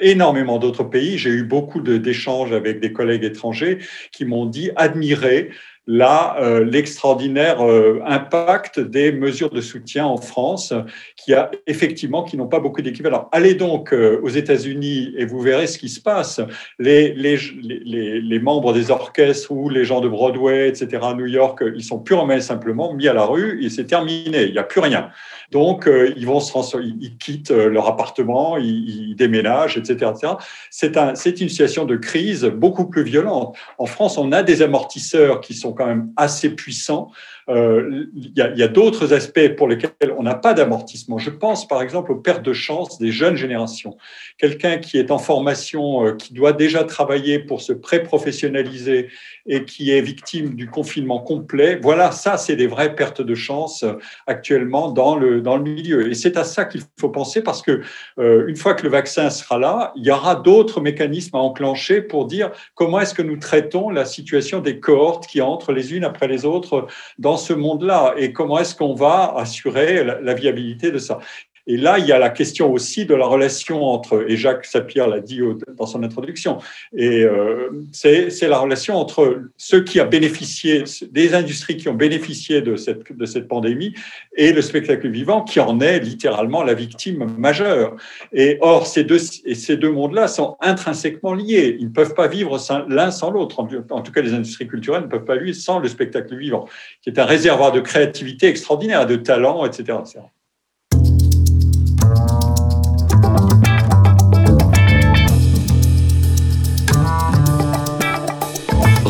énormément 0.00 0.58
d'autres 0.58 0.84
pays. 0.84 1.18
J'ai 1.18 1.30
eu 1.30 1.44
beaucoup 1.44 1.80
d'échanges 1.80 2.52
avec 2.52 2.80
des 2.80 2.92
collègues 2.92 3.24
étrangers 3.24 3.78
qui 4.12 4.24
m'ont 4.24 4.46
dit 4.46 4.70
admirer 4.76 5.50
là 5.86 6.36
euh, 6.40 6.64
l'extraordinaire 6.64 7.64
euh, 7.64 8.00
impact 8.06 8.80
des 8.80 9.12
mesures 9.12 9.50
de 9.50 9.60
soutien 9.60 10.04
en 10.04 10.16
France 10.16 10.72
qui 11.16 11.32
a 11.32 11.50
effectivement 11.66 12.24
qui 12.24 12.36
n'ont 12.36 12.48
pas 12.48 12.58
beaucoup 12.58 12.82
d'équivalent. 12.82 13.28
Allez 13.32 13.54
donc 13.54 13.92
euh, 13.92 14.20
aux 14.22 14.28
États-Unis 14.28 15.14
et 15.16 15.24
vous 15.26 15.40
verrez 15.40 15.66
ce 15.66 15.78
qui 15.78 15.88
se 15.88 16.00
passe. 16.00 16.40
Les, 16.78 17.12
les, 17.14 17.38
les, 17.62 18.20
les 18.20 18.38
membres 18.40 18.72
des 18.72 18.90
orchestres 18.90 19.52
ou 19.52 19.68
les 19.68 19.84
gens 19.84 20.00
de 20.00 20.08
Broadway, 20.08 20.68
etc. 20.68 20.98
à 21.02 21.14
New 21.14 21.26
York, 21.26 21.62
ils 21.74 21.84
sont 21.84 22.00
purement 22.00 22.34
et 22.34 22.40
simplement 22.40 22.92
mis 22.92 23.06
à 23.06 23.14
la 23.14 23.24
rue 23.24 23.64
et 23.64 23.70
c'est 23.70 23.86
terminé. 23.86 24.44
Il 24.44 24.52
n'y 24.52 24.58
a 24.58 24.64
plus 24.64 24.80
rien. 24.80 25.10
Donc 25.52 25.86
euh, 25.86 26.12
ils 26.16 26.26
vont 26.26 26.40
se 26.40 26.56
ils, 26.78 26.96
ils 27.00 27.16
quittent 27.18 27.50
euh, 27.50 27.68
leur 27.68 27.86
appartement, 27.86 28.56
ils, 28.56 29.10
ils 29.10 29.16
déménagent, 29.16 29.76
etc. 29.76 30.10
etc. 30.14 30.32
C'est 30.70 30.96
un, 30.96 31.14
c'est 31.14 31.40
une 31.40 31.48
situation 31.48 31.84
de 31.84 31.96
crise 31.96 32.44
beaucoup 32.44 32.86
plus 32.86 33.02
violente. 33.02 33.56
En 33.78 33.86
France, 33.86 34.18
on 34.18 34.32
a 34.32 34.42
des 34.42 34.62
amortisseurs 34.62 35.40
qui 35.40 35.54
sont 35.54 35.72
quand 35.76 35.86
même 35.86 36.12
assez 36.16 36.50
puissants. 36.54 37.12
Euh, 37.48 38.06
y 38.14 38.40
a, 38.40 38.46
a 38.64 38.68
d'autres 38.68 39.12
aspects 39.12 39.48
pour 39.56 39.68
lesquels 39.68 40.12
on 40.18 40.24
n'a 40.24 40.34
pas 40.34 40.52
d'amortissement. 40.52 41.18
Je 41.18 41.30
pense 41.30 41.68
par 41.68 41.80
exemple 41.80 42.10
aux 42.10 42.16
pertes 42.16 42.42
de 42.42 42.52
chance 42.52 42.98
des 42.98 43.12
jeunes 43.12 43.36
générations. 43.36 43.96
Quelqu'un 44.38 44.78
qui 44.78 44.98
est 44.98 45.10
en 45.10 45.18
formation, 45.18 46.06
euh, 46.06 46.12
qui 46.12 46.34
doit 46.34 46.52
déjà 46.52 46.84
travailler 46.84 47.38
pour 47.38 47.60
se 47.60 47.72
pré-professionnaliser 47.72 49.08
et 49.46 49.64
qui 49.64 49.92
est 49.92 50.00
victime 50.00 50.54
du 50.54 50.68
confinement 50.68 51.20
complet, 51.20 51.78
voilà, 51.80 52.10
ça, 52.10 52.36
c'est 52.36 52.56
des 52.56 52.66
vraies 52.66 52.94
pertes 52.96 53.22
de 53.22 53.34
chance 53.34 53.84
euh, 53.84 53.92
actuellement 54.26 54.90
dans 54.90 55.14
le, 55.16 55.40
dans 55.40 55.56
le 55.56 55.62
milieu. 55.62 56.10
Et 56.10 56.14
c'est 56.14 56.36
à 56.36 56.44
ça 56.44 56.64
qu'il 56.64 56.82
faut 56.98 57.10
penser 57.10 57.42
parce 57.42 57.62
que 57.62 57.82
euh, 58.18 58.46
une 58.48 58.56
fois 58.56 58.74
que 58.74 58.82
le 58.82 58.90
vaccin 58.90 59.30
sera 59.30 59.58
là, 59.58 59.92
il 59.96 60.04
y 60.04 60.10
aura 60.10 60.34
d'autres 60.34 60.80
mécanismes 60.80 61.36
à 61.36 61.40
enclencher 61.40 62.02
pour 62.02 62.26
dire 62.26 62.50
comment 62.74 63.00
est-ce 63.00 63.14
que 63.14 63.22
nous 63.22 63.36
traitons 63.36 63.90
la 63.90 64.04
situation 64.04 64.60
des 64.60 64.80
cohortes 64.80 65.26
qui 65.26 65.40
entrent 65.40 65.72
les 65.72 65.94
unes 65.94 66.04
après 66.04 66.26
les 66.26 66.44
autres 66.44 66.86
dans 67.18 67.35
ce 67.36 67.52
monde-là 67.52 68.14
et 68.16 68.32
comment 68.32 68.58
est-ce 68.58 68.74
qu'on 68.74 68.94
va 68.94 69.34
assurer 69.36 70.04
la 70.04 70.34
viabilité 70.34 70.90
de 70.90 70.98
ça. 70.98 71.18
Et 71.66 71.76
là, 71.76 71.98
il 71.98 72.06
y 72.06 72.12
a 72.12 72.18
la 72.18 72.30
question 72.30 72.72
aussi 72.72 73.06
de 73.06 73.14
la 73.14 73.26
relation 73.26 73.84
entre, 73.84 74.24
et 74.28 74.36
Jacques 74.36 74.64
Sapir 74.66 75.08
l'a 75.08 75.20
dit 75.20 75.40
dans 75.76 75.86
son 75.86 76.02
introduction, 76.02 76.58
et 76.96 77.24
euh, 77.24 77.70
c'est 77.92 78.48
la 78.48 78.58
relation 78.58 78.96
entre 78.96 79.42
ceux 79.56 79.82
qui 79.82 80.00
ont 80.00 80.06
bénéficié, 80.06 80.84
des 81.10 81.34
industries 81.34 81.76
qui 81.76 81.88
ont 81.88 81.94
bénéficié 81.94 82.62
de 82.62 82.76
cette, 82.76 83.16
de 83.16 83.26
cette 83.26 83.48
pandémie 83.48 83.94
et 84.36 84.52
le 84.52 84.62
spectacle 84.62 85.08
vivant 85.08 85.42
qui 85.42 85.60
en 85.60 85.80
est 85.80 85.98
littéralement 85.98 86.62
la 86.62 86.74
victime 86.74 87.26
majeure. 87.36 87.96
Et 88.32 88.58
or, 88.60 88.86
ces 88.86 89.04
deux, 89.04 89.18
ces 89.18 89.76
deux 89.76 89.90
mondes-là 89.90 90.28
sont 90.28 90.56
intrinsèquement 90.60 91.34
liés. 91.34 91.76
Ils 91.80 91.86
ne 91.86 91.92
peuvent 91.92 92.14
pas 92.14 92.28
vivre 92.28 92.58
l'un 92.88 93.10
sans 93.10 93.30
l'autre. 93.30 93.60
En 93.90 94.02
tout 94.02 94.12
cas, 94.12 94.22
les 94.22 94.34
industries 94.34 94.68
culturelles 94.68 95.02
ne 95.02 95.08
peuvent 95.08 95.24
pas 95.24 95.36
vivre 95.36 95.56
sans 95.56 95.78
le 95.78 95.88
spectacle 95.88 96.36
vivant, 96.36 96.68
qui 97.02 97.10
est 97.10 97.18
un 97.18 97.24
réservoir 97.24 97.72
de 97.72 97.80
créativité 97.80 98.46
extraordinaire, 98.46 99.06
de 99.06 99.16
talent, 99.16 99.64
etc. 99.64 99.98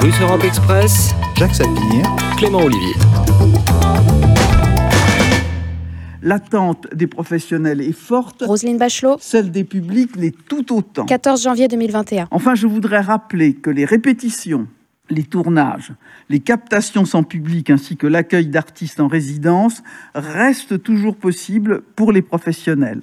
Russe 0.06 0.20
Europe 0.20 0.44
Express, 0.44 1.16
Jacques 1.34 1.56
Sapir, 1.56 2.16
Clément 2.36 2.60
Olivier. 2.60 2.94
L'attente 6.22 6.86
des 6.94 7.08
professionnels 7.08 7.80
est 7.80 7.90
forte. 7.90 8.44
Roselyne 8.46 8.78
Bachelot. 8.78 9.16
Celle 9.18 9.50
des 9.50 9.64
publics 9.64 10.14
l'est 10.14 10.36
tout 10.46 10.72
autant. 10.72 11.06
14 11.06 11.42
janvier 11.42 11.66
2021. 11.66 12.28
Enfin, 12.30 12.54
je 12.54 12.68
voudrais 12.68 13.00
rappeler 13.00 13.54
que 13.54 13.68
les 13.68 13.84
répétitions, 13.84 14.68
les 15.10 15.24
tournages, 15.24 15.92
les 16.28 16.38
captations 16.38 17.04
sans 17.04 17.24
public 17.24 17.68
ainsi 17.70 17.96
que 17.96 18.06
l'accueil 18.06 18.46
d'artistes 18.46 19.00
en 19.00 19.08
résidence 19.08 19.82
restent 20.14 20.80
toujours 20.80 21.16
possibles 21.16 21.82
pour 21.96 22.12
les 22.12 22.22
professionnels. 22.22 23.02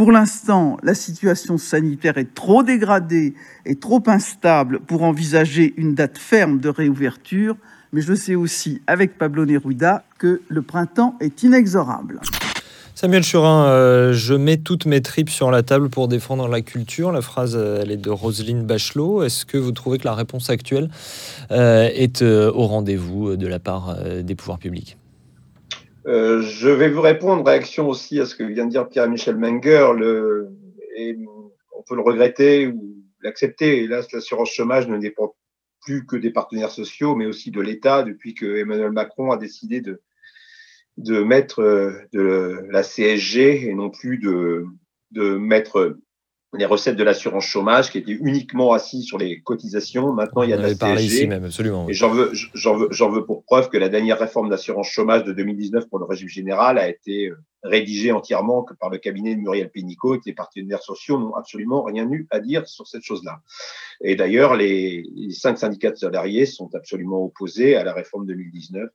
Pour 0.00 0.12
l'instant, 0.12 0.78
la 0.82 0.94
situation 0.94 1.58
sanitaire 1.58 2.16
est 2.16 2.32
trop 2.34 2.62
dégradée 2.62 3.34
et 3.66 3.74
trop 3.74 4.02
instable 4.06 4.80
pour 4.80 5.02
envisager 5.02 5.74
une 5.76 5.94
date 5.94 6.16
ferme 6.16 6.58
de 6.58 6.70
réouverture, 6.70 7.54
mais 7.92 8.00
je 8.00 8.14
sais 8.14 8.34
aussi, 8.34 8.80
avec 8.86 9.18
Pablo 9.18 9.44
Neruda, 9.44 10.04
que 10.18 10.40
le 10.48 10.62
printemps 10.62 11.16
est 11.20 11.42
inexorable. 11.42 12.22
Samuel 12.94 13.22
Churin, 13.22 13.66
euh, 13.66 14.14
je 14.14 14.32
mets 14.32 14.56
toutes 14.56 14.86
mes 14.86 15.02
tripes 15.02 15.28
sur 15.28 15.50
la 15.50 15.62
table 15.62 15.90
pour 15.90 16.08
défendre 16.08 16.48
la 16.48 16.62
culture. 16.62 17.12
La 17.12 17.20
phrase, 17.20 17.54
euh, 17.54 17.80
elle 17.82 17.90
est 17.90 17.98
de 17.98 18.08
Roselyne 18.08 18.64
Bachelot. 18.64 19.22
Est-ce 19.22 19.44
que 19.44 19.58
vous 19.58 19.72
trouvez 19.72 19.98
que 19.98 20.06
la 20.06 20.14
réponse 20.14 20.48
actuelle 20.48 20.88
euh, 21.50 21.90
est 21.92 22.22
au 22.22 22.66
rendez-vous 22.66 23.36
de 23.36 23.46
la 23.46 23.58
part 23.58 23.98
des 24.22 24.34
pouvoirs 24.34 24.58
publics? 24.58 24.96
Euh, 26.06 26.42
je 26.42 26.68
vais 26.68 26.88
vous 26.88 27.00
répondre, 27.00 27.44
réaction 27.44 27.88
aussi 27.88 28.20
à 28.20 28.26
ce 28.26 28.34
que 28.34 28.44
vient 28.44 28.66
de 28.66 28.70
dire 28.70 28.88
Pierre-Michel 28.88 29.36
Menger. 29.36 29.92
Le, 29.96 30.48
et 30.96 31.16
on 31.76 31.82
peut 31.82 31.94
le 31.94 32.02
regretter 32.02 32.68
ou 32.68 32.96
l'accepter. 33.22 33.84
Hélas, 33.84 34.10
l'assurance 34.12 34.50
chômage 34.50 34.88
ne 34.88 34.98
dépend 34.98 35.34
plus 35.82 36.06
que 36.06 36.16
des 36.16 36.30
partenaires 36.30 36.70
sociaux, 36.70 37.14
mais 37.14 37.26
aussi 37.26 37.50
de 37.50 37.60
l'État, 37.60 38.02
depuis 38.02 38.34
que 38.34 38.56
Emmanuel 38.56 38.92
Macron 38.92 39.30
a 39.30 39.36
décidé 39.36 39.80
de, 39.80 40.00
de 40.96 41.22
mettre 41.22 41.60
euh, 41.60 41.92
de 42.12 42.66
la 42.70 42.82
CSG 42.82 43.68
et 43.68 43.74
non 43.74 43.90
plus 43.90 44.18
de, 44.18 44.64
de 45.10 45.36
mettre 45.36 45.98
les 46.52 46.64
recettes 46.64 46.96
de 46.96 47.04
l'assurance 47.04 47.44
chômage 47.44 47.90
qui 47.90 47.98
étaient 47.98 48.12
uniquement 48.12 48.72
assis 48.72 49.02
sur 49.02 49.18
les 49.18 49.40
cotisations. 49.40 50.12
Maintenant, 50.12 50.42
il 50.42 50.50
y 50.50 50.52
a 50.52 50.56
de 50.56 50.62
la 50.62 50.74
CSG. 50.74 51.04
ici 51.04 51.26
même, 51.28 51.44
absolument. 51.44 51.88
Et 51.88 51.92
j'en 51.92 52.10
veux, 52.10 52.32
j'en 52.54 52.76
veux, 52.76 52.88
j'en 52.90 53.08
veux 53.08 53.24
pour 53.24 53.44
preuve 53.44 53.68
que 53.68 53.78
la 53.78 53.88
dernière 53.88 54.18
réforme 54.18 54.48
d'assurance 54.48 54.88
chômage 54.88 55.24
de 55.24 55.32
2019 55.32 55.88
pour 55.88 56.00
le 56.00 56.06
régime 56.06 56.28
général 56.28 56.78
a 56.78 56.88
été 56.88 57.28
euh, 57.28 57.36
rédigée 57.62 58.10
entièrement 58.10 58.64
que 58.64 58.74
par 58.74 58.90
le 58.90 58.98
cabinet 58.98 59.36
de 59.36 59.40
Muriel 59.40 59.70
Pénicaud 59.70 60.16
et 60.16 60.18
que 60.18 60.24
les 60.26 60.34
partenaires 60.34 60.82
sociaux 60.82 61.20
n'ont 61.20 61.34
absolument 61.34 61.84
rien 61.84 62.10
eu 62.10 62.26
à 62.30 62.40
dire 62.40 62.66
sur 62.66 62.86
cette 62.88 63.04
chose-là. 63.04 63.40
Et 64.02 64.16
d'ailleurs, 64.16 64.56
les, 64.56 65.04
les 65.14 65.32
cinq 65.32 65.56
syndicats 65.56 65.92
de 65.92 65.96
salariés 65.96 66.46
sont 66.46 66.74
absolument 66.74 67.24
opposés 67.24 67.76
à 67.76 67.84
la 67.84 67.92
réforme 67.92 68.26
2019 68.26 68.90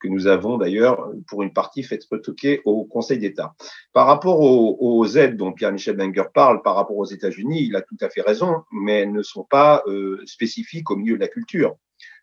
que 0.00 0.08
nous 0.08 0.26
avons 0.26 0.58
d'ailleurs, 0.58 1.10
pour 1.28 1.42
une 1.42 1.52
partie, 1.52 1.82
fait 1.82 2.00
retoquer 2.10 2.60
au 2.64 2.84
Conseil 2.84 3.18
d'État. 3.18 3.54
Par 3.92 4.06
rapport 4.06 4.40
aux, 4.40 5.06
aides 5.16 5.36
dont 5.36 5.52
Pierre-Michel 5.52 5.96
Wenger 5.96 6.24
parle, 6.32 6.62
par 6.62 6.76
rapport 6.76 6.96
aux 6.96 7.04
États-Unis, 7.04 7.64
il 7.64 7.76
a 7.76 7.82
tout 7.82 7.96
à 8.00 8.08
fait 8.08 8.22
raison, 8.22 8.62
mais 8.72 9.00
elles 9.00 9.12
ne 9.12 9.22
sont 9.22 9.44
pas 9.44 9.82
euh, 9.86 10.22
spécifiques 10.26 10.90
au 10.90 10.96
milieu 10.96 11.16
de 11.16 11.20
la 11.20 11.28
culture. 11.28 11.76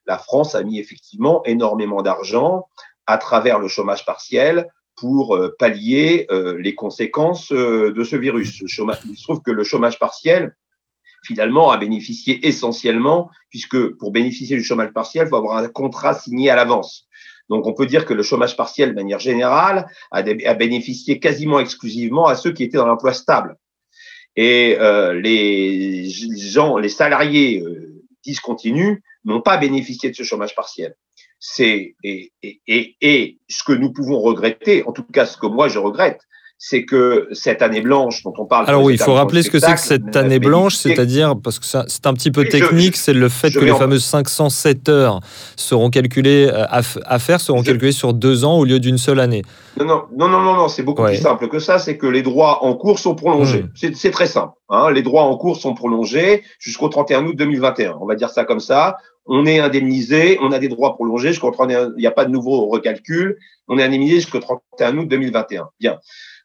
La 0.06 0.18
France 0.18 0.56
a 0.56 0.64
mis 0.64 0.80
effectivement 0.80 1.44
énormément 1.46 2.02
d'argent 2.02 2.68
à 3.08 3.18
travers 3.18 3.60
le 3.60 3.68
chômage 3.68 4.06
partiel 4.06 4.68
pour 4.96 5.36
euh, 5.36 5.56
pallier 5.58 6.28
euh, 6.32 6.58
les 6.60 6.76
conséquences 6.76 7.52
de 7.52 8.04
ce 8.04 8.16
virus. 8.16 8.62
il 8.62 8.70
se 8.70 9.24
trouve 9.24 9.42
que 9.42 9.52
le 9.52 9.64
chômage 9.64 10.00
partiel, 10.00 10.56
finalement, 11.24 11.72
a 11.72 11.78
bénéficié 11.78 12.46
essentiellement, 12.48 13.30
puisque 13.50 13.96
pour 13.98 14.12
bénéficier 14.12 14.58
du 14.58 14.64
chômage 14.64 14.92
partiel, 14.92 15.28
il 15.28 15.30
faut 15.30 15.36
avoir 15.36 15.58
un 15.58 15.68
contrat 15.68 16.14
signé 16.14 16.50
à 16.50 16.56
l'avance. 16.56 17.08
Donc 17.52 17.68
on 17.68 17.74
peut 17.74 17.86
dire 17.86 18.06
que 18.06 18.14
le 18.14 18.24
chômage 18.24 18.56
partiel, 18.56 18.92
de 18.92 18.96
manière 18.96 19.20
générale, 19.20 19.86
a, 20.10 20.24
bénéficié 20.54 21.20
quasiment 21.20 21.60
exclusivement 21.60 22.28
à 22.28 22.36
ceux 22.36 22.54
qui 22.54 22.64
étaient 22.64 22.78
dans 22.78 22.88
l'emploi 22.88 23.14
stable. 23.14 23.58
Et 24.38 24.78
euh, 24.80 25.20
les 25.20 26.10
gens, 26.10 26.78
les 26.78 26.88
salariés 26.88 27.62
euh, 27.62 28.02
discontinus 28.24 29.00
n'ont 29.26 29.42
pas 29.42 29.58
bénéficié 29.58 30.10
de 30.10 30.16
ce 30.16 30.24
chômage 30.24 30.56
partiel. 30.56 30.96
C'est 31.40 31.96
et, 32.06 32.32
et, 32.42 32.96
et 33.02 33.40
ce 33.50 33.66
que 33.66 33.74
nous 33.74 33.92
pouvons 33.92 34.22
regretter, 34.22 34.86
en 34.86 34.94
tout 34.94 35.04
cas 35.04 35.26
ce 35.26 35.36
que 35.36 35.48
moi 35.48 35.68
je 35.68 35.78
regrette, 35.78 36.22
c'est 36.64 36.86
que 36.86 37.28
cette 37.32 37.64
année 37.64 37.82
blanche 37.82 38.22
dont 38.22 38.36
on 38.38 38.46
parle. 38.46 38.66
Alors 38.68 38.84
oui, 38.84 38.94
il 38.94 39.02
faut 39.02 39.16
rappeler 39.16 39.42
ce 39.42 39.50
que 39.50 39.58
c'est 39.58 39.74
que 39.74 39.80
cette 39.80 40.16
année 40.16 40.38
blanche, 40.38 40.76
c'est-à-dire, 40.76 41.34
parce 41.44 41.58
que 41.58 41.66
c'est 41.66 42.06
un 42.06 42.14
petit 42.14 42.30
peu 42.30 42.46
technique, 42.46 42.98
c'est 42.98 43.14
le 43.14 43.30
fait 43.30 43.50
que 43.50 43.66
les 43.66 43.74
fameuses 43.74 44.04
507 44.06 44.88
heures 44.88 45.22
seront 45.56 45.90
calculées 45.90 46.48
euh, 46.54 46.66
à, 46.70 47.18
faire 47.18 47.42
seront 47.42 47.64
calculées 47.64 47.92
sur 47.92 48.14
deux 48.14 48.46
ans 48.46 48.60
au 48.60 48.66
lieu 48.66 48.80
d'une 48.80 49.00
seule 49.00 49.20
année. 49.20 49.42
Non, 49.80 49.88
non, 49.88 50.04
non, 50.16 50.30
non, 50.30 50.54
non, 50.54 50.68
c'est 50.68 50.84
beaucoup 50.84 51.04
plus 51.04 51.16
simple 51.16 51.48
que 51.48 51.58
ça, 51.58 51.80
c'est 51.80 51.98
que 51.98 52.06
les 52.06 52.22
droits 52.22 52.64
en 52.64 52.76
cours 52.76 53.00
sont 53.00 53.16
prolongés. 53.16 53.64
Hmm. 53.64 53.94
C'est 53.96 54.12
très 54.12 54.28
simple. 54.28 54.54
Hein. 54.70 54.92
Les 54.92 55.02
droits 55.02 55.24
en 55.24 55.36
cours 55.38 55.58
sont 55.58 55.74
prolongés 55.74 56.44
jusqu'au 56.60 56.90
31 56.90 57.26
août 57.26 57.36
2021. 57.36 57.98
On 58.00 58.06
va 58.06 58.14
dire 58.14 58.30
ça 58.30 58.44
comme 58.46 58.60
ça 58.60 58.98
on 59.28 59.46
est 59.46 59.60
indemnisé, 59.60 60.38
on 60.42 60.52
a 60.52 60.60
des 60.60 60.68
droits 60.68 60.96
prolongés 60.96 61.30
jusqu'au 61.30 61.52
31, 61.52 61.92
il 61.96 62.02
n'y 62.02 62.08
a 62.08 62.12
pas 62.12 62.26
de 62.26 62.32
nouveau 62.32 62.68
recalcul, 62.68 63.38
on 63.68 63.78
est 63.78 63.84
indemnisé 63.84 64.16
jusqu'au 64.16 64.40
31 64.40 64.98
août 64.98 65.08
2021. 65.08 65.70
Bien. 65.80 66.00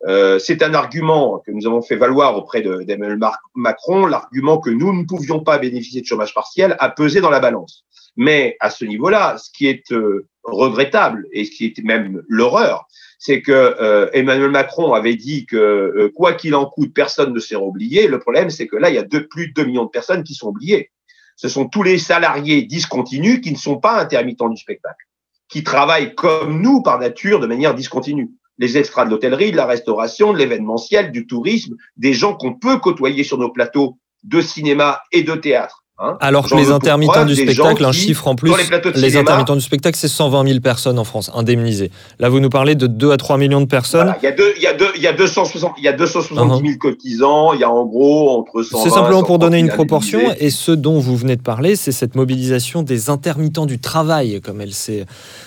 Euh, 0.07 0.39
c'est 0.39 0.63
un 0.63 0.75
argument 0.75 1.43
que 1.45 1.51
nous 1.51 1.67
avons 1.67 1.83
fait 1.83 1.97
valoir 1.97 2.37
auprès 2.37 2.63
d'Emmanuel 2.63 3.19
Macron, 3.55 4.07
l'argument 4.07 4.59
que 4.59 4.71
nous 4.71 4.93
ne 4.93 5.05
pouvions 5.05 5.41
pas 5.41 5.59
bénéficier 5.59 6.01
de 6.01 6.07
chômage 6.07 6.33
partiel 6.33 6.77
a 6.79 6.91
pesé 6.91 7.21
dans 7.21 7.31
la 7.31 7.41
balance. 7.41 7.85
Mais 8.17 8.57
à 8.61 8.71
ce 8.71 8.85
niveau-là, 8.85 9.37
ce 9.39 9.51
qui 9.51 9.67
est 9.67 9.93
euh, 9.93 10.29
regrettable 10.45 11.27
et 11.33 11.45
ce 11.45 11.51
qui 11.51 11.67
est 11.67 11.83
même 11.83 12.23
l'horreur, 12.29 12.87
c'est 13.19 13.43
que 13.43 13.53
euh, 13.53 14.09
Emmanuel 14.13 14.51
Macron 14.51 14.93
avait 14.95 15.17
dit 15.17 15.45
que 15.45 16.13
quoi 16.15 16.35
qu'il 16.35 16.55
en 16.55 16.67
coûte, 16.67 16.95
personne 16.95 17.33
ne 17.33 17.41
sera 17.41 17.63
oublié. 17.63 18.07
Le 18.07 18.21
problème, 18.21 18.51
c'est 18.51 18.69
que 18.69 18.77
là, 18.77 18.91
il 18.91 18.95
y 18.95 18.99
a 18.99 19.05
plus 19.05 19.49
de 19.49 19.53
2 19.55 19.65
millions 19.65 19.85
de 19.85 19.91
personnes 19.91 20.23
qui 20.23 20.35
sont 20.35 20.49
oubliées. 20.49 20.91
Ce 21.35 21.49
sont 21.49 21.69
tous 21.69 21.83
les 21.83 21.99
salariés 21.99 22.63
discontinus 22.63 23.41
qui 23.41 23.51
ne 23.51 23.57
sont 23.57 23.79
pas 23.79 24.01
intermittents 24.01 24.49
du 24.49 24.57
spectacle, 24.57 25.05
qui 25.49 25.65
travaillent 25.65 26.15
comme 26.15 26.63
nous 26.63 26.81
par 26.81 26.99
nature 26.99 27.41
de 27.41 27.47
manière 27.47 27.75
discontinue 27.75 28.31
les 28.59 28.79
extras 28.79 29.05
de 29.05 29.11
l'hôtellerie, 29.11 29.53
de 29.53 29.57
la 29.57 29.67
restauration, 29.67 30.33
de 30.33 30.39
l'événementiel, 30.39 31.13
du 31.13 31.27
tourisme, 31.27 31.75
des 31.97 32.13
gens 32.13 32.35
qu'on 32.35 32.55
peut 32.55 32.79
côtoyer 32.79 33.25
sur 33.25 33.39
nos 33.39 33.51
plateaux 33.51 33.99
de 34.25 34.41
cinéma 34.41 35.01
et 35.13 35.23
de 35.23 35.35
théâtre 35.35 35.85
Hein. 35.99 36.19
Alors 36.21 36.47
que 36.47 36.55
les 36.55 36.71
intermittents 36.71 37.25
du 37.25 37.35
spectacle, 37.35 37.83
un 37.83 37.93
chiffre 37.93 38.29
en 38.29 38.35
plus, 38.35 38.53
les, 38.97 39.17
intermittents 39.17 39.55
du 39.55 39.63
spectacle, 39.63 39.97
c'est 39.97 40.09
120 40.09 40.47
000 40.47 40.61
personnes 40.61 40.99
en 40.99 41.05
France 41.05 41.31
indemnisées. 41.35 41.91
Là, 42.19 42.29
vous 42.29 42.39
nous 42.39 42.51
parlez 42.51 42.75
de 42.75 42.87
2 42.87 43.13
à 43.13 43.17
3 43.17 43.39
millions 43.39 43.63
de 43.63 43.67
personnes. 43.67 44.15
il, 44.21 44.25
y 44.25 44.29
a 44.29 44.33
deux, 44.33 44.53
il, 44.59 44.63
y 44.63 44.67
a 44.67 44.75
deux, 44.75 44.91
il 44.95 45.01
y 45.01 45.07
a 45.07 45.15
260, 45.15 45.73
il 45.79 45.85
y 45.85 45.89
a 45.89 45.95
270 45.95 46.69
000 46.69 46.79
cotisants, 46.79 47.55
il 47.55 47.61
y 47.61 47.65
a 47.65 47.71
en 47.71 47.87
gros 47.87 48.29
entre 48.39 48.63
120 48.63 48.85
C'est 48.85 48.91
simplement 48.91 49.23
pour 49.23 49.39
donner 49.39 49.59
une 49.59 49.71
proportion, 49.71 50.21
et 50.39 50.51
ce 50.51 50.73
dont 50.73 50.99
vous 50.99 51.17
venez 51.17 51.37
de 51.37 51.43
parler, 51.43 51.77
c'est 51.77 51.93
cette 51.93 52.15
mobilisation 52.15 52.83
des 52.83 53.09
intermittents 53.09 53.65
du 53.65 53.79
travail, 53.79 54.43
comme 54.43 54.61
elle 54.61 54.75
s'est 54.75 55.07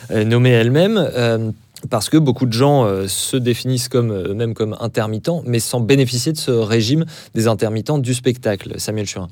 euh, 0.10 0.24
nommée 0.24 0.50
elle-même. 0.50 0.98
Euh, 0.98 1.52
parce 1.90 2.10
que 2.10 2.18
beaucoup 2.18 2.46
de 2.46 2.54
gens 2.54 2.86
euh, 2.86 3.08
se 3.08 3.38
définissent 3.38 3.90
comme 3.90 4.12
eux-mêmes 4.12 4.54
comme 4.54 4.76
intermittents, 4.80 5.44
mais 5.46 5.60
sans 5.60 5.80
bénéficier 5.80 6.32
de 6.32 6.38
ce 6.38 6.52
régime 6.52 7.06
des 7.36 7.48
intermittents 7.48 8.00
du 8.00 8.14
spectacle. 8.14 8.80
Samuel 8.80 9.06
Churin. 9.06 9.30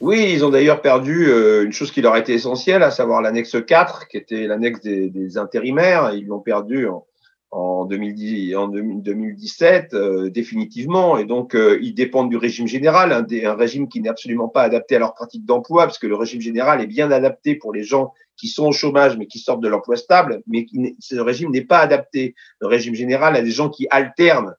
Oui, 0.00 0.30
ils 0.32 0.44
ont 0.44 0.50
d'ailleurs 0.50 0.80
perdu 0.80 1.28
euh, 1.28 1.64
une 1.64 1.72
chose 1.72 1.90
qui 1.90 2.02
leur 2.02 2.16
était 2.16 2.34
essentielle, 2.34 2.84
à 2.84 2.92
savoir 2.92 3.20
l'annexe 3.20 3.56
4, 3.66 4.06
qui 4.06 4.16
était 4.16 4.46
l'annexe 4.46 4.80
des, 4.80 5.38
intérimaires. 5.38 6.12
Ils 6.14 6.26
l'ont 6.26 6.38
perdu 6.38 6.86
en, 6.86 7.04
en, 7.50 7.84
2010, 7.84 8.54
en 8.54 8.68
2017 8.68 9.94
euh, 9.94 10.30
définitivement, 10.30 11.18
et 11.18 11.24
donc 11.24 11.56
euh, 11.56 11.80
ils 11.82 11.94
dépendent 11.94 12.30
du 12.30 12.36
régime 12.36 12.68
général, 12.68 13.10
un, 13.10 13.26
un 13.44 13.54
régime 13.54 13.88
qui 13.88 14.00
n'est 14.00 14.08
absolument 14.08 14.46
pas 14.46 14.62
adapté 14.62 14.94
à 14.94 15.00
leur 15.00 15.14
pratique 15.14 15.44
d'emploi, 15.44 15.84
parce 15.86 15.98
que 15.98 16.06
le 16.06 16.14
régime 16.14 16.40
général 16.40 16.80
est 16.80 16.86
bien 16.86 17.10
adapté 17.10 17.56
pour 17.56 17.72
les 17.72 17.82
gens 17.82 18.12
qui 18.38 18.48
sont 18.48 18.66
au 18.66 18.72
chômage 18.72 19.16
mais 19.16 19.26
qui 19.26 19.38
sortent 19.38 19.60
de 19.60 19.68
l'emploi 19.68 19.96
stable, 19.96 20.42
mais 20.46 20.64
qui 20.64 20.96
ce 21.00 21.16
régime 21.16 21.50
n'est 21.50 21.64
pas 21.64 21.80
adapté. 21.80 22.34
Le 22.60 22.68
régime 22.68 22.94
général 22.94 23.36
a 23.36 23.42
des 23.42 23.50
gens 23.50 23.68
qui 23.68 23.86
alternent 23.90 24.54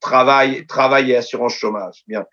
travail, 0.00 0.66
travail 0.66 1.10
et 1.10 1.16
assurance 1.16 1.54
chômage. 1.54 2.04
Bien. 2.06 2.24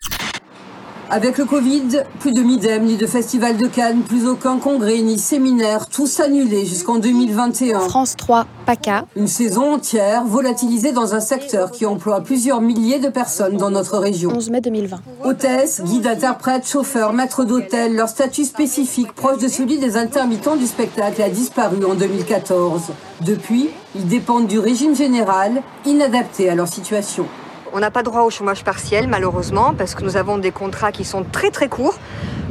Avec 1.11 1.39
le 1.39 1.45
Covid, 1.45 2.03
plus 2.19 2.33
de 2.33 2.41
Midem, 2.43 2.83
ni 2.83 2.95
de 2.95 3.07
Festival 3.07 3.57
de 3.57 3.65
Cannes, 3.65 4.03
plus 4.03 4.27
aucun 4.27 4.59
congrès 4.59 4.99
ni 4.99 5.17
séminaire, 5.17 5.87
tous 5.87 6.19
annulés 6.19 6.67
jusqu'en 6.67 6.99
2021. 6.99 7.79
France 7.79 8.15
3, 8.15 8.45
PACA. 8.67 9.05
Une 9.15 9.27
saison 9.27 9.73
entière 9.73 10.23
volatilisée 10.25 10.91
dans 10.91 11.15
un 11.15 11.19
secteur 11.19 11.71
qui 11.71 11.87
emploie 11.87 12.21
plusieurs 12.21 12.61
milliers 12.61 12.99
de 12.99 13.09
personnes 13.09 13.57
dans 13.57 13.71
notre 13.71 13.97
région. 13.97 14.31
11 14.35 14.51
mai 14.51 14.61
2020. 14.61 14.97
Hôtesses, 15.23 15.81
guides, 15.81 16.05
interprètes, 16.05 16.67
chauffeurs, 16.67 17.11
maîtres 17.11 17.43
d'hôtel, 17.43 17.95
leur 17.95 18.07
statut 18.07 18.45
spécifique 18.45 19.11
proche 19.13 19.39
de 19.39 19.47
celui 19.47 19.79
des 19.79 19.97
intermittents 19.97 20.57
du 20.57 20.67
spectacle 20.67 21.23
a 21.23 21.29
disparu 21.29 21.83
en 21.85 21.95
2014. 21.95 22.83
Depuis, 23.21 23.71
ils 23.95 24.07
dépendent 24.07 24.47
du 24.47 24.59
régime 24.59 24.95
général, 24.95 25.63
inadapté 25.87 26.51
à 26.51 26.55
leur 26.55 26.67
situation. 26.67 27.25
On 27.71 27.79
n'a 27.79 27.91
pas 27.91 28.01
droit 28.01 28.21
au 28.21 28.29
chômage 28.31 28.63
partiel, 28.63 29.07
malheureusement, 29.07 29.75
parce 29.77 29.93
que 29.93 30.03
nous 30.03 30.17
avons 30.17 30.39
des 30.39 30.51
contrats 30.51 30.91
qui 30.91 31.05
sont 31.05 31.23
très 31.23 31.51
très 31.51 31.69
courts. 31.69 31.99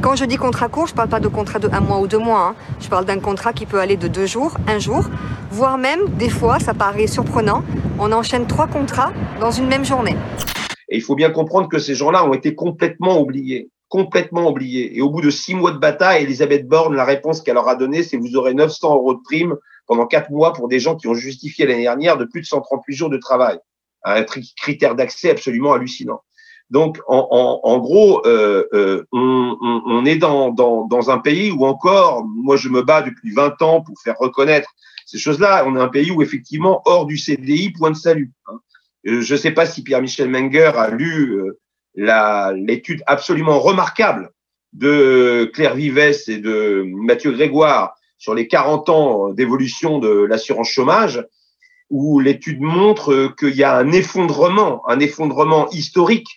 Quand 0.01 0.15
je 0.15 0.23
dis 0.23 0.37
contrat 0.37 0.69
court, 0.69 0.87
je 0.87 0.93
ne 0.93 0.95
parle 0.95 1.09
pas 1.09 1.19
de 1.19 1.27
contrat 1.27 1.59
de 1.59 1.67
un 1.73 1.81
mois 1.81 1.99
ou 1.99 2.07
deux 2.07 2.19
mois. 2.19 2.41
Hein. 2.41 2.55
Je 2.79 2.87
parle 2.87 3.03
d'un 3.03 3.19
contrat 3.19 3.51
qui 3.51 3.65
peut 3.65 3.79
aller 3.79 3.97
de 3.97 4.07
deux 4.07 4.25
jours, 4.25 4.55
un 4.67 4.79
jour, 4.79 5.09
voire 5.51 5.77
même, 5.77 6.07
des 6.17 6.29
fois, 6.29 6.59
ça 6.59 6.73
paraît 6.73 7.07
surprenant, 7.07 7.63
on 7.99 8.13
enchaîne 8.13 8.47
trois 8.47 8.67
contrats 8.67 9.11
dans 9.41 9.51
une 9.51 9.67
même 9.67 9.83
journée. 9.83 10.15
Et 10.87 10.95
il 10.95 11.01
faut 11.01 11.15
bien 11.15 11.31
comprendre 11.31 11.67
que 11.67 11.79
ces 11.79 11.95
gens-là 11.95 12.25
ont 12.25 12.33
été 12.33 12.55
complètement 12.55 13.19
oubliés 13.19 13.69
complètement 13.89 14.47
oubliés. 14.47 14.95
Et 14.97 15.01
au 15.01 15.09
bout 15.09 15.21
de 15.21 15.31
six 15.31 15.55
mois 15.55 15.71
de 15.71 15.79
bataille, 15.79 16.21
Elisabeth 16.23 16.67
Borne, 16.67 16.95
la 16.95 17.05
réponse 17.05 17.41
qu'elle 17.41 17.55
leur 17.55 17.67
a 17.67 17.75
donnée, 17.75 18.03
c'est 18.03 18.17
vous 18.17 18.35
aurez 18.35 18.53
900 18.53 18.93
euros 18.93 19.15
de 19.15 19.19
prime 19.23 19.55
pendant 19.87 20.05
quatre 20.05 20.29
mois 20.29 20.53
pour 20.53 20.67
des 20.67 20.79
gens 20.79 20.95
qui 20.95 21.07
ont 21.07 21.15
justifié 21.15 21.65
l'année 21.65 21.81
dernière 21.81 22.15
de 22.15 22.25
plus 22.25 22.41
de 22.41 22.45
138 22.45 22.95
jours 22.95 23.09
de 23.09 23.17
travail 23.17 23.57
un 24.03 24.23
critère 24.23 24.95
d'accès 24.95 25.29
absolument 25.31 25.73
hallucinant. 25.73 26.21
Donc, 26.69 26.99
en, 27.07 27.59
en, 27.63 27.79
gros, 27.79 28.25
euh, 28.27 28.63
euh, 28.73 29.03
on, 29.11 29.57
on, 29.61 30.05
est 30.05 30.17
dans, 30.17 30.51
dans, 30.51 30.85
dans, 30.85 31.09
un 31.09 31.17
pays 31.17 31.51
où 31.51 31.65
encore, 31.65 32.23
moi 32.25 32.57
je 32.57 32.69
me 32.69 32.83
bats 32.83 33.01
depuis 33.01 33.33
20 33.33 33.61
ans 33.63 33.81
pour 33.81 33.99
faire 34.03 34.15
reconnaître 34.19 34.69
ces 35.07 35.17
choses-là. 35.17 35.65
On 35.65 35.75
est 35.75 35.81
un 35.81 35.87
pays 35.87 36.11
où 36.11 36.21
effectivement, 36.21 36.83
hors 36.85 37.07
du 37.07 37.17
CDI, 37.17 37.71
point 37.71 37.89
de 37.89 37.95
salut. 37.95 38.31
Hein. 38.47 38.59
Euh, 39.07 39.21
je 39.21 39.33
ne 39.33 39.39
sais 39.39 39.51
pas 39.51 39.65
si 39.65 39.81
Pierre-Michel 39.81 40.29
Menger 40.29 40.71
a 40.75 40.91
lu 40.91 41.41
l'étude 41.95 43.03
absolument 43.07 43.59
remarquable 43.59 44.29
de 44.73 45.49
Claire 45.53 45.73
Vives 45.73 45.97
et 46.27 46.37
de 46.37 46.83
Mathieu 46.85 47.31
Grégoire 47.31 47.95
sur 48.19 48.35
les 48.35 48.47
40 48.47 48.89
ans 48.89 49.29
d'évolution 49.29 49.97
de 49.97 50.09
l'assurance 50.09 50.69
chômage 50.69 51.25
où 51.89 52.19
l'étude 52.19 52.61
montre 52.61 53.33
qu'il 53.37 53.55
y 53.55 53.63
a 53.63 53.75
un 53.75 53.91
effondrement, 53.91 54.87
un 54.87 54.99
effondrement 54.99 55.69
historique 55.71 56.27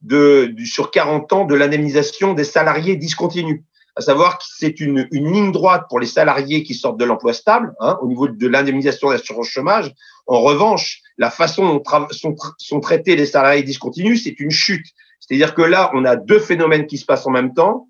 de, 0.00 0.54
sur 0.64 0.90
40 0.90 1.32
ans 1.32 1.44
de 1.44 1.54
l'indemnisation 1.54 2.34
des 2.34 2.44
salariés 2.44 2.96
discontinus. 2.96 3.62
À 3.94 4.00
savoir 4.00 4.38
que 4.38 4.44
c'est 4.48 4.80
une, 4.80 5.06
une, 5.12 5.30
ligne 5.30 5.52
droite 5.52 5.84
pour 5.90 6.00
les 6.00 6.06
salariés 6.06 6.62
qui 6.62 6.74
sortent 6.74 6.98
de 6.98 7.04
l'emploi 7.04 7.34
stable, 7.34 7.74
hein, 7.78 7.98
au 8.00 8.08
niveau 8.08 8.26
de 8.26 8.48
l'indemnisation 8.48 9.10
d'assurance 9.10 9.48
chômage. 9.48 9.92
En 10.26 10.40
revanche, 10.40 11.02
la 11.18 11.30
façon 11.30 11.66
dont 11.66 11.82
sont, 12.10 12.34
sont 12.56 12.80
traités 12.80 13.16
les 13.16 13.26
salariés 13.26 13.62
discontinus, 13.62 14.24
c'est 14.24 14.40
une 14.40 14.50
chute. 14.50 14.86
C'est-à-dire 15.20 15.54
que 15.54 15.62
là, 15.62 15.90
on 15.94 16.06
a 16.06 16.16
deux 16.16 16.38
phénomènes 16.38 16.86
qui 16.86 16.96
se 16.96 17.04
passent 17.04 17.26
en 17.26 17.30
même 17.30 17.52
temps. 17.52 17.88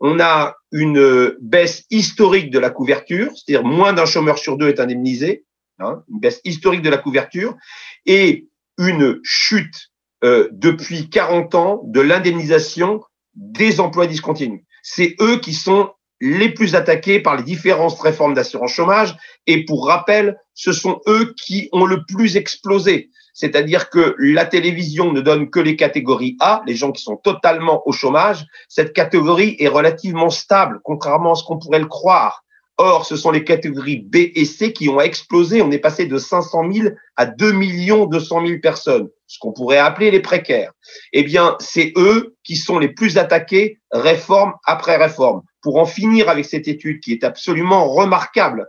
On 0.00 0.18
a 0.18 0.54
une 0.72 1.36
baisse 1.40 1.84
historique 1.90 2.50
de 2.50 2.58
la 2.58 2.70
couverture, 2.70 3.30
c'est-à-dire 3.34 3.64
moins 3.64 3.92
d'un 3.92 4.06
chômeur 4.06 4.38
sur 4.38 4.56
deux 4.56 4.68
est 4.68 4.80
indemnisé, 4.80 5.44
Hein, 5.80 6.02
une 6.08 6.20
baisse 6.20 6.40
historique 6.44 6.82
de 6.82 6.90
la 6.90 6.98
couverture, 6.98 7.56
et 8.06 8.48
une 8.78 9.18
chute 9.24 9.90
euh, 10.22 10.48
depuis 10.52 11.10
40 11.10 11.54
ans 11.56 11.80
de 11.84 12.00
l'indemnisation 12.00 13.02
des 13.34 13.80
emplois 13.80 14.06
discontinus. 14.06 14.62
C'est 14.82 15.16
eux 15.20 15.40
qui 15.40 15.52
sont 15.52 15.90
les 16.20 16.48
plus 16.48 16.76
attaqués 16.76 17.18
par 17.18 17.36
les 17.36 17.42
différentes 17.42 17.98
réformes 18.00 18.34
d'assurance 18.34 18.72
chômage. 18.72 19.16
Et 19.48 19.64
pour 19.64 19.88
rappel, 19.88 20.38
ce 20.54 20.72
sont 20.72 21.00
eux 21.08 21.34
qui 21.44 21.68
ont 21.72 21.86
le 21.86 22.04
plus 22.06 22.36
explosé. 22.36 23.10
C'est-à-dire 23.32 23.90
que 23.90 24.14
la 24.18 24.46
télévision 24.46 25.12
ne 25.12 25.20
donne 25.20 25.50
que 25.50 25.58
les 25.58 25.74
catégories 25.74 26.36
A, 26.40 26.62
les 26.66 26.76
gens 26.76 26.92
qui 26.92 27.02
sont 27.02 27.16
totalement 27.16 27.82
au 27.86 27.90
chômage. 27.90 28.46
Cette 28.68 28.92
catégorie 28.92 29.56
est 29.58 29.68
relativement 29.68 30.30
stable, 30.30 30.78
contrairement 30.84 31.32
à 31.32 31.34
ce 31.34 31.42
qu'on 31.42 31.58
pourrait 31.58 31.80
le 31.80 31.86
croire. 31.86 32.43
Or, 32.76 33.06
ce 33.06 33.14
sont 33.14 33.30
les 33.30 33.44
catégories 33.44 33.98
B 33.98 34.16
et 34.34 34.44
C 34.44 34.72
qui 34.72 34.88
ont 34.88 35.00
explosé. 35.00 35.62
On 35.62 35.70
est 35.70 35.78
passé 35.78 36.06
de 36.06 36.18
500 36.18 36.72
000 36.72 36.88
à 37.16 37.26
2 37.26 37.52
200 37.52 38.46
000 38.46 38.58
personnes, 38.60 39.08
ce 39.28 39.38
qu'on 39.38 39.52
pourrait 39.52 39.78
appeler 39.78 40.10
les 40.10 40.20
précaires. 40.20 40.72
Eh 41.12 41.22
bien, 41.22 41.56
c'est 41.60 41.92
eux 41.96 42.34
qui 42.42 42.56
sont 42.56 42.80
les 42.80 42.88
plus 42.88 43.16
attaqués, 43.16 43.78
réforme 43.92 44.54
après 44.64 44.96
réforme. 44.96 45.42
Pour 45.62 45.76
en 45.76 45.86
finir 45.86 46.28
avec 46.28 46.44
cette 46.44 46.66
étude 46.66 47.00
qui 47.00 47.12
est 47.12 47.22
absolument 47.22 47.88
remarquable, 47.88 48.66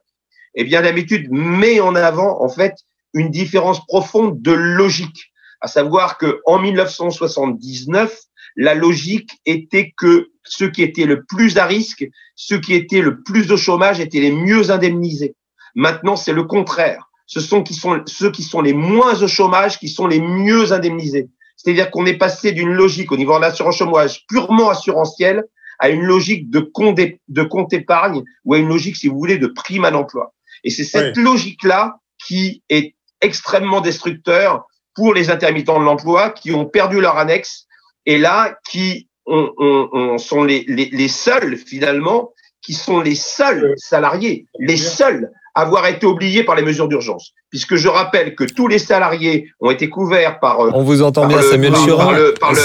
eh 0.54 0.64
bien, 0.64 0.82
l'étude 0.82 1.32
met 1.32 1.80
en 1.80 1.96
avant, 1.96 2.42
en 2.42 2.50
fait, 2.50 2.76
une 3.14 3.32
différence 3.32 3.84
profonde 3.88 4.42
de 4.42 4.52
logique. 4.52 5.32
À 5.62 5.68
savoir 5.68 6.20
que 6.20 6.42
en 6.46 6.60
1979, 6.60 8.16
la 8.56 8.74
logique 8.74 9.32
était 9.46 9.94
que 9.98 10.30
ceux 10.44 10.70
qui 10.70 10.84
étaient 10.84 11.06
le 11.06 11.24
plus 11.24 11.58
à 11.58 11.66
risque, 11.66 12.08
ceux 12.36 12.60
qui 12.60 12.74
étaient 12.74 13.02
le 13.02 13.22
plus 13.22 13.52
au 13.52 13.58
chômage 13.58 14.00
étaient 14.00 14.20
les 14.20 14.32
mieux 14.32 14.72
indemnisés. 14.72 15.36
Maintenant, 15.76 16.16
c'est 16.16 16.34
le 16.34 16.44
contraire. 16.44 17.10
Ce 17.28 17.40
sont, 17.40 17.64
qui 17.64 17.74
sont 17.74 18.02
ceux 18.06 18.32
qui 18.32 18.44
sont 18.44 18.62
les 18.62 18.74
moins 18.74 19.22
au 19.22 19.28
chômage 19.28 19.80
qui 19.80 19.90
sont 19.90 20.08
les 20.08 20.22
mieux 20.22 20.72
indemnisés. 20.72 21.28
C'est-à-dire 21.58 21.90
qu'on 21.90 22.06
est 22.06 22.18
passé 22.18 22.52
d'une 22.52 22.74
logique 22.74 23.12
au 23.12 23.18
niveau 23.18 23.36
de 23.36 23.42
l'assurance 23.42 23.78
chômage 23.78 24.26
purement 24.28 24.70
assurantielle 24.70 25.44
à 25.80 25.90
une 25.90 26.04
logique 26.04 26.50
de 26.50 26.60
compte, 26.60 27.00
de 27.28 27.44
compte 27.44 27.74
épargne 27.74 28.24
ou 28.46 28.54
à 28.54 28.60
une 28.60 28.70
logique, 28.70 28.96
si 28.96 29.08
vous 29.08 29.18
voulez, 29.18 29.38
de 29.38 29.48
prime 29.48 29.86
à 29.86 29.92
l'emploi. 29.92 30.34
Et 30.64 30.70
c'est 30.70 30.84
cette 30.84 31.18
logique-là 31.18 31.98
qui 32.26 32.64
est 32.70 32.96
extrêmement 33.22 33.82
destructeur 33.82 34.66
pour 34.94 35.14
les 35.14 35.30
intermittents 35.30 35.80
de 35.80 35.86
l'emploi 35.86 36.30
qui 36.30 36.52
ont 36.52 36.66
perdu 36.66 37.02
leur 37.02 37.18
annexe 37.18 37.68
et 38.06 38.18
là 38.18 38.58
qui 38.70 39.08
on, 39.26 40.18
sont 40.18 40.44
les, 40.44 40.64
les, 40.68 41.08
seuls 41.08 41.58
finalement 41.58 42.32
qui 42.62 42.74
sont 42.74 43.00
les 43.00 43.16
seuls 43.16 43.74
salariés, 43.78 44.46
les 44.60 44.78
seuls 44.78 45.32
à 45.56 45.62
avoir 45.62 45.88
été 45.88 46.06
oubliés 46.06 46.44
par 46.44 46.56
les 46.56 46.64
mesures 46.64 46.90
d'urgence. 46.90 47.32
Puisque 47.50 47.76
je 47.76 47.88
rappelle 47.88 48.36
que 48.36 48.44
tous 48.44 48.68
les 48.68 48.78
salariés 48.78 49.48
ont 49.62 49.72
été 49.72 49.88
couverts 49.88 50.40
par. 50.42 50.60
Euh, 50.60 50.72
on 50.74 50.84
vous 50.84 51.02
entend 51.02 51.28
bien, 51.28 51.42
Samuel 51.42 51.74
Churin. 51.76 52.18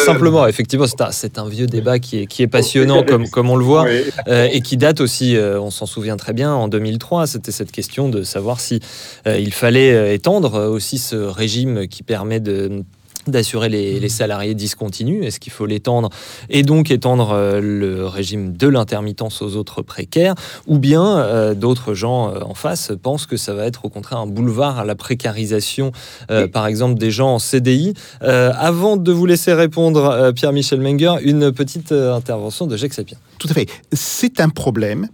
Simplement, 0.04 0.48
effectivement, 0.48 0.86
c'est 1.12 1.38
un, 1.38 1.48
vieux 1.48 1.68
débat 1.68 2.00
qui 2.00 2.22
est, 2.22 2.26
qui 2.26 2.42
est 2.42 2.48
passionnant, 2.48 3.04
comme, 3.04 3.28
comme 3.30 3.48
on 3.48 3.56
le 3.56 3.64
voit, 3.64 3.86
euh, 4.26 4.48
et 4.50 4.60
qui 4.60 4.76
date 4.76 5.00
aussi, 5.00 5.36
euh, 5.36 5.60
on 5.60 5.70
s'en 5.70 5.86
souvient 5.86 6.16
très 6.16 6.32
bien, 6.32 6.52
en 6.52 6.66
2003. 6.66 7.28
C'était 7.28 7.52
cette 7.52 7.70
question 7.70 8.08
de 8.08 8.24
savoir 8.24 8.58
si 8.58 8.80
il 9.24 9.54
fallait 9.54 10.14
étendre 10.14 10.68
aussi 10.68 10.98
ce 10.98 11.14
régime 11.14 11.86
qui 11.86 12.02
permet 12.02 12.40
de 12.40 12.82
d'assurer 13.30 13.68
les, 13.68 14.00
les, 14.00 14.08
salariés 14.08 14.54
discontinus 14.54 15.24
Est-ce 15.24 15.40
qu'il 15.40 15.52
faut 15.52 15.66
l'étendre 15.66 16.10
et 16.48 16.62
donc 16.62 16.90
étendre 16.90 17.30
euh, 17.32 17.60
le 17.60 18.06
régime 18.06 18.56
de 18.56 18.68
l'intermittence 18.68 19.42
aux 19.42 19.56
autres 19.56 19.82
précaires 19.82 20.34
Ou 20.66 20.78
bien 20.78 21.18
euh, 21.18 21.54
d'autres 21.54 21.94
gens 21.94 22.34
euh, 22.34 22.40
en 22.42 22.54
face 22.54 22.92
pensent 23.02 23.26
que 23.26 23.36
ça 23.36 23.54
va 23.54 23.66
être 23.66 23.84
au 23.84 23.88
contraire 23.88 24.18
un 24.18 24.26
boulevard 24.26 24.78
à 24.78 24.84
la 24.84 24.94
précarisation, 24.94 25.92
euh, 26.30 26.48
par 26.48 26.66
exemple 26.66 26.98
des 26.98 27.10
gens 27.10 27.34
en 27.34 27.38
CDI 27.38 27.94
Euh, 28.22 28.52
Avant 28.56 28.96
de 28.96 29.12
vous 29.12 29.26
laisser 29.26 29.52
répondre, 29.52 30.32
Pierre-Michel 30.34 30.80
Menger, 30.80 31.16
une 31.22 31.52
petite 31.52 31.92
intervention 31.92 32.66
de 32.66 32.76
Jacques 32.76 32.94
Sapien. 32.94 33.16
Tout 33.38 33.48
à 33.48 33.54
fait. 33.54 33.66
C'est 33.92 34.40
un 34.40 34.48
problème 34.48 35.08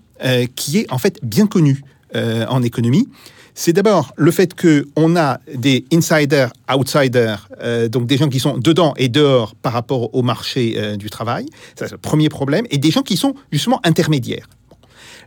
qui 0.54 0.78
est 0.78 0.90
en 0.90 0.98
fait 0.98 1.18
bien 1.22 1.46
connu 1.46 1.82
en 2.14 2.62
économie. 2.62 3.08
C'est 3.58 3.72
d'abord 3.72 4.12
le 4.16 4.30
fait 4.30 4.54
qu'on 4.54 5.16
a 5.16 5.40
des 5.52 5.86
insiders, 5.90 6.52
outsiders, 6.70 7.48
euh, 7.62 7.88
donc 7.88 8.06
des 8.06 8.18
gens 8.18 8.28
qui 8.28 8.38
sont 8.38 8.58
dedans 8.58 8.92
et 8.98 9.08
dehors 9.08 9.54
par 9.54 9.72
rapport 9.72 10.14
au 10.14 10.22
marché 10.22 10.74
euh, 10.76 10.96
du 10.96 11.08
travail. 11.08 11.46
Ça, 11.74 11.86
c'est 11.86 11.92
le 11.92 11.98
premier 11.98 12.28
problème. 12.28 12.66
Et 12.70 12.76
des 12.76 12.90
gens 12.90 13.00
qui 13.00 13.16
sont 13.16 13.34
justement 13.50 13.80
intermédiaires. 13.82 14.46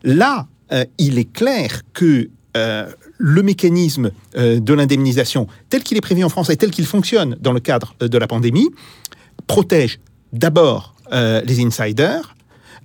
Là, 0.04 0.48
euh, 0.72 0.86
il 1.00 1.18
est 1.18 1.32
clair 1.34 1.82
que 1.94 2.30
le 3.20 3.42
mécanisme 3.42 4.12
de 4.36 4.74
l'indemnisation, 4.74 5.48
tel 5.70 5.82
qu'il 5.82 5.96
est 5.96 6.02
prévu 6.02 6.26
en 6.26 6.30
France 6.30 6.50
et 6.50 6.58
tel 6.58 6.72
qu'il 6.72 6.86
fonctionne 6.86 7.38
dans 7.40 7.54
le 7.54 7.62
cadre 7.62 7.96
de 8.02 8.18
la 8.18 8.28
pandémie, 8.28 8.68
protège 9.48 10.00
d'abord 10.34 10.94
les 11.12 11.64
insiders 11.64 12.36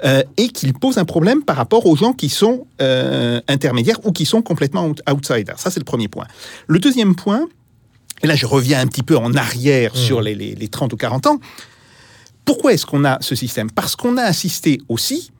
euh, 0.04 0.22
et 0.36 0.48
qu'il 0.48 0.72
pose 0.74 0.98
un 0.98 1.04
problème 1.04 1.42
par 1.42 1.56
rapport 1.56 1.86
aux 1.86 1.96
gens 1.96 2.12
qui 2.12 2.28
sont 2.28 2.66
euh, 2.82 3.40
intermédiaires 3.48 4.04
ou 4.04 4.12
qui 4.12 4.26
sont 4.26 4.42
complètement 4.42 4.86
out- 4.88 5.00
outsiders. 5.10 5.58
Ça, 5.58 5.70
c'est 5.70 5.80
le 5.80 5.84
premier 5.84 6.08
point. 6.08 6.26
Le 6.66 6.78
deuxième 6.78 7.14
point, 7.14 7.46
et 8.22 8.26
là 8.26 8.34
je 8.36 8.46
reviens 8.46 8.80
un 8.80 8.86
petit 8.86 9.02
peu 9.02 9.16
en 9.16 9.32
arrière 9.34 9.96
sur 9.96 10.20
les, 10.20 10.34
les- 10.34 10.54
les 10.54 10.68
30 10.68 10.92
ou 10.92 10.96
40 10.96 11.26
ans, 11.26 11.38
pourquoi 12.44 12.72
est-ce 12.74 12.84
qu'on 12.86 13.04
a 13.04 13.18
ce 13.22 13.34
système? 13.34 13.70
Parce 13.70 13.96
qu'on 13.96 14.16
a 14.18 14.22
assisté 14.22 14.78
aussi 14.88 15.30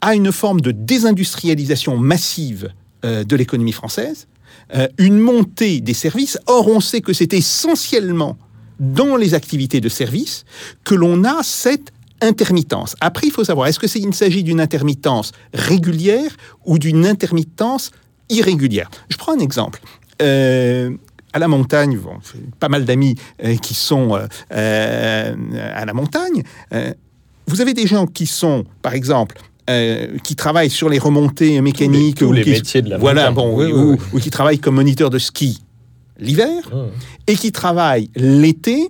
à 0.00 0.14
une 0.14 0.30
forme 0.32 0.60
de 0.60 0.70
désindustrialisation 0.72 1.96
massive 1.96 2.70
euh, 3.04 3.24
de 3.24 3.36
l'économie 3.36 3.72
française, 3.72 4.26
euh, 4.74 4.86
une 4.98 5.18
montée 5.18 5.80
des 5.80 5.94
services. 5.94 6.38
Or, 6.46 6.68
on 6.68 6.80
sait 6.80 7.00
que 7.00 7.12
c'est 7.12 7.32
essentiellement 7.32 8.36
dans 8.78 9.16
les 9.16 9.34
activités 9.34 9.80
de 9.80 9.88
service 9.88 10.44
que 10.84 10.94
l'on 10.94 11.24
a 11.24 11.42
cette 11.42 11.92
intermittence. 12.22 12.94
Après, 13.00 13.26
il 13.26 13.30
faut 13.30 13.44
savoir, 13.44 13.66
est-ce 13.68 13.78
que 13.78 13.86
c'est- 13.86 13.98
il 14.00 14.14
s'agit 14.14 14.42
d'une 14.42 14.60
intermittence 14.60 15.32
régulière 15.52 16.30
ou 16.64 16.78
d'une 16.78 17.04
intermittence 17.06 17.90
irrégulière? 18.30 18.90
Je 19.10 19.16
prends 19.18 19.32
un 19.34 19.40
exemple. 19.40 19.80
Euh, 20.22 20.90
à 21.34 21.38
la 21.38 21.48
montagne, 21.48 21.98
bon, 21.98 22.16
pas 22.60 22.68
mal 22.68 22.84
d'amis 22.84 23.16
euh, 23.44 23.56
qui 23.56 23.74
sont 23.74 24.18
euh, 24.52 25.34
à 25.74 25.84
la 25.84 25.92
montagne. 25.94 26.42
Vous 27.46 27.60
avez 27.60 27.74
des 27.74 27.86
gens 27.86 28.06
qui 28.06 28.26
sont, 28.26 28.64
par 28.82 28.94
exemple, 28.94 29.38
euh, 29.70 30.18
qui 30.22 30.36
travaillent 30.36 30.70
sur 30.70 30.88
les 30.88 30.98
remontées 30.98 31.60
mécaniques, 31.60 32.18
tous 32.18 32.26
ou 32.26 32.32
les 32.32 32.42
qui- 32.44 32.50
métiers 32.50 32.82
de 32.82 32.90
la 32.90 32.98
voilà, 32.98 33.30
bon, 33.30 33.56
Oui, 33.56 33.66
oui, 33.66 33.72
ou, 33.72 33.90
oui. 33.92 33.98
ou 34.12 34.18
qui 34.20 34.30
travaillent 34.30 34.58
comme 34.58 34.74
moniteur 34.76 35.08
de 35.10 35.18
ski 35.18 35.62
l'hiver, 36.18 36.70
Mmh. 36.72 36.76
et 37.28 37.34
qui 37.36 37.50
travaillent 37.50 38.10
l'été 38.14 38.88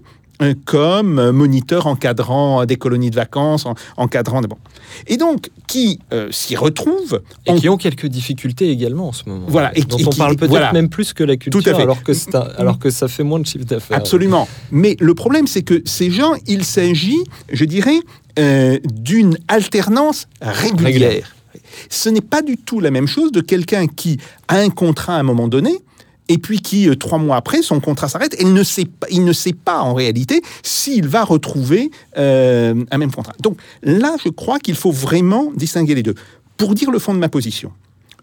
comme 0.64 1.30
moniteur 1.30 1.86
encadrant 1.86 2.64
des 2.66 2.76
colonies 2.76 3.10
de 3.10 3.16
vacances, 3.16 3.66
en- 3.66 3.74
encadrant 3.96 4.40
des 4.40 4.48
bon. 4.48 4.58
Et 5.06 5.16
donc 5.16 5.50
qui 5.66 5.98
euh, 6.12 6.28
s'y 6.30 6.54
retrouvent 6.56 7.20
Et 7.46 7.54
qui 7.54 7.68
ont 7.68 7.76
quelques 7.76 8.06
difficultés 8.06 8.70
également 8.70 9.08
en 9.08 9.12
ce 9.12 9.22
moment. 9.26 9.46
Voilà, 9.48 9.76
et 9.76 9.82
dont 9.82 9.96
qui- 9.96 10.06
on 10.06 10.10
qui- 10.10 10.18
parle 10.18 10.36
peut-être 10.36 10.50
voilà. 10.50 10.72
même 10.72 10.88
plus 10.88 11.12
que 11.12 11.24
la 11.24 11.36
culture, 11.36 11.62
Tout 11.62 11.68
à 11.68 11.74
fait. 11.74 11.82
alors 11.82 12.02
que, 12.02 12.12
un- 12.36 12.40
alors 12.58 12.78
que 12.78 12.90
ça 12.90 13.08
fait 13.08 13.22
moins 13.24 13.40
de 13.40 13.46
chiffre 13.46 13.64
d'affaires. 13.64 13.96
Absolument. 13.96 14.46
Mais 14.70 14.96
le 15.00 15.14
problème, 15.14 15.46
c'est 15.46 15.62
que 15.62 15.82
ces 15.84 16.10
gens, 16.10 16.32
il 16.46 16.64
s'agit, 16.64 17.22
je 17.52 17.64
dirais, 17.64 17.98
euh, 18.38 18.78
d'une 18.84 19.36
alternance 19.48 20.26
régulière. 20.40 20.84
Régulière. 20.84 21.34
Ce 21.90 22.08
n'est 22.08 22.20
pas 22.20 22.42
du 22.42 22.56
tout 22.56 22.80
la 22.80 22.90
même 22.90 23.06
chose 23.06 23.32
de 23.32 23.40
quelqu'un 23.40 23.86
qui 23.86 24.18
a 24.48 24.56
un 24.56 24.68
contrat 24.70 25.16
à 25.16 25.20
un 25.20 25.22
moment 25.22 25.48
donné. 25.48 25.70
Et 26.32 26.38
puis 26.38 26.60
qui, 26.60 26.88
euh, 26.88 26.94
trois 26.94 27.18
mois 27.18 27.36
après, 27.36 27.60
son 27.60 27.78
contrat 27.78 28.08
s'arrête 28.08 28.34
il 28.40 28.54
ne 28.54 28.62
sait 28.62 28.86
pas, 28.86 29.06
il 29.10 29.22
ne 29.22 29.34
sait 29.34 29.52
pas 29.52 29.82
en 29.82 29.92
réalité 29.92 30.40
s'il 30.62 31.06
va 31.06 31.24
retrouver 31.24 31.90
euh, 32.16 32.82
un 32.90 32.96
même 32.96 33.12
contrat. 33.12 33.34
Donc 33.42 33.58
là, 33.82 34.16
je 34.24 34.30
crois 34.30 34.58
qu'il 34.58 34.74
faut 34.74 34.92
vraiment 34.92 35.52
distinguer 35.54 35.94
les 35.94 36.02
deux. 36.02 36.14
Pour 36.56 36.74
dire 36.74 36.90
le 36.90 36.98
fond 36.98 37.12
de 37.12 37.18
ma 37.18 37.28
position, 37.28 37.70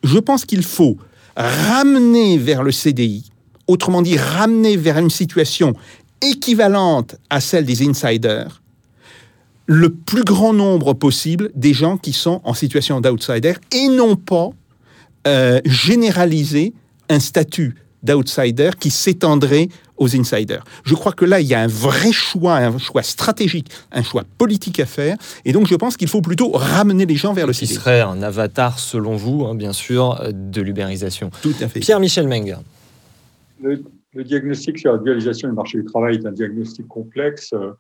je 0.04 0.18
pense 0.18 0.44
qu'il 0.44 0.64
faut 0.64 0.98
ramener 1.36 2.40
vers 2.40 2.64
le 2.64 2.72
CDI, 2.72 3.30
autrement 3.68 4.02
dit 4.02 4.18
ramener 4.18 4.76
vers 4.76 4.98
une 4.98 5.12
situation 5.12 5.76
équivalente 6.20 7.16
à 7.30 7.40
celle 7.42 7.66
des 7.66 7.88
insiders, 7.88 8.64
le 9.68 9.92
plus 9.92 10.24
grand 10.24 10.54
nombre 10.54 10.96
possible 10.96 11.52
des 11.54 11.76
gens 11.76 11.98
qui 11.98 12.14
sont 12.14 12.42
en 12.44 12.56
situation 12.56 13.02
d'outsider 13.02 13.54
et 13.72 13.88
non 13.88 14.16
pas 14.16 14.50
euh, 15.28 15.62
généraliser 15.64 16.74
un 17.08 17.20
statut 17.20 17.76
d'outsider 18.04 18.72
qui 18.80 18.90
s'étendrait 18.90 19.68
aux 19.98 20.16
insiders. 20.16 20.64
Je 20.86 20.96
crois 20.96 21.12
que 21.12 21.26
là, 21.26 21.42
il 21.42 21.48
y 21.48 21.54
a 21.54 21.62
un 21.62 21.68
vrai 21.68 22.12
choix, 22.14 22.56
un 22.56 22.78
choix 22.78 23.04
stratégique, 23.04 23.70
un 23.92 24.02
choix 24.04 24.24
politique 24.38 24.80
à 24.80 24.86
faire. 24.86 25.18
Et 25.44 25.52
donc, 25.52 25.68
je 25.68 25.76
pense 25.76 25.98
qu'il 25.98 26.08
faut 26.08 26.22
plutôt 26.22 26.52
ramener 26.52 27.06
les 27.06 27.16
gens 27.16 27.34
vers 27.34 27.48
le 27.48 27.54
Qui 27.54 27.68
CDI. 27.68 27.74
serait 27.76 28.02
un 28.02 28.22
avatar, 28.22 28.80
selon 28.80 29.16
vous, 29.18 29.46
hein, 29.46 29.56
bien 29.56 29.74
sûr, 29.74 30.18
de 30.32 30.62
l'ubérisation. 30.62 31.32
Tout 31.42 31.54
à 31.60 31.68
fait. 31.68 31.82
Pierre-Michel 31.82 32.28
Menger. 32.28 32.58
Le, 33.62 33.84
le 34.14 34.24
diagnostic 34.24 34.80
sur 34.80 34.94
la 34.94 35.00
dualisation 35.00 35.50
du 35.50 35.56
marché 35.56 35.80
du 35.80 35.86
travail 35.86 36.16
est 36.16 36.26
un 36.26 36.32
diagnostic 36.32 36.88
complexe. 36.88 37.52
Euh, 37.54 37.72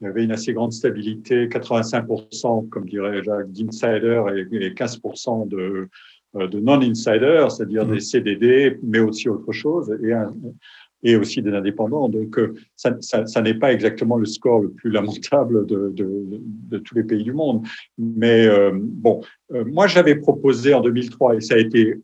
Il 0.00 0.04
y 0.04 0.06
avait 0.10 0.24
une 0.24 0.32
assez 0.32 0.52
grande 0.52 0.72
stabilité, 0.72 1.48
85%, 1.48 2.68
comme 2.68 2.86
dirait 2.86 3.22
Jacques, 3.24 3.50
d'insiders 3.50 4.28
et 4.28 4.46
et 4.52 4.70
15% 4.74 5.48
de, 5.48 5.56
euh, 5.56 5.88
de 6.34 6.58
non-insiders, 6.60 7.50
c'est-à-dire 7.52 7.86
des 7.86 8.00
CDD, 8.00 8.78
mais 8.82 8.98
aussi 8.98 9.28
autre 9.28 9.52
chose, 9.52 9.96
et, 10.02 10.12
un- 10.12 10.34
et 11.06 11.16
aussi 11.16 11.42
des 11.42 11.52
indépendants. 11.52 12.08
Donc, 12.08 12.38
euh, 12.38 12.54
ça, 12.76 12.96
ça, 13.00 13.26
ça 13.26 13.40
n'est 13.42 13.54
pas 13.54 13.72
exactement 13.72 14.16
le 14.16 14.24
score 14.24 14.60
le 14.62 14.70
plus 14.70 14.90
lamentable 14.90 15.66
de, 15.66 15.90
de, 15.94 16.08
de 16.70 16.78
tous 16.78 16.94
les 16.94 17.04
pays 17.04 17.22
du 17.22 17.32
monde. 17.32 17.64
Mais 17.98 18.46
euh, 18.46 18.70
bon, 18.74 19.20
euh, 19.20 19.43
moi, 19.66 19.86
j'avais 19.86 20.16
proposé 20.16 20.74
en 20.74 20.80
2003, 20.80 21.36
et 21.36 21.40
ça 21.40 21.54
a 21.54 21.58
été 21.58 21.98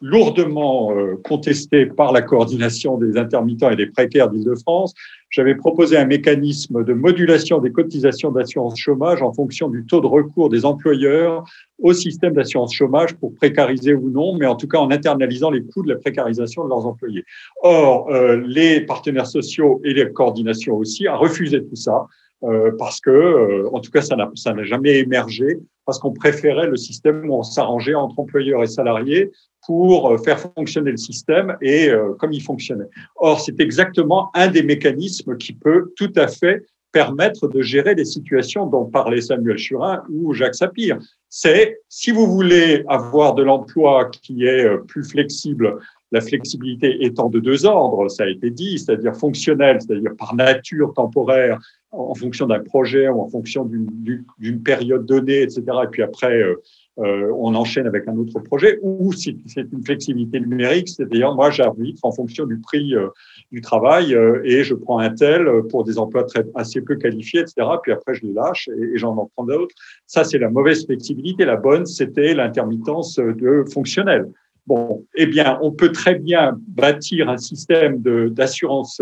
lourdement 0.00 0.96
euh, 0.96 1.16
contesté 1.24 1.86
par 1.86 2.12
la 2.12 2.22
coordination 2.22 2.96
des 2.96 3.16
intermittents 3.16 3.70
et 3.70 3.76
des 3.76 3.86
précaires 3.86 4.30
d'Île-de-France, 4.30 4.94
j'avais 5.30 5.54
proposé 5.54 5.96
un 5.98 6.06
mécanisme 6.06 6.84
de 6.84 6.92
modulation 6.94 7.58
des 7.58 7.70
cotisations 7.70 8.32
d'assurance 8.32 8.78
chômage 8.78 9.22
en 9.22 9.32
fonction 9.32 9.68
du 9.68 9.84
taux 9.84 10.00
de 10.00 10.06
recours 10.06 10.48
des 10.48 10.64
employeurs 10.64 11.44
au 11.78 11.92
système 11.92 12.32
d'assurance 12.32 12.72
chômage 12.72 13.14
pour 13.14 13.34
précariser 13.34 13.94
ou 13.94 14.10
non, 14.10 14.36
mais 14.36 14.46
en 14.46 14.56
tout 14.56 14.68
cas 14.68 14.78
en 14.78 14.90
internalisant 14.90 15.50
les 15.50 15.62
coûts 15.62 15.82
de 15.82 15.90
la 15.90 15.96
précarisation 15.96 16.64
de 16.64 16.70
leurs 16.70 16.86
employés. 16.86 17.24
Or, 17.62 18.10
euh, 18.10 18.42
les 18.46 18.80
partenaires 18.80 19.26
sociaux 19.26 19.80
et 19.84 19.92
les 19.92 20.10
coordinations 20.10 20.76
aussi 20.76 21.06
ont 21.08 21.18
refusé 21.18 21.62
tout 21.62 21.76
ça. 21.76 22.06
euh, 22.44 22.70
parce 22.78 23.00
que, 23.00 23.10
euh, 23.10 23.68
en 23.72 23.80
tout 23.80 23.90
cas, 23.90 24.00
ça 24.00 24.16
n'a 24.16 24.62
jamais 24.62 24.98
émergé, 24.98 25.58
parce 25.88 25.98
qu'on 25.98 26.12
préférait 26.12 26.66
le 26.66 26.76
système 26.76 27.30
où 27.30 27.32
on 27.32 27.42
s'arrangeait 27.42 27.94
entre 27.94 28.18
employeurs 28.18 28.62
et 28.62 28.66
salariés 28.66 29.32
pour 29.66 30.10
euh, 30.10 30.18
faire 30.18 30.38
fonctionner 30.38 30.90
le 30.90 30.98
système 30.98 31.56
et 31.62 31.88
euh, 31.88 32.12
comme 32.18 32.30
il 32.34 32.42
fonctionnait. 32.42 32.90
Or, 33.16 33.40
c'est 33.40 33.58
exactement 33.58 34.30
un 34.34 34.48
des 34.48 34.62
mécanismes 34.62 35.38
qui 35.38 35.54
peut 35.54 35.90
tout 35.96 36.12
à 36.16 36.28
fait 36.28 36.66
permettre 36.92 37.48
de 37.48 37.62
gérer 37.62 37.94
les 37.94 38.04
situations 38.04 38.66
dont 38.66 38.84
parlait 38.84 39.22
Samuel 39.22 39.56
Churin 39.56 40.02
ou 40.10 40.34
Jacques 40.34 40.56
Sapir. 40.56 40.98
C'est 41.30 41.78
si 41.88 42.10
vous 42.10 42.26
voulez 42.26 42.84
avoir 42.86 43.34
de 43.34 43.42
l'emploi 43.42 44.10
qui 44.10 44.44
est 44.44 44.66
euh, 44.66 44.84
plus 44.86 45.04
flexible, 45.04 45.78
la 46.12 46.20
flexibilité 46.20 47.02
étant 47.02 47.30
de 47.30 47.40
deux 47.40 47.64
ordres, 47.64 48.10
ça 48.10 48.24
a 48.24 48.28
été 48.28 48.50
dit, 48.50 48.78
c'est-à-dire 48.78 49.16
fonctionnel, 49.16 49.78
c'est-à-dire 49.80 50.12
par 50.18 50.34
nature 50.34 50.92
temporaire, 50.92 51.58
en 51.90 52.14
fonction 52.14 52.46
d'un 52.46 52.60
projet 52.60 53.08
ou 53.08 53.20
en 53.20 53.28
fonction 53.28 53.64
d'une- 53.64 54.62
période 54.62 55.06
donnée, 55.06 55.42
etc. 55.42 55.62
Et 55.84 55.86
puis 55.90 56.02
après, 56.02 56.36
euh, 56.36 56.56
euh, 56.98 57.32
on 57.38 57.54
enchaîne 57.54 57.86
avec 57.86 58.08
un 58.08 58.16
autre 58.16 58.40
projet, 58.40 58.78
ou 58.82 59.12
si 59.12 59.38
c'est 59.46 59.66
une 59.72 59.84
flexibilité 59.84 60.40
numérique, 60.40 60.88
c'est-à-dire 60.88 61.34
moi 61.34 61.50
j'arbitre 61.50 62.00
en 62.04 62.12
fonction 62.12 62.44
du 62.44 62.58
prix 62.58 62.94
euh, 62.94 63.08
du 63.52 63.60
travail 63.60 64.16
et 64.44 64.64
je 64.64 64.74
prends 64.74 64.98
un 64.98 65.10
tel 65.10 65.48
pour 65.70 65.84
des 65.84 65.98
emplois 65.98 66.24
très, 66.24 66.44
assez 66.54 66.80
peu 66.80 66.96
qualifiés, 66.96 67.40
etc. 67.40 67.66
Puis 67.82 67.92
après 67.92 68.14
je 68.14 68.26
les 68.26 68.32
lâche 68.32 68.68
et, 68.68 68.98
j'en 68.98 69.16
en 69.16 69.30
prends 69.34 69.44
d'autres. 69.44 69.74
Ça 70.06 70.24
c'est 70.24 70.38
la 70.38 70.50
mauvaise 70.50 70.84
flexibilité. 70.84 71.44
La 71.44 71.56
bonne, 71.56 71.86
c'était 71.86 72.34
l'intermittence 72.34 73.16
de 73.16 73.64
fonctionnel. 73.72 74.26
Bon, 74.66 75.06
eh 75.14 75.26
bien, 75.26 75.58
on 75.62 75.72
peut 75.72 75.92
très 75.92 76.16
bien 76.16 76.58
bâtir 76.66 77.30
un 77.30 77.38
système 77.38 78.02
d'assurance 78.02 79.00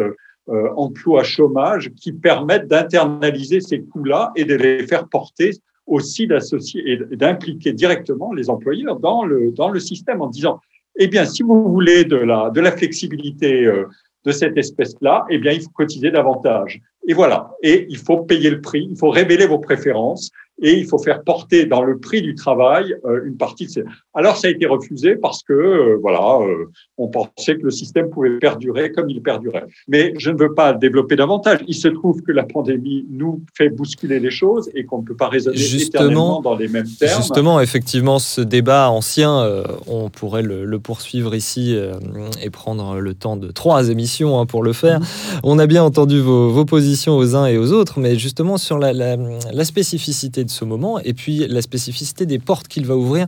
euh, 0.49 0.69
emploi 0.77 1.23
chômage 1.25 1.91
qui 1.97 2.13
permette 2.13 2.69
d'internaliser 2.69 3.61
ces 3.61 3.81
coûts-là 3.81 4.33
et 4.37 4.45
de 4.45 4.55
les 4.55 4.87
faire 4.87 5.09
porter 5.09 5.51
aussi 5.87 6.27
d'associer 6.27 6.83
et 6.87 7.17
d'impliquer 7.17 7.73
directement 7.73 8.33
les 8.33 8.51
employeurs 8.51 8.99
dans 8.99 9.25
le, 9.25 9.53
dans 9.53 9.69
le 9.69 9.81
système 9.81 10.21
en 10.23 10.29
disant, 10.29 10.61
eh 10.99 11.09
bien, 11.09 11.25
si 11.25 11.43
vous 11.43 11.69
voulez 11.69 12.05
de 12.05 12.17
la, 12.17 12.51
de 12.51 12.61
la 12.61 12.73
flexibilité 12.73 13.65
euh, 13.65 13.85
de 14.25 14.33
cette 14.33 14.57
espèce-là, 14.57 15.25
eh 15.31 15.39
bien, 15.39 15.53
il 15.53 15.63
faut 15.63 15.71
cotiser 15.71 16.11
davantage. 16.11 16.81
Et 17.07 17.15
voilà. 17.15 17.53
Et 17.63 17.87
il 17.89 17.99
faut 17.99 18.19
payer 18.19 18.51
le 18.51 18.61
prix, 18.61 18.89
il 18.91 18.97
faut 18.97 19.11
révéler 19.11 19.47
vos 19.47 19.59
préférences 19.59 20.31
et 20.63 20.73
il 20.79 20.87
faut 20.87 20.99
faire 20.99 21.23
porter 21.23 21.67
dans 21.67 21.83
le 21.83 21.99
prix 21.99 22.23
du 22.23 22.35
travail 22.35 22.95
euh, 23.05 23.21
une 23.27 23.37
partie 23.37 23.67
de 23.67 23.71
ces. 23.71 23.85
Alors 24.15 24.37
ça 24.37 24.49
a 24.49 24.51
été 24.51 24.67
refusé 24.67 25.17
parce 25.17 25.43
que 25.43 25.53
euh, 25.53 25.99
voilà, 26.01 26.39
euh, 26.41 26.71
on 26.97 27.09
pensait 27.09 27.57
que 27.57 27.65
le 27.65 27.71
système 27.71 28.09
pouvait 28.09 28.39
perdurer 28.39 28.91
comme 28.93 29.11
il 29.11 29.23
perdurait. 29.23 29.67
Mais 29.89 30.15
je 30.19 30.31
ne 30.31 30.39
veux 30.39 30.55
pas 30.55 30.73
développer 30.73 31.17
davantage. 31.17 31.61
Il 31.69 31.75
se 31.75 31.89
trouve 31.89 32.23
que 32.23 32.33
la 32.33 32.45
pandémie 32.45 33.05
nous 33.11 33.43
fait 33.57 33.69
bousculer 33.69 34.19
les 34.19 34.31
choses 34.31 34.71
et 34.75 34.85
qu'on 34.85 35.03
ne 35.03 35.05
peut 35.05 35.17
pas 35.17 35.29
raisonner 35.29 35.59
éternellement 35.59 36.41
dans 36.41 36.57
les 36.57 36.69
mêmes 36.69 36.89
termes. 36.99 37.21
Justement, 37.21 37.61
effectivement, 37.61 38.19
ce 38.19 38.41
débat 38.41 38.91
ancien, 38.91 39.63
on 39.87 40.09
pourrait 40.09 40.43
le, 40.43 40.65
le 40.65 40.79
poursuivre 40.79 41.35
ici 41.35 41.77
et 42.43 42.51
prendre 42.51 42.99
le 42.99 43.15
temps 43.15 43.37
de 43.37 43.51
trois 43.51 43.91
émissions 43.91 44.41
hein, 44.41 44.47
pour 44.47 44.63
le 44.63 44.73
faire. 44.73 45.01
Mm-hmm. 45.01 45.41
On 45.43 45.59
a 45.59 45.67
bien 45.67 45.85
entendu 45.85 46.21
vos, 46.21 46.51
vos, 46.51 46.65
positions 46.65 47.17
aux 47.17 47.37
uns 47.37 47.47
et 47.47 47.59
aux 47.59 47.73
autres, 47.73 48.01
mais 48.01 48.19
justement 48.19 48.57
sur 48.57 48.79
la, 48.79 48.93
la, 48.93 49.17
la 49.17 49.65
spécificité 49.65 50.46
de 50.47 50.51
ce 50.51 50.65
moment 50.65 50.99
et 51.01 51.13
puis 51.13 51.47
la 51.49 51.61
spécificité 51.63 52.27
des 52.27 52.39
portes 52.39 52.69
qu'il 52.69 52.87
va 52.87 52.97
ouvrir 52.97 53.27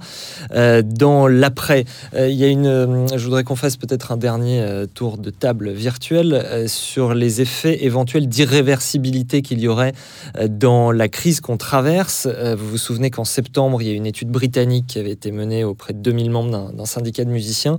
euh, 0.53 0.83
dans 0.83 1.27
l'après. 1.27 1.85
Euh, 2.15 2.29
il 2.29 2.37
y 2.37 2.45
a 2.45 2.49
une, 2.49 2.67
euh, 2.67 3.07
je 3.17 3.25
voudrais 3.25 3.45
qu'on 3.45 3.57
fasse 3.57 3.77
peut-être 3.77 4.13
un 4.13 4.17
dernier 4.17 4.65
tour 4.95 5.19
de 5.19 5.31
table 5.31 5.71
virtuel 5.71 6.33
euh, 6.33 6.67
sur 6.69 7.15
les 7.15 7.41
effets 7.41 7.85
éventuels 7.85 8.29
d'irréversibilité 8.29 9.43
qu'il 9.43 9.61
y 9.61 9.69
aurait 9.69 9.93
dans 10.49 10.93
la 10.93 11.09
crise 11.09 11.41
qu'on 11.41 11.57
traverse. 11.57 12.27
vous 12.27 12.69
vous 12.69 12.79
souvenez 12.79 13.11
qu'en 13.11 13.25
septembre, 13.25 13.83
il 13.83 13.89
y 13.89 13.91
a 13.91 13.95
une 13.95 14.07
étude 14.07 14.29
britannique 14.29 14.87
qui 14.89 14.99
avait 14.99 15.11
été 15.11 15.31
menée 15.33 15.65
auprès 15.65 15.93
de 15.93 15.99
2000 15.99 16.31
membres 16.31 16.73
d'un 16.73 16.87
syndicat 16.87 17.25
de 17.25 17.31
musiciens 17.31 17.79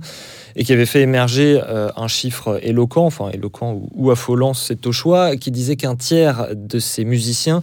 et 0.56 0.64
qui 0.64 0.72
avait 0.72 0.86
fait 0.86 1.02
émerger 1.02 1.60
un 1.96 2.08
chiffre 2.08 2.58
éloquent, 2.62 3.06
enfin 3.06 3.30
éloquent 3.30 3.80
ou, 3.94 4.10
affolant, 4.10 4.54
c'est 4.54 4.86
au 4.86 4.92
choix, 4.92 5.36
qui 5.36 5.50
disait 5.50 5.76
qu'un 5.76 5.96
tiers 5.96 6.48
de 6.54 6.78
ces 6.78 7.04
musiciens 7.04 7.62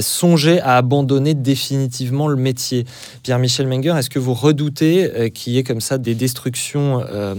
songeaient 0.00 0.60
à 0.60 0.76
abandonner 0.76 1.34
définitivement 1.34 2.28
le 2.28 2.36
métier. 2.36 2.84
Pierre-Michel 3.22 3.66
Menger, 3.66 3.94
est-ce 3.98 4.10
que 4.10 4.18
vous 4.18 4.34
redoutez 4.34 5.30
qu'il 5.34 5.52
y 5.52 5.58
ait 5.58 5.64
comme 5.64 5.80
ça 5.80 5.98
des 5.98 6.14
destructions 6.14 7.04
euh, 7.10 7.34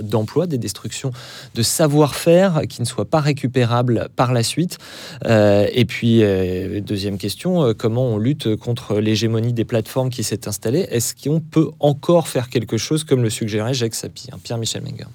d'emplois, 0.00 0.46
des 0.46 0.58
destructions 0.58 1.12
de 1.54 1.62
savoir-faire 1.62 2.62
qui 2.68 2.80
ne 2.82 2.86
soient 2.86 3.04
pas 3.04 3.20
récupérables 3.20 4.08
par 4.16 4.32
la 4.32 4.42
suite? 4.42 4.78
Euh, 5.26 5.66
Et 5.72 5.84
puis, 5.84 6.22
euh, 6.22 6.80
deuxième 6.80 7.18
question, 7.18 7.64
euh, 7.64 7.72
comment 7.74 8.06
on 8.06 8.18
lutte 8.18 8.56
contre 8.56 8.98
l'hégémonie 8.98 9.52
des 9.52 9.64
plateformes 9.64 10.10
qui 10.10 10.22
s'est 10.22 10.48
installée? 10.48 10.86
Est-ce 10.90 11.14
qu'on 11.14 11.40
peut 11.40 11.70
encore 11.80 12.28
faire 12.28 12.48
quelque 12.48 12.76
chose 12.76 13.04
comme 13.04 13.22
le 13.22 13.30
suggérait 13.30 13.74
Jacques 13.74 13.94
Sapir? 13.94 14.19
Pierre-Michel 14.42 14.82
Menger 14.82 15.06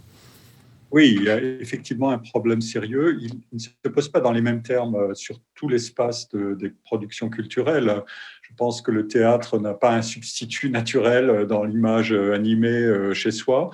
oui, 0.96 1.14
il 1.14 1.24
y 1.24 1.30
a 1.30 1.42
effectivement 1.42 2.12
un 2.12 2.20
problème 2.20 2.62
sérieux. 2.62 3.18
Il 3.20 3.42
ne 3.52 3.60
se 3.60 3.70
pose 3.94 4.08
pas 4.08 4.22
dans 4.22 4.32
les 4.32 4.42
mêmes 4.42 4.62
termes 4.62 5.14
sur 5.14 5.42
tout 5.54 5.68
l'espace 5.68 6.30
de, 6.30 6.54
des 6.54 6.70
productions 6.86 7.30
culturelles. 7.30 8.02
Je 8.44 8.54
pense 8.56 8.82
que 8.82 8.92
le 8.92 9.06
théâtre 9.06 9.60
n'a 9.60 9.74
pas 9.74 9.94
un 9.94 10.02
substitut 10.02 10.70
naturel 10.70 11.48
dans 11.48 11.66
l'image 11.66 12.14
animée 12.14 13.12
chez 13.14 13.32
soi. 13.32 13.72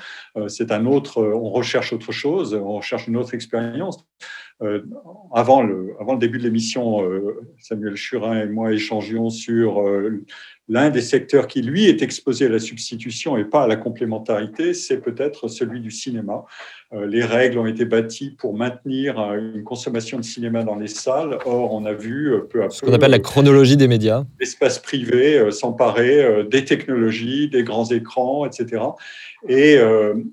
C'est 0.47 0.71
un 0.71 0.87
autre, 0.87 1.21
on 1.21 1.51
recherche 1.51 1.93
autre 1.93 2.11
chose, 2.11 2.55
on 2.55 2.77
recherche 2.77 3.05
une 3.05 3.17
autre 3.17 3.35
expérience. 3.35 4.03
Avant 5.31 5.61
le, 5.61 5.95
avant 5.99 6.13
le 6.13 6.19
début 6.19 6.39
de 6.39 6.43
l'émission, 6.43 7.07
Samuel 7.59 7.95
Churin 7.95 8.41
et 8.41 8.47
moi 8.47 8.71
échangions 8.71 9.29
sur 9.29 9.83
l'un 10.69 10.89
des 10.89 11.01
secteurs 11.01 11.47
qui, 11.47 11.61
lui, 11.61 11.85
est 11.85 12.01
exposé 12.01 12.45
à 12.45 12.49
la 12.49 12.59
substitution 12.59 13.37
et 13.37 13.43
pas 13.43 13.63
à 13.63 13.67
la 13.67 13.75
complémentarité, 13.75 14.73
c'est 14.73 14.99
peut-être 14.99 15.47
celui 15.47 15.81
du 15.81 15.91
cinéma. 15.91 16.45
Les 16.93 17.23
règles 17.23 17.57
ont 17.57 17.65
été 17.65 17.85
bâties 17.85 18.31
pour 18.31 18.55
maintenir 18.55 19.17
une 19.33 19.63
consommation 19.63 20.17
de 20.17 20.23
cinéma 20.23 20.63
dans 20.63 20.75
les 20.75 20.87
salles. 20.87 21.39
Or, 21.45 21.73
on 21.73 21.85
a 21.85 21.93
vu 21.93 22.33
peu 22.49 22.63
à 22.63 22.67
peu... 22.67 22.71
Ce 22.71 22.81
qu'on 22.81 22.93
appelle 22.93 23.11
la 23.11 23.19
chronologie 23.19 23.77
des 23.77 23.87
médias. 23.87 24.23
L'espace 24.39 24.79
privé 24.79 25.51
s'emparer 25.51 26.45
des 26.49 26.65
technologies, 26.65 27.49
des 27.49 27.63
grands 27.63 27.89
écrans, 27.89 28.45
etc. 28.45 28.83
Et, 29.47 29.77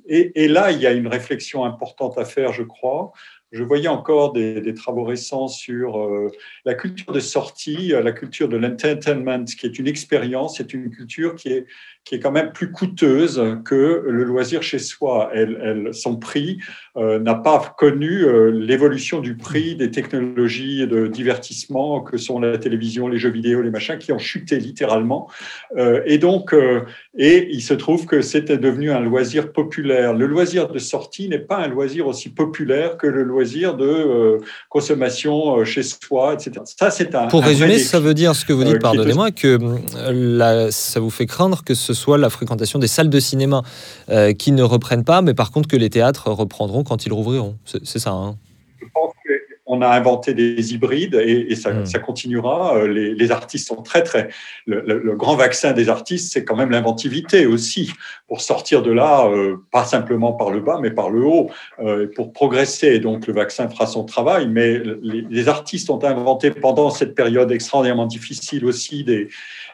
et, 0.07 0.45
et 0.45 0.49
là, 0.49 0.73
il 0.73 0.81
y 0.81 0.87
a 0.87 0.93
une 0.93 1.09
réflexion 1.09 1.65
importante 1.65 2.19
à 2.19 2.25
faire, 2.25 2.53
je 2.53 2.65
crois. 2.65 3.13
Je 3.51 3.63
voyais 3.63 3.89
encore 3.89 4.33
des, 4.33 4.75
travaux 4.75 5.05
récents 5.05 5.49
sur 5.49 5.99
euh, 5.99 6.31
la 6.65 6.75
culture 6.75 7.13
de 7.13 7.21
sortie, 7.21 7.89
la 7.89 8.13
culture 8.13 8.49
de 8.49 8.57
l'entertainment, 8.57 9.45
qui 9.45 9.67
est 9.67 9.79
une 9.79 9.89
expérience, 9.89 10.59
c'est 10.59 10.75
une 10.75 10.91
culture 10.91 11.35
qui 11.35 11.49
est, 11.49 11.67
qui 12.09 12.15
est 12.15 12.21
quand 12.21 12.33
même 12.33 12.53
plus 12.53 12.73
coûteuse 12.73 13.59
que 13.67 14.03
le 14.07 14.25
loisir 14.25 14.63
chez 14.63 14.79
soi. 14.79 15.31
Elle, 15.35 15.91
son 15.93 16.17
prix 16.17 16.59
euh, 16.97 17.19
n'a 17.19 17.35
pas 17.35 17.75
connu 17.77 18.25
euh, 18.25 18.51
l'évolution 18.51 19.21
du 19.21 19.37
prix 19.37 19.77
des 19.77 19.91
technologies 19.91 20.87
de 20.87 21.07
divertissement 21.07 22.01
que 22.01 22.17
sont 22.17 22.41
la 22.41 22.57
télévision, 22.57 23.09
les 23.09 23.19
jeux 23.19 23.29
vidéo, 23.29 23.61
les 23.61 23.71
machins, 23.71 23.99
qui 23.99 24.13
ont 24.13 24.19
chuté 24.19 24.59
littéralement. 24.59 25.29
Euh, 25.77 26.01
et 26.07 26.17
donc, 26.17 26.55
euh, 26.55 26.81
et 27.15 27.49
il 27.51 27.61
se 27.61 27.75
trouve 27.75 28.07
que 28.07 28.23
c'était 28.23 28.57
devenu 28.57 28.91
un 28.91 29.01
loisir 29.01 29.53
populaire. 29.53 30.15
Le 30.15 30.27
loisir 30.27 30.69
de 30.69 30.79
sortie 30.79 31.29
n'est 31.29 31.39
pas 31.39 31.59
un 31.59 31.69
loisir 31.69 32.07
aussi 32.07 32.31
populaire 32.31 32.97
que 32.97 33.07
le 33.07 33.23
loisir 33.23 33.38
loisir 33.39 33.77
de 33.77 33.87
euh, 33.87 34.39
consommation 34.69 35.59
euh, 35.59 35.65
chez 35.65 35.83
soi, 35.83 36.35
etc. 36.35 36.61
Ça, 36.65 36.91
c'est 36.91 37.15
un. 37.15 37.29
Pour 37.29 37.43
un 37.43 37.47
résumer, 37.47 37.79
ça 37.79 38.01
veut 38.01 38.15
dire 38.15 38.35
ce 38.35 38.45
que 38.45 38.53
vous 38.53 38.65
dites, 38.65 38.77
euh, 38.77 38.81
pardonnez-moi, 38.81 39.31
que 39.31 39.59
la, 40.11 40.71
ça 40.71 41.01
vous 41.01 41.11
fait 41.11 41.27
craindre 41.27 41.63
que 41.65 41.75
ce 41.75 41.95
soit 41.95 42.19
la 42.19 42.31
fréquentation 42.31 42.79
des 42.79 42.89
salles 42.89 43.11
de 43.11 43.21
cinéma 43.21 43.63
qui 44.39 44.53
ne 44.53 44.63
reprennent 44.63 45.05
pas, 45.05 45.23
mais 45.23 45.35
par 45.35 45.51
contre 45.51 45.69
que 45.69 45.77
les 45.77 45.91
théâtres 45.91 46.31
reprendront 46.31 46.83
quand 46.85 47.07
ils 47.07 47.13
rouvriront. 47.13 47.57
C'est 47.65 47.99
ça. 47.99 48.11
Hein? 48.11 48.37
Je 48.81 48.87
pense 48.93 49.08
que 49.08 49.08
on 49.69 49.83
a 49.83 49.89
inventé 49.89 50.35
des 50.35 50.75
hybrides 50.75 51.15
et, 51.15 51.53
et 51.53 51.55
ça, 51.55 51.73
mmh. 51.73 51.87
ça, 51.87 51.99
continuera. 51.99 52.87
Les, 52.87 53.15
les, 53.15 53.31
artistes 53.31 53.69
sont 53.69 53.83
très, 53.83 54.03
très. 54.03 54.29
Le, 54.67 54.81
le, 54.81 54.99
le 54.99 55.17
grand 55.17 55.37
vaccin 55.37 55.73
des 55.73 55.89
artistes, 55.89 56.33
c'est 56.33 56.45
quand 56.45 56.57
même 56.57 56.71
l'inventivité 56.71 57.47
aussi, 57.47 57.93
pour 58.29 58.41
sortir 58.41 58.83
de 58.83 58.91
là, 58.91 59.27
euh, 59.27 59.57
pas 59.71 59.85
simplement 59.85 60.33
par 60.33 60.51
le 60.51 60.61
bas, 60.61 60.79
mais 60.81 60.91
par 60.91 61.11
le 61.11 61.25
haut, 61.25 61.51
euh, 61.81 62.07
pour 62.15 62.33
progresser. 62.33 62.99
Donc 62.99 63.27
le 63.27 63.35
vaccin 63.35 63.69
fera 63.69 63.87
son 63.87 64.05
travail, 64.05 64.49
mais 64.49 64.79
les, 65.03 65.23
les, 65.29 65.49
artistes 65.49 65.91
ont 65.91 66.03
inventé 66.03 66.51
pendant 66.51 66.91
cette 66.91 67.15
période 67.15 67.53
extraordinairement 67.53 68.07
difficile 68.07 68.65
aussi 68.65 69.05
des, 69.05 69.25
euh, 69.25 69.29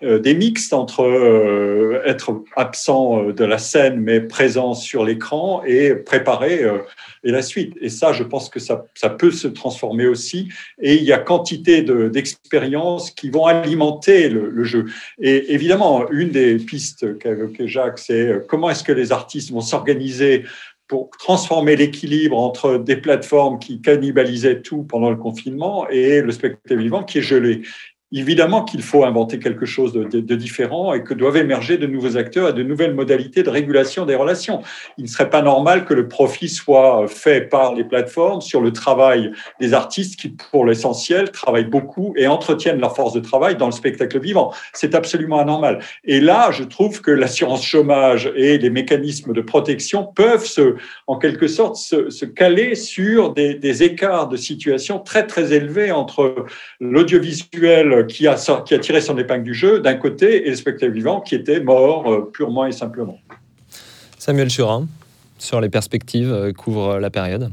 des 0.05 0.35
mixtes 0.35 0.73
entre 0.73 1.03
euh, 1.03 2.03
être 2.05 2.43
absent 2.57 3.25
de 3.25 3.45
la 3.45 3.59
scène, 3.59 4.01
mais 4.01 4.21
présent 4.21 4.75
sur 4.75 5.05
l'écran 5.05 5.63
et 5.67 5.95
préparer 5.95 6.63
euh, 6.63 6.79
et 7.25 7.31
la 7.31 7.43
suite. 7.43 7.75
Et 7.81 7.89
ça, 7.89 8.13
je 8.13 8.23
pense 8.23 8.49
que 8.49 8.61
ça, 8.61 8.85
peut 9.19 9.31
se 9.31 9.49
transformer 9.49 10.07
aussi. 10.07 10.49
Et 10.81 10.95
il 10.97 11.05
y 11.05 11.13
a 11.13 11.19
quantité 11.19 11.83
d'expériences 11.83 13.11
de, 13.11 13.15
qui 13.15 13.31
vont 13.31 13.47
alimenter 13.47 14.29
le, 14.29 14.51
le, 14.51 14.65
jeu. 14.65 14.87
Et 15.21 15.55
évidemment, 15.55 16.11
une 16.11 16.31
des 16.31 16.57
pistes 16.57 17.19
qu'a 17.19 17.31
évoqué 17.31 17.69
Jacques, 17.69 17.99
c'est 17.99 18.47
comment 18.49 18.71
est-ce 18.71 18.85
que 18.85 18.93
les 18.93 19.13
artistes 19.13 19.53
vont 19.53 19.61
s'organiser 19.61 20.45
pour 20.87 21.11
transformer 21.19 21.77
l'équilibre 21.77 22.39
entre 22.39 22.77
des 22.77 22.97
plateformes 22.97 23.59
qui 23.59 23.81
cannibalisaient 23.81 24.61
tout 24.61 24.83
pendant 24.83 25.11
le 25.11 25.17
confinement 25.17 25.89
et 25.89 26.21
le 26.21 26.31
spectacle 26.31 26.77
vivant 26.77 27.03
qui 27.03 27.19
est 27.19 27.23
gelé 27.23 27.63
évidemment 28.13 28.65
qu'il 28.65 28.83
faut 28.83 29.05
inventer 29.05 29.39
quelque 29.39 29.67
chose 29.67 29.93
de, 29.93 30.35
différent 30.35 30.95
et 30.95 31.03
que 31.03 31.15
doivent 31.15 31.37
émerger 31.37 31.79
de 31.79 31.87
nouveaux 31.87 32.17
acteurs 32.17 32.51
et 32.51 32.53
de 32.53 32.63
nouvelles 32.63 32.95
modalités 32.95 33.43
de 33.43 33.51
régulation 33.51 34.07
des 34.07 34.15
relations. 34.15 34.63
Il 34.99 35.05
ne 35.05 35.09
serait 35.09 35.31
pas 35.31 35.43
normal 35.43 35.85
que 35.85 35.95
le 35.95 36.07
profit 36.09 36.49
soit 36.49 37.07
fait 37.09 37.49
par 37.49 37.75
les 37.75 37.85
plateformes 37.85 38.41
sur 38.41 38.61
le 38.61 38.73
travail 38.73 39.33
des 39.61 39.75
artistes 39.75 40.19
qui, 40.19 40.29
pour 40.29 40.65
l'essentiel, 40.65 41.31
travaillent 41.31 41.65
beaucoup 41.65 42.15
et 42.17 42.27
entretiennent 42.27 42.81
leur 42.81 42.95
force 42.95 43.15
de 43.15 43.21
travail 43.21 43.57
dans 43.57 43.67
le 43.67 43.73
spectacle 43.73 44.21
vivant. 44.21 44.53
C'est 44.73 44.95
absolument 44.95 45.41
anormal. 45.41 45.81
Et 46.05 46.21
là, 46.21 46.51
je 46.53 46.63
trouve 46.63 47.01
que 47.01 47.11
l'assurance 47.11 47.65
chômage 47.65 48.33
et 48.37 48.59
les 48.59 48.71
mécanismes 48.71 49.33
de 49.33 49.41
protection 49.41 50.05
peuvent 50.05 50.47
se, 50.47 50.77
en 51.07 51.19
quelque 51.19 51.49
sorte, 51.49 51.77
se, 51.77 52.25
caler 52.25 52.75
sur 52.75 53.33
des 53.33 53.83
écarts 53.83 54.29
de 54.29 54.37
situation 54.37 54.99
très, 54.99 55.27
très 55.27 55.53
élevés 55.53 55.93
entre 55.93 56.47
l'audiovisuel 56.81 58.04
qui 58.07 58.27
a, 58.27 58.37
qui 58.65 58.75
a 58.75 58.79
tiré 58.79 59.01
son 59.01 59.17
épingle 59.19 59.45
du 59.45 59.55
jeu 59.55 59.81
d'un 59.81 59.95
côté 59.95 60.47
et 60.47 60.51
le 60.51 60.57
spectacle 60.57 60.93
vivant 60.93 61.21
qui 61.21 61.35
était 61.35 61.61
mort 61.61 62.11
euh, 62.11 62.31
purement 62.33 62.67
et 62.67 62.73
simplement. 62.73 63.19
Samuel 64.19 64.51
Churin, 64.51 64.87
sur 65.39 65.61
les 65.61 65.69
perspectives, 65.69 66.33
euh, 66.33 66.53
couvre 66.53 66.99
la 66.99 67.11
période. 67.11 67.51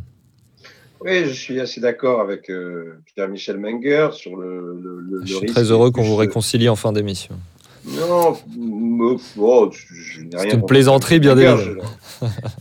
Oui, 1.02 1.26
je 1.26 1.34
suis 1.34 1.60
assez 1.60 1.82
d'accord 1.82 2.22
avec 2.22 2.50
euh, 2.50 3.00
Pierre-Michel 3.16 3.58
Menger 3.58 4.10
sur 4.14 4.38
le, 4.38 4.80
le, 4.82 5.00
le 5.00 5.26
Je 5.26 5.34
suis 5.36 5.48
très 5.48 5.72
heureux 5.72 5.92
qu'on 5.92 6.04
vous 6.04 6.16
réconcilie 6.16 6.70
en 6.70 6.76
fin 6.76 6.92
d'émission. 6.94 7.36
Non, 7.84 8.38
oh, 9.40 9.72
je 9.72 10.22
n'ai 10.22 10.36
rien. 10.36 10.50
C'est 10.50 10.54
une 10.56 10.66
plaisanterie 10.66 11.20
bien 11.20 11.36
déjà. 11.36 11.58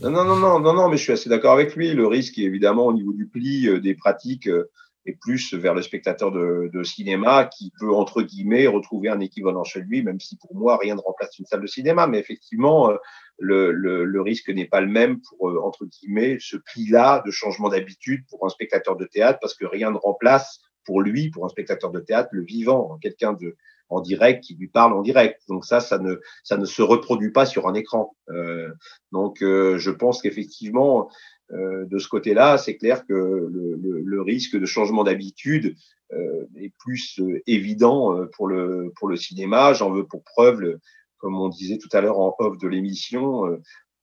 non, 0.01 0.09
non, 0.09 0.25
non, 0.25 0.35
non, 0.35 0.59
non, 0.59 0.73
non, 0.73 0.89
mais 0.89 0.97
je 0.97 1.03
suis 1.03 1.13
assez 1.13 1.29
d'accord 1.29 1.53
avec 1.53 1.75
lui. 1.75 1.93
Le 1.93 2.07
risque 2.07 2.39
est 2.39 2.43
évidemment 2.43 2.87
au 2.87 2.93
niveau 2.93 3.13
du 3.13 3.27
pli 3.27 3.67
euh, 3.67 3.79
des 3.79 3.93
pratiques 3.93 4.47
euh, 4.47 4.71
et 5.05 5.15
plus 5.19 5.53
vers 5.53 5.73
le 5.73 5.81
spectateur 5.81 6.31
de, 6.31 6.69
de, 6.71 6.83
cinéma 6.83 7.45
qui 7.45 7.71
peut, 7.79 7.91
entre 7.93 8.21
guillemets, 8.21 8.67
retrouver 8.67 9.09
un 9.09 9.19
équivalent 9.19 9.63
chez 9.63 9.81
lui, 9.81 10.03
même 10.03 10.19
si 10.19 10.37
pour 10.37 10.55
moi, 10.55 10.77
rien 10.77 10.95
ne 10.95 11.01
remplace 11.01 11.37
une 11.39 11.45
salle 11.45 11.61
de 11.61 11.67
cinéma. 11.67 12.07
Mais 12.07 12.19
effectivement, 12.19 12.91
le, 13.39 13.71
le, 13.71 14.05
le 14.05 14.21
risque 14.21 14.49
n'est 14.49 14.67
pas 14.67 14.81
le 14.81 14.87
même 14.87 15.19
pour, 15.21 15.49
euh, 15.49 15.59
entre 15.63 15.85
guillemets, 15.85 16.37
ce 16.39 16.57
pli-là 16.57 17.23
de 17.25 17.31
changement 17.31 17.69
d'habitude 17.69 18.23
pour 18.29 18.45
un 18.45 18.49
spectateur 18.49 18.95
de 18.95 19.05
théâtre, 19.05 19.39
parce 19.41 19.55
que 19.55 19.65
rien 19.65 19.91
ne 19.91 19.97
remplace 19.97 20.61
pour 20.85 21.01
lui, 21.01 21.29
pour 21.29 21.45
un 21.45 21.49
spectateur 21.49 21.91
de 21.91 21.99
théâtre, 21.99 22.29
le 22.31 22.43
vivant, 22.43 22.97
quelqu'un 23.01 23.33
de 23.33 23.55
en 23.91 23.99
direct 23.99 24.43
qui 24.43 24.55
lui 24.55 24.69
parle 24.69 24.93
en 24.93 25.01
direct. 25.01 25.41
Donc 25.49 25.65
ça, 25.65 25.79
ça 25.81 25.99
ne, 25.99 26.15
ça 26.43 26.57
ne 26.57 26.65
se 26.65 26.81
reproduit 26.81 27.31
pas 27.31 27.45
sur 27.45 27.67
un 27.67 27.73
écran. 27.73 28.15
Euh, 28.29 28.69
donc 29.11 29.43
euh, 29.43 29.77
je 29.77 29.91
pense 29.91 30.21
qu'effectivement, 30.21 31.09
euh, 31.09 31.11
de 31.51 31.97
ce 31.97 32.07
côté-là, 32.07 32.57
c'est 32.57 32.77
clair 32.77 33.05
que 33.05 33.13
le, 33.13 34.21
risque 34.21 34.57
de 34.57 34.65
changement 34.65 35.03
d'habitude 35.03 35.75
euh, 36.13 36.45
est 36.55 36.71
plus 36.77 37.19
euh, 37.19 37.41
évident 37.47 38.25
pour 38.33 38.47
le, 38.47 38.91
cinéma. 39.15 39.73
J'en 39.73 39.91
veux 39.91 40.05
pour 40.05 40.23
preuve, 40.23 40.77
comme 41.17 41.39
on 41.39 41.49
disait 41.49 41.77
tout 41.77 41.89
à 41.91 42.01
l'heure 42.01 42.19
en 42.19 42.35
off 42.39 42.57
de 42.57 42.67
l'émission, 42.67 43.43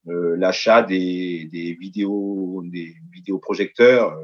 l'achat 0.04 0.82
des, 0.82 1.76
vidéos, 1.80 2.62
des 2.66 2.94
vidéoprojecteurs 3.12 4.16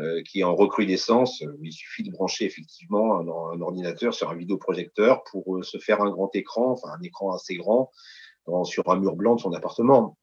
euh, 0.00 0.22
qui 0.22 0.40
est 0.40 0.44
en 0.44 0.56
recrudescence. 0.56 1.44
Il 1.62 1.72
suffit 1.72 2.02
de 2.02 2.10
brancher 2.10 2.46
effectivement 2.46 3.20
un, 3.20 3.60
ordinateur 3.60 4.12
sur 4.12 4.28
un 4.28 4.34
vidéoprojecteur 4.34 5.22
pour 5.30 5.56
euh, 5.56 5.62
se 5.62 5.78
faire 5.78 6.02
un 6.02 6.10
grand 6.10 6.34
écran, 6.34 6.72
enfin 6.72 6.88
un 6.98 7.02
écran 7.02 7.32
assez 7.32 7.54
grand 7.54 7.92
sur 8.64 8.88
un 8.90 8.98
mur 8.98 9.14
blanc 9.14 9.36
de 9.36 9.40
son 9.40 9.52
appartement. 9.52 10.18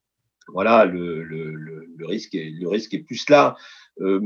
Voilà, 0.47 0.85
le, 0.85 1.23
le, 1.23 1.53
le, 1.53 2.05
risque, 2.05 2.35
est, 2.35 2.49
le 2.49 2.67
risque 2.67 2.93
est 2.93 3.03
plus 3.03 3.29
là. 3.29 3.55
Euh, 3.99 4.19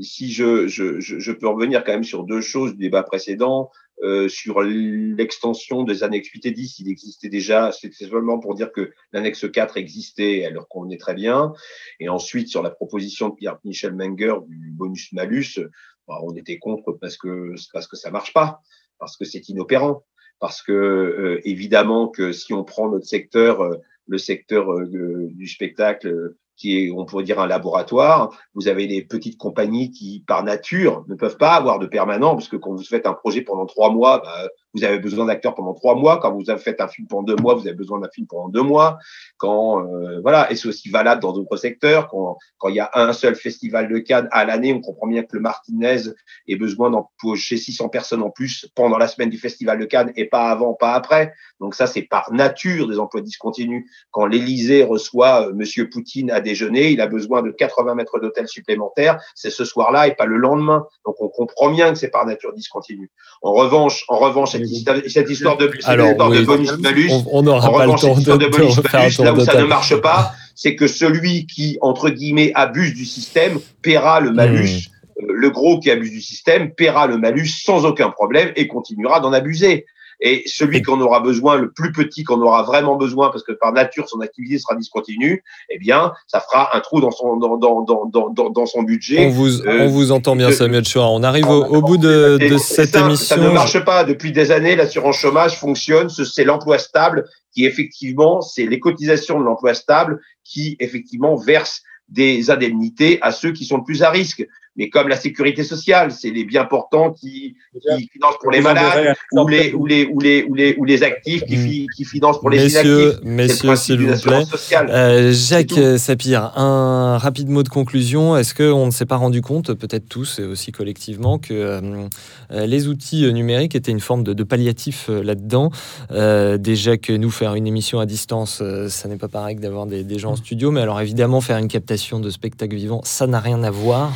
si 0.00 0.32
je, 0.32 0.66
je, 0.66 0.98
je, 0.98 1.32
peux 1.32 1.46
revenir 1.46 1.84
quand 1.84 1.92
même 1.92 2.04
sur 2.04 2.24
deux 2.24 2.40
choses 2.40 2.72
du 2.72 2.78
débat 2.78 3.02
précédent, 3.02 3.70
euh, 4.02 4.28
sur 4.28 4.62
l'extension 4.62 5.84
des 5.84 6.02
annexes 6.02 6.30
8 6.30 6.46
et 6.46 6.50
10, 6.52 6.78
il 6.80 6.90
existait 6.90 7.28
déjà, 7.28 7.70
c'était 7.70 8.06
seulement 8.06 8.38
pour 8.38 8.54
dire 8.54 8.72
que 8.72 8.90
l'annexe 9.12 9.50
4 9.50 9.76
existait, 9.76 10.46
alors 10.46 10.68
qu'on 10.68 10.88
est 10.88 11.00
très 11.00 11.14
bien. 11.14 11.52
Et 12.00 12.08
ensuite, 12.08 12.48
sur 12.48 12.62
la 12.62 12.70
proposition 12.70 13.28
de 13.28 13.34
Pierre-Michel 13.34 13.94
Menger 13.94 14.36
du 14.48 14.70
bonus-malus, 14.70 15.60
bah, 16.08 16.18
on 16.22 16.34
était 16.34 16.58
contre 16.58 16.92
parce 16.92 17.18
que, 17.18 17.54
parce 17.72 17.86
que 17.86 17.96
ça 17.96 18.10
marche 18.10 18.32
pas, 18.32 18.62
parce 18.98 19.18
que 19.18 19.26
c'est 19.26 19.48
inopérant, 19.50 20.04
parce 20.38 20.62
que 20.62 20.72
euh, 20.72 21.40
évidemment 21.44 22.08
que 22.08 22.32
si 22.32 22.54
on 22.54 22.64
prend 22.64 22.90
notre 22.90 23.06
secteur, 23.06 23.60
euh, 23.60 23.76
le 24.10 24.18
secteur 24.18 24.70
euh, 24.70 25.28
du 25.30 25.46
spectacle, 25.46 26.34
qui 26.60 26.78
est, 26.78 26.90
on 26.90 27.06
pourrait 27.06 27.24
dire, 27.24 27.40
un 27.40 27.46
laboratoire. 27.46 28.38
Vous 28.54 28.68
avez 28.68 28.86
des 28.86 29.02
petites 29.02 29.38
compagnies 29.38 29.90
qui, 29.90 30.22
par 30.26 30.44
nature, 30.44 31.04
ne 31.08 31.14
peuvent 31.14 31.38
pas 31.38 31.54
avoir 31.54 31.78
de 31.78 31.86
permanent, 31.86 32.34
parce 32.34 32.48
que 32.48 32.56
quand 32.56 32.74
vous 32.74 32.84
faites 32.84 33.06
un 33.06 33.14
projet 33.14 33.40
pendant 33.40 33.64
trois 33.64 33.90
mois, 33.90 34.20
bah, 34.22 34.48
vous 34.74 34.84
avez 34.84 34.98
besoin 34.98 35.24
d'acteurs 35.24 35.54
pendant 35.54 35.74
trois 35.74 35.94
mois. 35.94 36.18
Quand 36.18 36.32
vous 36.32 36.44
faites 36.58 36.80
un 36.80 36.88
film 36.88 37.08
pendant 37.08 37.22
deux 37.22 37.36
mois, 37.36 37.54
vous 37.54 37.66
avez 37.66 37.74
besoin 37.76 37.98
d'un 37.98 38.08
film 38.08 38.26
pendant 38.26 38.48
deux 38.48 38.62
mois. 38.62 38.98
Quand 39.38 39.84
euh, 39.84 40.20
voilà, 40.20 40.50
et 40.52 40.56
c'est 40.56 40.68
aussi 40.68 40.90
valable 40.90 41.22
dans 41.22 41.32
d'autres 41.32 41.56
secteurs. 41.56 42.08
Quand, 42.08 42.36
quand 42.58 42.68
il 42.68 42.76
y 42.76 42.80
a 42.80 42.90
un 42.94 43.12
seul 43.12 43.34
festival 43.34 43.88
de 43.88 43.98
Cannes 43.98 44.28
à 44.30 44.44
l'année, 44.44 44.72
on 44.72 44.80
comprend 44.80 45.06
bien 45.06 45.22
que 45.22 45.34
le 45.34 45.40
Martinez 45.40 46.02
ait 46.46 46.56
besoin 46.56 46.90
d'embaucher 46.90 47.56
600 47.56 47.88
personnes 47.88 48.22
en 48.22 48.30
plus 48.30 48.68
pendant 48.74 48.98
la 48.98 49.08
semaine 49.08 49.30
du 49.30 49.38
festival 49.38 49.78
de 49.78 49.86
Cannes 49.86 50.12
et 50.16 50.26
pas 50.26 50.50
avant, 50.50 50.74
pas 50.74 50.92
après. 50.92 51.32
Donc 51.58 51.74
ça, 51.74 51.86
c'est 51.86 52.02
par 52.02 52.32
nature 52.32 52.86
des 52.86 52.98
emplois 52.98 53.22
discontinus. 53.22 53.84
Quand 54.10 54.26
l'Élysée 54.26 54.84
reçoit 54.84 55.48
euh, 55.48 55.52
Monsieur 55.54 55.88
Poutine 55.88 56.30
à 56.30 56.40
déjeuner, 56.50 56.90
il 56.90 57.00
a 57.00 57.06
besoin 57.06 57.42
de 57.42 57.50
80 57.50 57.94
mètres 57.94 58.18
d'hôtel 58.18 58.48
supplémentaires. 58.48 59.18
C'est 59.34 59.50
ce 59.50 59.64
soir-là 59.64 60.08
et 60.08 60.14
pas 60.14 60.26
le 60.26 60.36
lendemain. 60.36 60.84
Donc 61.06 61.16
on 61.20 61.28
comprend 61.28 61.70
bien 61.70 61.92
que 61.92 61.98
c'est 61.98 62.10
par 62.10 62.26
nature 62.26 62.52
discontinu. 62.52 63.10
En 63.42 63.52
revanche, 63.52 64.04
en 64.08 64.18
revanche, 64.18 64.52
cette, 64.52 65.30
histoire 65.30 65.56
de, 65.56 65.70
Alors, 65.84 66.14
de 66.30 66.44
bonus-malus. 66.44 67.12
On 67.30 67.42
n'aura 67.42 67.72
pas 67.72 67.86
le 67.86 67.92
temps 67.92 68.14
de, 68.14 68.44
de 68.44 68.46
bonus-malus, 68.48 69.18
là 69.20 69.32
où 69.32 69.40
ça 69.40 69.60
ne 69.60 69.64
marche 69.64 69.96
pas, 70.00 70.32
c'est 70.54 70.74
que 70.74 70.86
celui 70.86 71.46
qui, 71.46 71.78
entre 71.80 72.10
guillemets, 72.10 72.52
abuse 72.54 72.94
du 72.94 73.04
système 73.04 73.58
paiera 73.82 74.20
le 74.20 74.32
malus. 74.32 74.88
Hmm. 75.18 75.22
Euh, 75.22 75.32
le 75.34 75.50
gros 75.50 75.78
qui 75.78 75.90
abuse 75.90 76.10
du 76.10 76.20
système 76.20 76.72
paiera 76.72 77.06
le 77.06 77.16
malus 77.16 77.48
sans 77.64 77.84
aucun 77.84 78.10
problème 78.10 78.52
et 78.56 78.66
continuera 78.66 79.20
d'en 79.20 79.32
abuser. 79.32 79.86
Et 80.20 80.42
celui 80.46 80.82
qu'on 80.82 81.00
aura 81.00 81.20
besoin, 81.20 81.56
le 81.56 81.70
plus 81.70 81.92
petit 81.92 82.24
qu'on 82.24 82.40
aura 82.42 82.62
vraiment 82.62 82.96
besoin, 82.96 83.30
parce 83.30 83.42
que 83.42 83.52
par 83.52 83.72
nature 83.72 84.08
son 84.08 84.20
activité 84.20 84.58
sera 84.58 84.74
discontinue, 84.74 85.42
eh 85.70 85.78
bien, 85.78 86.12
ça 86.26 86.40
fera 86.40 86.76
un 86.76 86.80
trou 86.80 87.00
dans 87.00 87.10
son 87.10 87.36
dans 87.36 87.56
dans 87.56 87.82
dans 87.82 88.06
dans, 88.06 88.50
dans 88.50 88.66
son 88.66 88.82
budget. 88.82 89.26
On 89.26 89.30
vous 89.30 89.60
euh, 89.62 89.80
on 89.80 89.88
vous 89.88 90.12
entend 90.12 90.36
bien, 90.36 90.52
Samuel 90.52 90.84
Chouard. 90.84 91.12
On 91.12 91.22
arrive 91.22 91.48
au, 91.48 91.64
au 91.64 91.80
bout 91.80 91.96
de, 91.96 92.38
de 92.38 92.58
cette 92.58 92.90
ça, 92.90 93.00
émission. 93.00 93.36
Ça 93.36 93.40
ne 93.40 93.48
marche 93.50 93.82
pas 93.84 94.04
depuis 94.04 94.32
des 94.32 94.50
années. 94.50 94.76
L'assurance 94.76 95.16
chômage 95.16 95.58
fonctionne. 95.58 96.08
C'est 96.10 96.44
l'emploi 96.44 96.78
stable 96.78 97.28
qui 97.54 97.64
effectivement, 97.64 98.40
c'est 98.42 98.66
les 98.66 98.78
cotisations 98.78 99.38
de 99.40 99.44
l'emploi 99.44 99.74
stable 99.74 100.20
qui 100.44 100.76
effectivement 100.80 101.36
versent 101.36 101.82
des 102.08 102.50
indemnités 102.50 103.18
à 103.22 103.30
ceux 103.30 103.52
qui 103.52 103.64
sont 103.64 103.78
le 103.78 103.84
plus 103.84 104.02
à 104.02 104.10
risque 104.10 104.44
mais 104.80 104.88
comme 104.88 105.08
la 105.08 105.16
sécurité 105.16 105.62
sociale, 105.62 106.10
c'est 106.10 106.30
les 106.30 106.44
bien 106.44 106.64
portants 106.64 107.12
qui, 107.12 107.54
qui 107.74 108.08
financent 108.08 108.38
pour 108.40 108.50
les 108.50 108.62
malades, 108.62 109.14
ou 109.32 109.46
les, 109.46 109.74
ou, 109.74 109.84
les, 109.84 110.06
ou, 110.06 110.18
les, 110.20 110.42
ou, 110.48 110.54
les, 110.54 110.74
ou 110.78 110.86
les 110.86 111.02
actifs 111.02 111.44
qui, 111.44 111.56
fi, 111.56 111.86
qui 111.94 112.06
financent 112.06 112.40
pour 112.40 112.48
les 112.48 112.62
messieurs, 112.62 113.18
inactifs. 113.22 113.24
Messieurs, 113.24 113.76
s'il 113.76 114.00
vous 114.00 114.18
plaît. 114.22 114.44
Euh, 114.88 115.32
Jacques 115.34 115.78
Sapir, 115.98 116.52
un 116.56 117.18
rapide 117.18 117.50
mot 117.50 117.62
de 117.62 117.68
conclusion. 117.68 118.38
Est-ce 118.38 118.54
qu'on 118.54 118.86
ne 118.86 118.90
s'est 118.90 119.04
pas 119.04 119.16
rendu 119.16 119.42
compte, 119.42 119.74
peut-être 119.74 120.08
tous 120.08 120.38
et 120.38 120.44
aussi 120.44 120.72
collectivement, 120.72 121.38
que 121.38 121.52
euh, 121.52 122.08
les 122.50 122.88
outils 122.88 123.30
numériques 123.34 123.74
étaient 123.74 123.92
une 123.92 124.00
forme 124.00 124.24
de, 124.24 124.32
de 124.32 124.44
palliatif 124.44 125.10
euh, 125.10 125.22
là-dedans? 125.22 125.70
Euh, 126.10 126.56
Déjà 126.56 126.96
que 126.96 127.12
nous, 127.12 127.30
faire 127.30 127.54
une 127.54 127.66
émission 127.66 128.00
à 128.00 128.06
distance, 128.06 128.60
euh, 128.62 128.88
ça 128.88 129.08
n'est 129.08 129.18
pas 129.18 129.28
pareil 129.28 129.56
que 129.56 129.60
d'avoir 129.60 129.84
des, 129.84 130.04
des 130.04 130.18
gens 130.18 130.30
en 130.30 130.36
studio, 130.36 130.70
mais 130.70 130.80
alors 130.80 130.98
évidemment, 131.02 131.42
faire 131.42 131.58
une 131.58 131.68
captation 131.68 132.18
de 132.18 132.30
spectacle 132.30 132.74
vivant, 132.74 133.02
ça 133.04 133.26
n'a 133.26 133.40
rien 133.40 133.62
à 133.62 133.70
voir. 133.70 134.10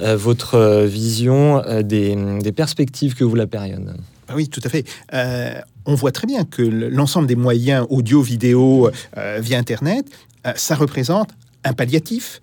Euh, 0.00 0.16
votre 0.16 0.84
vision 0.84 1.62
euh, 1.64 1.82
des, 1.82 2.52
perspectives 2.52 3.14
que 3.14 3.24
vous 3.24 3.34
la 3.34 3.46
période. 3.46 3.96
Ah 4.28 4.34
oui, 4.36 4.48
tout 4.48 4.60
à 4.62 4.68
fait. 4.68 4.84
Euh, 5.14 5.54
on 5.86 5.94
voit 5.94 6.12
très 6.12 6.26
bien 6.26 6.44
que 6.44 6.62
l'ensemble 6.62 7.26
des 7.26 7.36
moyens 7.36 7.86
audio, 7.88 8.20
vidéo 8.20 8.90
euh, 9.16 9.38
via 9.40 9.58
Internet, 9.58 10.04
euh, 10.46 10.52
ça 10.54 10.74
représente 10.74 11.30
un 11.64 11.72
palliatif. 11.72 12.40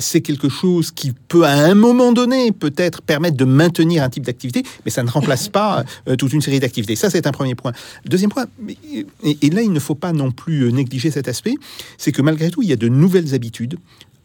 c'est 0.00 0.22
quelque 0.22 0.48
chose 0.48 0.90
qui 0.90 1.12
peut 1.28 1.44
à 1.44 1.52
un 1.52 1.74
moment 1.74 2.12
donné 2.12 2.50
peut-être 2.50 3.02
permettre 3.02 3.36
de 3.36 3.44
maintenir 3.44 4.02
un 4.02 4.08
type 4.08 4.24
d'activité, 4.24 4.62
mais 4.86 4.90
ça 4.90 5.02
ne 5.02 5.10
remplace 5.10 5.50
pas 5.50 5.84
toute 6.16 6.32
une 6.32 6.40
série 6.40 6.60
d'activités. 6.60 6.96
Ça, 6.96 7.10
c'est 7.10 7.26
un 7.26 7.32
premier 7.32 7.54
point. 7.54 7.72
Deuxième 8.06 8.30
point, 8.30 8.46
et, 9.22 9.50
là, 9.50 9.60
il 9.60 9.70
ne 9.70 9.80
faut 9.80 9.94
pas 9.94 10.12
non 10.14 10.30
plus 10.30 10.72
négliger 10.72 11.10
cet 11.10 11.28
aspect, 11.28 11.56
c'est 11.98 12.10
que 12.10 12.22
malgré 12.22 12.50
tout, 12.50 12.62
il 12.62 12.70
y 12.70 12.72
a 12.72 12.76
de 12.76 12.88
nouvelles 12.88 13.34
habitudes, 13.34 13.76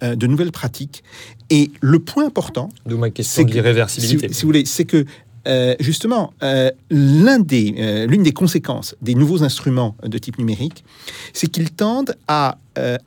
euh, 0.03 0.15
de 0.15 0.27
nouvelles 0.27 0.51
pratiques. 0.51 1.03
Et 1.49 1.71
le 1.79 1.99
point 1.99 2.25
important, 2.25 2.69
d'où 2.85 2.97
ma 2.97 3.09
question 3.09 3.43
de 3.43 3.51
l'irréversibilité, 3.51 4.27
si, 4.27 4.33
si, 4.33 4.41
vous 4.41 4.49
voulez, 4.49 4.65
c'est 4.65 4.83
que 4.83 5.05
euh, 5.47 5.75
justement, 5.79 6.33
euh, 6.43 6.69
des, 6.89 8.05
l'une 8.09 8.23
des 8.23 8.33
conséquences 8.33 8.95
des 9.01 9.15
nouveaux 9.15 9.43
instruments 9.43 9.95
de 10.03 10.17
type 10.17 10.37
numérique, 10.37 10.83
c'est 11.31 11.47
qu'ils 11.47 11.71
tendent 11.71 12.15
à 12.27 12.57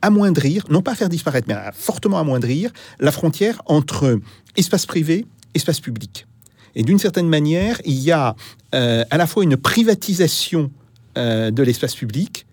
amoindrir, 0.01 0.63
non 0.71 0.81
pas 0.81 0.93
à 0.93 0.95
faire 0.95 1.09
disparaître, 1.09 1.47
mais 1.47 1.53
à 1.53 1.71
fortement 1.71 2.17
amoindrir 2.17 2.71
la 2.99 3.11
frontière 3.11 3.61
entre 3.67 4.19
espace 4.55 4.87
privé, 4.87 5.27
espace 5.53 5.79
public. 5.79 6.25
Et 6.73 6.81
d'une 6.81 6.97
certaine 6.97 7.27
manière, 7.27 7.79
il 7.85 7.99
y 7.99 8.11
a 8.11 8.35
à 8.71 9.17
la 9.17 9.27
fois 9.27 9.43
une 9.43 9.57
privatisation 9.57 10.71
de 11.15 11.61
l'espace 11.61 11.93
public, 11.93 12.47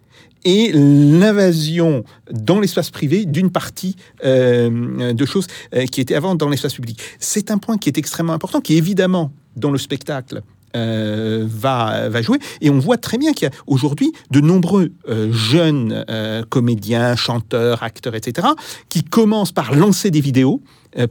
et 0.46 0.70
l'invasion 0.72 2.04
dans 2.30 2.60
l'espace 2.60 2.90
privé 2.90 3.26
d'une 3.26 3.50
partie 3.50 3.96
euh, 4.24 5.12
de 5.12 5.26
choses 5.26 5.48
euh, 5.74 5.86
qui 5.86 6.00
étaient 6.00 6.14
avant 6.14 6.36
dans 6.36 6.48
l'espace 6.48 6.74
public. 6.74 7.00
C'est 7.18 7.50
un 7.50 7.58
point 7.58 7.78
qui 7.78 7.88
est 7.88 7.98
extrêmement 7.98 8.32
important, 8.32 8.60
qui 8.60 8.76
évidemment 8.76 9.32
dans 9.56 9.72
le 9.72 9.78
spectacle 9.78 10.42
euh, 10.76 11.44
va, 11.48 12.08
va 12.08 12.22
jouer. 12.22 12.38
Et 12.60 12.70
on 12.70 12.78
voit 12.78 12.96
très 12.96 13.18
bien 13.18 13.32
qu'il 13.32 13.48
y 13.48 13.50
a 13.50 13.54
aujourd'hui 13.66 14.12
de 14.30 14.40
nombreux 14.40 14.92
jeunes 15.32 16.04
comédiens, 16.48 17.16
chanteurs, 17.16 17.82
acteurs, 17.82 18.14
etc., 18.14 18.48
qui 18.88 19.02
commencent 19.02 19.52
par 19.52 19.74
lancer 19.74 20.12
des 20.12 20.20
vidéos, 20.20 20.62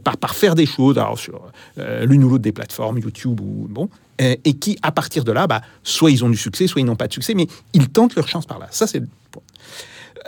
par, 0.02 0.16
par 0.16 0.34
faire 0.34 0.54
des 0.54 0.66
choses 0.66 0.98
sur 1.16 1.42
l'une 2.02 2.24
ou 2.24 2.30
l'autre 2.30 2.42
des 2.42 2.52
plateformes, 2.52 2.98
YouTube 2.98 3.40
ou 3.40 3.66
bon, 3.68 3.90
et 4.18 4.54
qui, 4.54 4.78
à 4.82 4.92
partir 4.92 5.24
de 5.24 5.32
là, 5.32 5.46
bah, 5.46 5.62
soit 5.82 6.10
ils 6.10 6.24
ont 6.24 6.30
du 6.30 6.36
succès, 6.36 6.66
soit 6.66 6.80
ils 6.80 6.84
n'ont 6.84 6.96
pas 6.96 7.08
de 7.08 7.12
succès, 7.12 7.34
mais 7.34 7.46
ils 7.74 7.88
tentent 7.88 8.14
leur 8.14 8.28
chance 8.28 8.46
par 8.46 8.58
là. 8.58 8.68
Ça, 8.70 8.86
c'est 8.86 9.00
le 9.00 9.08
point. 9.30 9.42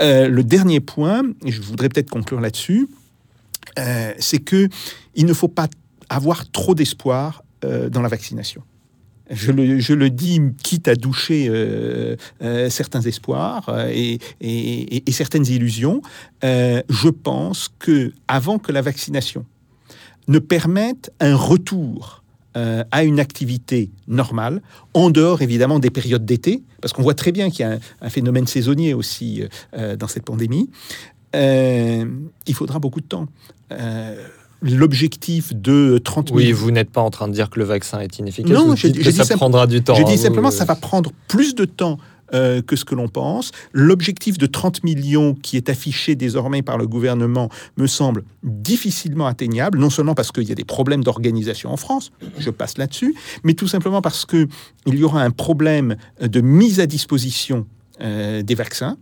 Euh, 0.01 0.29
le 0.29 0.45
dernier 0.45 0.81
point, 0.81 1.23
et 1.45 1.51
je 1.51 1.61
voudrais 1.61 1.89
peut-être 1.89 2.11
conclure 2.11 2.41
là-dessus, 2.41 2.89
euh, 3.79 4.13
c'est 4.19 4.39
que 4.39 4.69
il 5.15 5.27
ne 5.27 5.33
faut 5.33 5.49
pas 5.49 5.69
avoir 6.09 6.51
trop 6.51 6.75
d'espoir 6.75 7.43
euh, 7.65 7.89
dans 7.89 8.03
la 8.03 8.09
vaccination. 8.09 8.63
Je 9.31 9.53
le, 9.53 10.09
dis, 10.09 10.41
quitte 10.63 10.89
à 10.89 10.95
doucher 10.95 11.49
euh, 11.51 12.17
euh, 12.41 12.71
certains 12.71 13.03
espoirs 13.03 13.69
et, 13.91 14.21
certaines 15.11 15.47
illusions, 15.47 16.01
je 16.43 17.09
pense 17.11 17.69
que 17.79 18.13
avant 18.27 18.59
que 18.59 18.73
la 18.73 18.81
vaccination 18.81 19.45
ne 20.29 20.39
permette 20.39 21.13
un 21.21 21.37
retour 21.37 22.23
euh, 22.57 22.85
à 22.91 23.05
une 23.05 23.21
activité 23.21 23.91
normale, 24.07 24.63
en 24.95 25.11
dehors 25.11 25.43
évidemment 25.43 25.79
des 25.79 25.91
périodes 25.91 26.25
d'été, 26.25 26.63
parce 26.81 26.93
qu'on 26.93 27.03
voit 27.03 27.15
très 27.15 27.33
bien 27.33 27.51
qu'il 27.51 27.61
y 27.61 27.65
a 27.65 27.73
un, 27.73 27.79
un 28.01 28.11
phénomène 28.11 28.47
saisonnier 28.47 28.95
aussi 28.95 29.43
euh, 29.77 29.97
dans 29.97 30.09
cette 30.09 30.25
pandémie, 30.25 30.71
euh, 31.37 32.05
il 32.47 32.55
faudra 32.55 32.79
beaucoup 32.79 33.01
de 33.01 33.07
temps. 33.07 33.27
Euh, 33.73 34.17
L'objectif 34.61 35.55
de 35.55 35.99
30 36.03 36.29
000... 36.29 36.39
Oui, 36.39 36.51
vous 36.51 36.73
n'êtes 36.73 36.91
pas 36.91 37.01
en 37.01 37.11
train 37.11 37.29
de 37.29 37.33
dire 37.33 37.49
que 37.49 37.61
le 37.61 37.65
vaccin 37.65 38.01
est 38.01 38.19
inefficace. 38.19 38.51
Non, 38.51 38.75
je, 38.75 38.89
je 38.89 38.93
que 38.93 38.99
dis 39.11 39.13
ça 39.13 39.37
prendra 39.37 39.69
du 39.69 39.85
temps. 39.85 39.95
Je 39.95 40.03
dis 40.03 40.15
hein, 40.15 40.17
simplement, 40.17 40.51
ça 40.51 40.65
va 40.65 40.75
prendre 40.75 41.13
plus 41.29 41.55
de 41.55 41.65
temps 41.65 41.99
euh, 42.35 42.63
que 42.63 42.77
ce 42.77 42.85
que 42.85 42.95
l'on 42.95 43.09
pense. 43.09 43.53
L'objectif 43.73 44.39
de 44.39 44.47
30 44.47 44.85
millions 44.85 45.35
qui 45.35 45.57
est 45.57 45.69
affiché 45.69 46.15
désormais 46.15 46.63
par 46.63 46.79
le 46.79 46.87
gouvernement 46.87 47.49
me 47.77 47.87
semble 47.87 48.25
difficilement 48.43 49.27
atteignable, 49.27 49.79
non 49.79 49.91
seulement 49.91 50.15
parce 50.15 50.33
qu'il 50.33 50.45
y 50.45 50.53
a 50.53 50.55
des 50.55 50.65
problèmes 50.65 51.05
d'organisation 51.05 51.71
en 51.71 51.77
France, 51.77 52.11
je 52.39 52.51
passe 52.51 52.79
là-dessus, 52.79 53.15
mais 53.45 53.55
tout 53.55 53.69
simplement 53.69 54.03
parce 54.03 54.25
que 54.25 54.49
il 54.87 54.97
y 54.97 55.05
aura 55.05 55.23
un 55.23 55.31
problème 55.31 55.97
de 56.21 56.41
mise 56.41 56.81
à 56.81 56.87
disposition 56.87 57.67
euh, 58.01 58.43
des 58.43 58.55
vaccins 58.55 58.97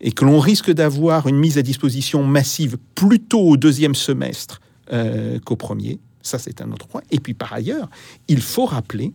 et 0.00 0.12
que 0.12 0.24
l'on 0.24 0.38
risque 0.38 0.70
d'avoir 0.70 1.26
une 1.26 1.36
mise 1.36 1.58
à 1.58 1.62
disposition 1.62 2.24
massive 2.24 2.78
plutôt 2.94 3.40
au 3.40 3.56
deuxième 3.56 3.94
semestre 3.94 4.60
euh, 4.92 5.38
qu'au 5.40 5.56
premier. 5.56 5.98
Ça, 6.22 6.38
c'est 6.38 6.60
un 6.60 6.70
autre 6.72 6.86
point. 6.86 7.02
Et 7.10 7.20
puis, 7.20 7.34
par 7.34 7.52
ailleurs, 7.52 7.90
il 8.26 8.40
faut 8.40 8.64
rappeler 8.64 9.12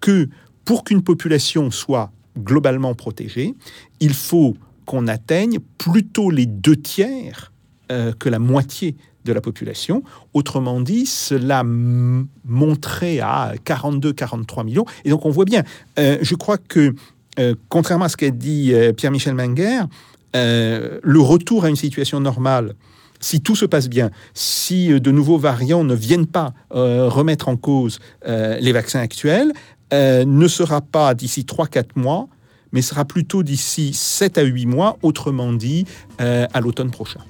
que 0.00 0.28
pour 0.64 0.84
qu'une 0.84 1.02
population 1.02 1.70
soit 1.70 2.12
globalement 2.38 2.94
protégée, 2.94 3.54
il 4.00 4.14
faut 4.14 4.56
qu'on 4.86 5.06
atteigne 5.06 5.58
plutôt 5.76 6.30
les 6.30 6.46
deux 6.46 6.76
tiers 6.76 7.52
euh, 7.92 8.12
que 8.18 8.28
la 8.28 8.38
moitié 8.38 8.96
de 9.24 9.32
la 9.34 9.40
population. 9.42 10.02
Autrement 10.32 10.80
dit, 10.80 11.04
cela 11.04 11.60
m- 11.60 12.26
monterait 12.46 13.20
à 13.20 13.52
42-43 13.66 14.64
millions. 14.64 14.86
Et 15.04 15.10
donc 15.10 15.26
on 15.26 15.30
voit 15.30 15.44
bien, 15.44 15.62
euh, 15.98 16.16
je 16.22 16.34
crois 16.34 16.56
que, 16.56 16.94
euh, 17.38 17.54
contrairement 17.68 18.06
à 18.06 18.08
ce 18.08 18.16
qu'a 18.16 18.30
dit 18.30 18.72
Pierre-Michel 18.96 19.34
Menger, 19.34 19.82
le 20.34 21.18
retour 21.18 21.64
à 21.64 21.68
une 21.68 21.76
situation 21.76 22.20
normale, 22.20 22.74
si 23.20 23.40
tout 23.40 23.56
se 23.56 23.66
passe 23.66 23.88
bien, 23.88 24.10
si 24.32 24.88
de 25.00 25.10
nouveaux 25.10 25.38
variants 25.38 25.82
ne 25.84 25.94
viennent 25.94 26.26
pas 26.28 26.54
remettre 26.70 27.48
en 27.48 27.56
cause 27.56 27.98
les 28.26 28.72
vaccins 28.72 29.00
actuels, 29.00 29.52
euh, 29.92 30.24
ne 30.26 30.48
sera 30.48 30.80
pas 30.80 31.14
d'ici 31.14 31.42
3-4 31.42 31.84
mois, 31.96 32.28
mais 32.72 32.82
sera 32.82 33.04
plutôt 33.04 33.42
d'ici 33.42 33.92
7 33.94 34.38
à 34.38 34.42
8 34.42 34.66
mois, 34.66 34.98
autrement 35.02 35.52
dit, 35.52 35.86
euh, 36.20 36.46
à 36.52 36.60
l'automne 36.60 36.90
prochain. 36.90 37.20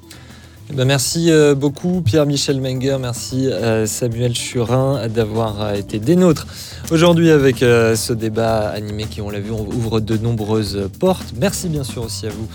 Eh 0.70 0.74
ben, 0.74 0.84
merci 0.84 1.30
euh, 1.30 1.54
beaucoup 1.54 2.02
Pierre-Michel 2.02 2.60
Menger, 2.60 2.98
merci 3.00 3.48
Samuel 3.86 4.34
Churin 4.34 5.08
d'avoir 5.08 5.74
été 5.74 5.98
des 5.98 6.14
nôtres 6.14 6.46
aujourd'hui 6.90 7.30
avec 7.30 7.58
ce 7.60 8.12
débat 8.12 8.68
animé 8.68 9.04
qui, 9.04 9.22
on 9.22 9.30
l'a 9.30 9.40
vu, 9.40 9.50
ouvre 9.50 10.00
de 10.00 10.16
nombreuses 10.18 10.90
portes. 10.98 11.32
Merci 11.38 11.68
bien 11.68 11.84
sûr 11.84 12.04
aussi 12.04 12.26
à 12.26 12.30
vous, 12.30 12.48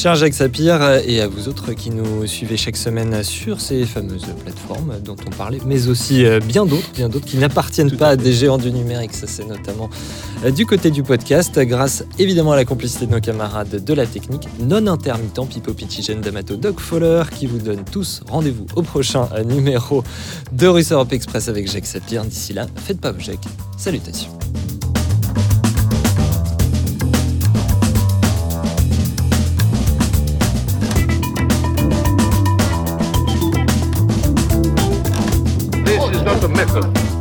cher 0.00 0.14
Jacques 0.14 0.32
Sapir, 0.32 0.80
et 1.06 1.20
à 1.20 1.28
vous 1.28 1.48
autres 1.48 1.74
qui 1.74 1.90
nous 1.90 2.26
suivez 2.26 2.56
chaque 2.56 2.78
semaine 2.78 3.22
sur 3.22 3.60
ces 3.60 3.84
fameuses 3.84 4.24
plateformes 4.42 4.98
dont 5.04 5.16
on 5.26 5.28
parlait, 5.28 5.58
mais 5.66 5.88
aussi 5.88 6.24
euh, 6.24 6.40
bien 6.40 6.64
d'autres, 6.64 6.90
bien 6.94 7.10
d'autres 7.10 7.26
qui 7.26 7.36
n'appartiennent 7.36 7.94
pas 7.94 8.08
à 8.08 8.16
des 8.16 8.32
géants 8.32 8.56
du 8.56 8.72
numérique. 8.72 9.12
Ça, 9.12 9.26
c'est 9.26 9.46
notamment 9.46 9.90
euh, 10.42 10.52
du 10.52 10.64
côté 10.64 10.90
du 10.90 11.02
podcast, 11.02 11.58
grâce 11.58 12.02
évidemment 12.18 12.52
à 12.52 12.56
la 12.56 12.64
complicité 12.64 13.04
de 13.04 13.10
nos 13.10 13.20
camarades 13.20 13.84
de 13.84 13.94
la 13.94 14.06
technique, 14.06 14.48
non 14.58 14.86
intermittent, 14.86 15.46
Pipo 15.50 15.74
Pichigen, 15.74 16.22
D'Amato, 16.22 16.56
Doc 16.56 16.80
Fowler, 16.80 17.24
qui 17.36 17.44
vous 17.44 17.58
donnent 17.58 17.84
tous 17.84 18.22
rendez-vous 18.26 18.64
au 18.76 18.82
prochain 18.82 19.28
euh, 19.34 19.44
numéro 19.44 20.02
de 20.50 20.66
Russe 20.66 20.92
Europe 20.92 21.12
Express 21.12 21.48
avec 21.48 21.70
Jacques 21.70 21.84
Sapir. 21.84 22.24
D'ici 22.24 22.54
là, 22.54 22.66
faites 22.74 23.02
pas 23.02 23.12
vos 23.12 23.20
Jacques. 23.20 23.44
Salutations. 23.76 24.30